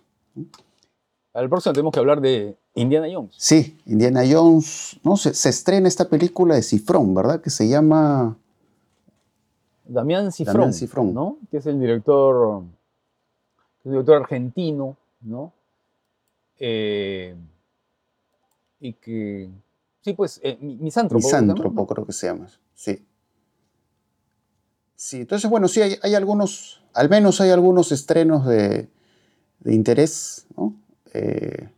El 1.36 1.48
próximo 1.50 1.74
tenemos 1.74 1.94
que 1.94 2.00
hablar 2.00 2.20
de 2.20 2.58
Indiana 2.74 3.06
Jones. 3.14 3.36
Sí, 3.38 3.78
Indiana 3.86 4.24
Jones, 4.28 5.00
¿no? 5.04 5.18
Se, 5.18 5.36
se 5.36 5.50
estrena 5.50 5.88
esta 5.88 6.10
película 6.10 6.56
de 6.56 6.64
Cifrón, 6.64 7.14
¿verdad? 7.14 7.40
Que 7.40 7.52
se 7.52 7.68
llama... 7.68 8.36
Damián 9.86 10.32
Cifrón, 10.32 10.56
Damián 10.56 10.74
Cifrón. 10.74 11.14
¿no? 11.14 11.38
Que 11.52 11.58
es 11.58 11.68
el 11.68 11.80
director, 11.80 12.64
el 13.86 13.92
director 13.92 14.16
argentino, 14.24 14.98
¿no? 15.22 15.54
Eh, 16.58 17.36
y 18.80 18.94
que, 18.94 19.52
sí, 20.08 20.14
pues, 20.14 20.40
eh, 20.42 20.58
mi- 20.62 20.78
misántropo. 20.78 21.26
Misántropo, 21.26 21.86
creo 21.86 22.06
que 22.06 22.14
se 22.14 22.28
llama. 22.28 22.48
Sí. 22.76 23.06
Sí, 24.96 25.18
entonces, 25.22 25.50
bueno, 25.50 25.68
sí, 25.68 25.82
hay, 25.82 25.96
hay 26.02 26.16
algunos, 26.16 26.82
al 26.94 27.10
menos 27.10 27.42
hay 27.42 27.50
algunos 27.52 27.92
estrenos 27.92 28.46
de, 28.48 28.88
de 29.60 29.74
interés, 29.74 30.48
¿no? 30.56 30.74
Eh, 31.14 31.70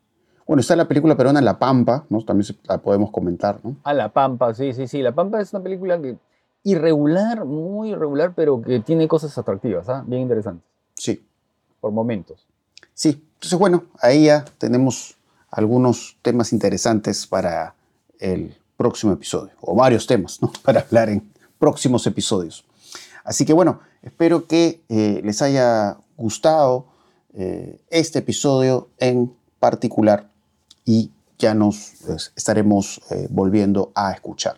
bueno, 0.45 0.61
está 0.61 0.75
la 0.75 0.88
película 0.88 1.17
peruana 1.17 1.41
La 1.41 1.57
Pampa, 1.57 2.05
¿no? 2.09 2.23
También 2.23 2.55
la 2.67 2.77
podemos 2.77 3.09
comentar, 3.11 3.59
¿no? 3.63 3.75
A 3.84 3.93
La 3.93 4.09
Pampa, 4.13 4.53
sí, 4.53 4.73
sí, 4.73 4.88
sí. 4.88 5.01
La 5.01 5.11
Pampa 5.13 5.41
es 5.41 5.51
una 5.53 5.63
película 5.63 5.99
que 5.99 6.17
irregular, 6.63 7.45
muy 7.45 7.91
irregular, 7.91 8.34
pero 8.36 8.61
que 8.61 8.80
tiene 8.80 9.07
cosas 9.07 9.36
atractivas, 9.39 9.89
¿ah? 9.89 10.03
Bien 10.05 10.21
interesantes, 10.21 10.63
Sí, 10.93 11.23
por 11.82 11.91
momentos. 11.91 12.45
sí. 12.93 13.23
Entonces, 13.36 13.57
bueno, 13.57 13.86
ahí 14.01 14.25
ya 14.25 14.43
tenemos 14.57 15.17
algunos 15.49 16.17
temas 16.21 16.51
interesantes 16.53 17.25
para 17.25 17.73
el 18.20 18.55
próximo 18.78 19.13
episodio, 19.13 19.51
o 19.61 19.76
varios 19.76 20.07
temas. 20.07 20.39
Para 20.63 20.82
hablar 20.82 21.09
en 21.09 21.32
próximos 21.57 22.05
episodios. 22.07 22.65
Así 23.24 23.45
que 23.45 23.53
bueno, 23.53 23.82
espero 24.01 24.47
que 24.47 24.82
eh, 24.89 25.22
les 25.24 25.41
haya 25.41 25.97
gustado 26.17 26.88
eh, 27.34 27.80
este 27.89 28.20
episodio 28.20 28.89
en 28.97 29.34
particular 29.59 30.30
y 30.86 31.11
ya 31.38 31.53
nos 31.53 31.93
pues, 32.05 32.34
estaremos 32.36 33.01
eh, 33.11 33.28
volviendo 33.30 33.91
a 33.95 34.11
escuchar. 34.11 34.55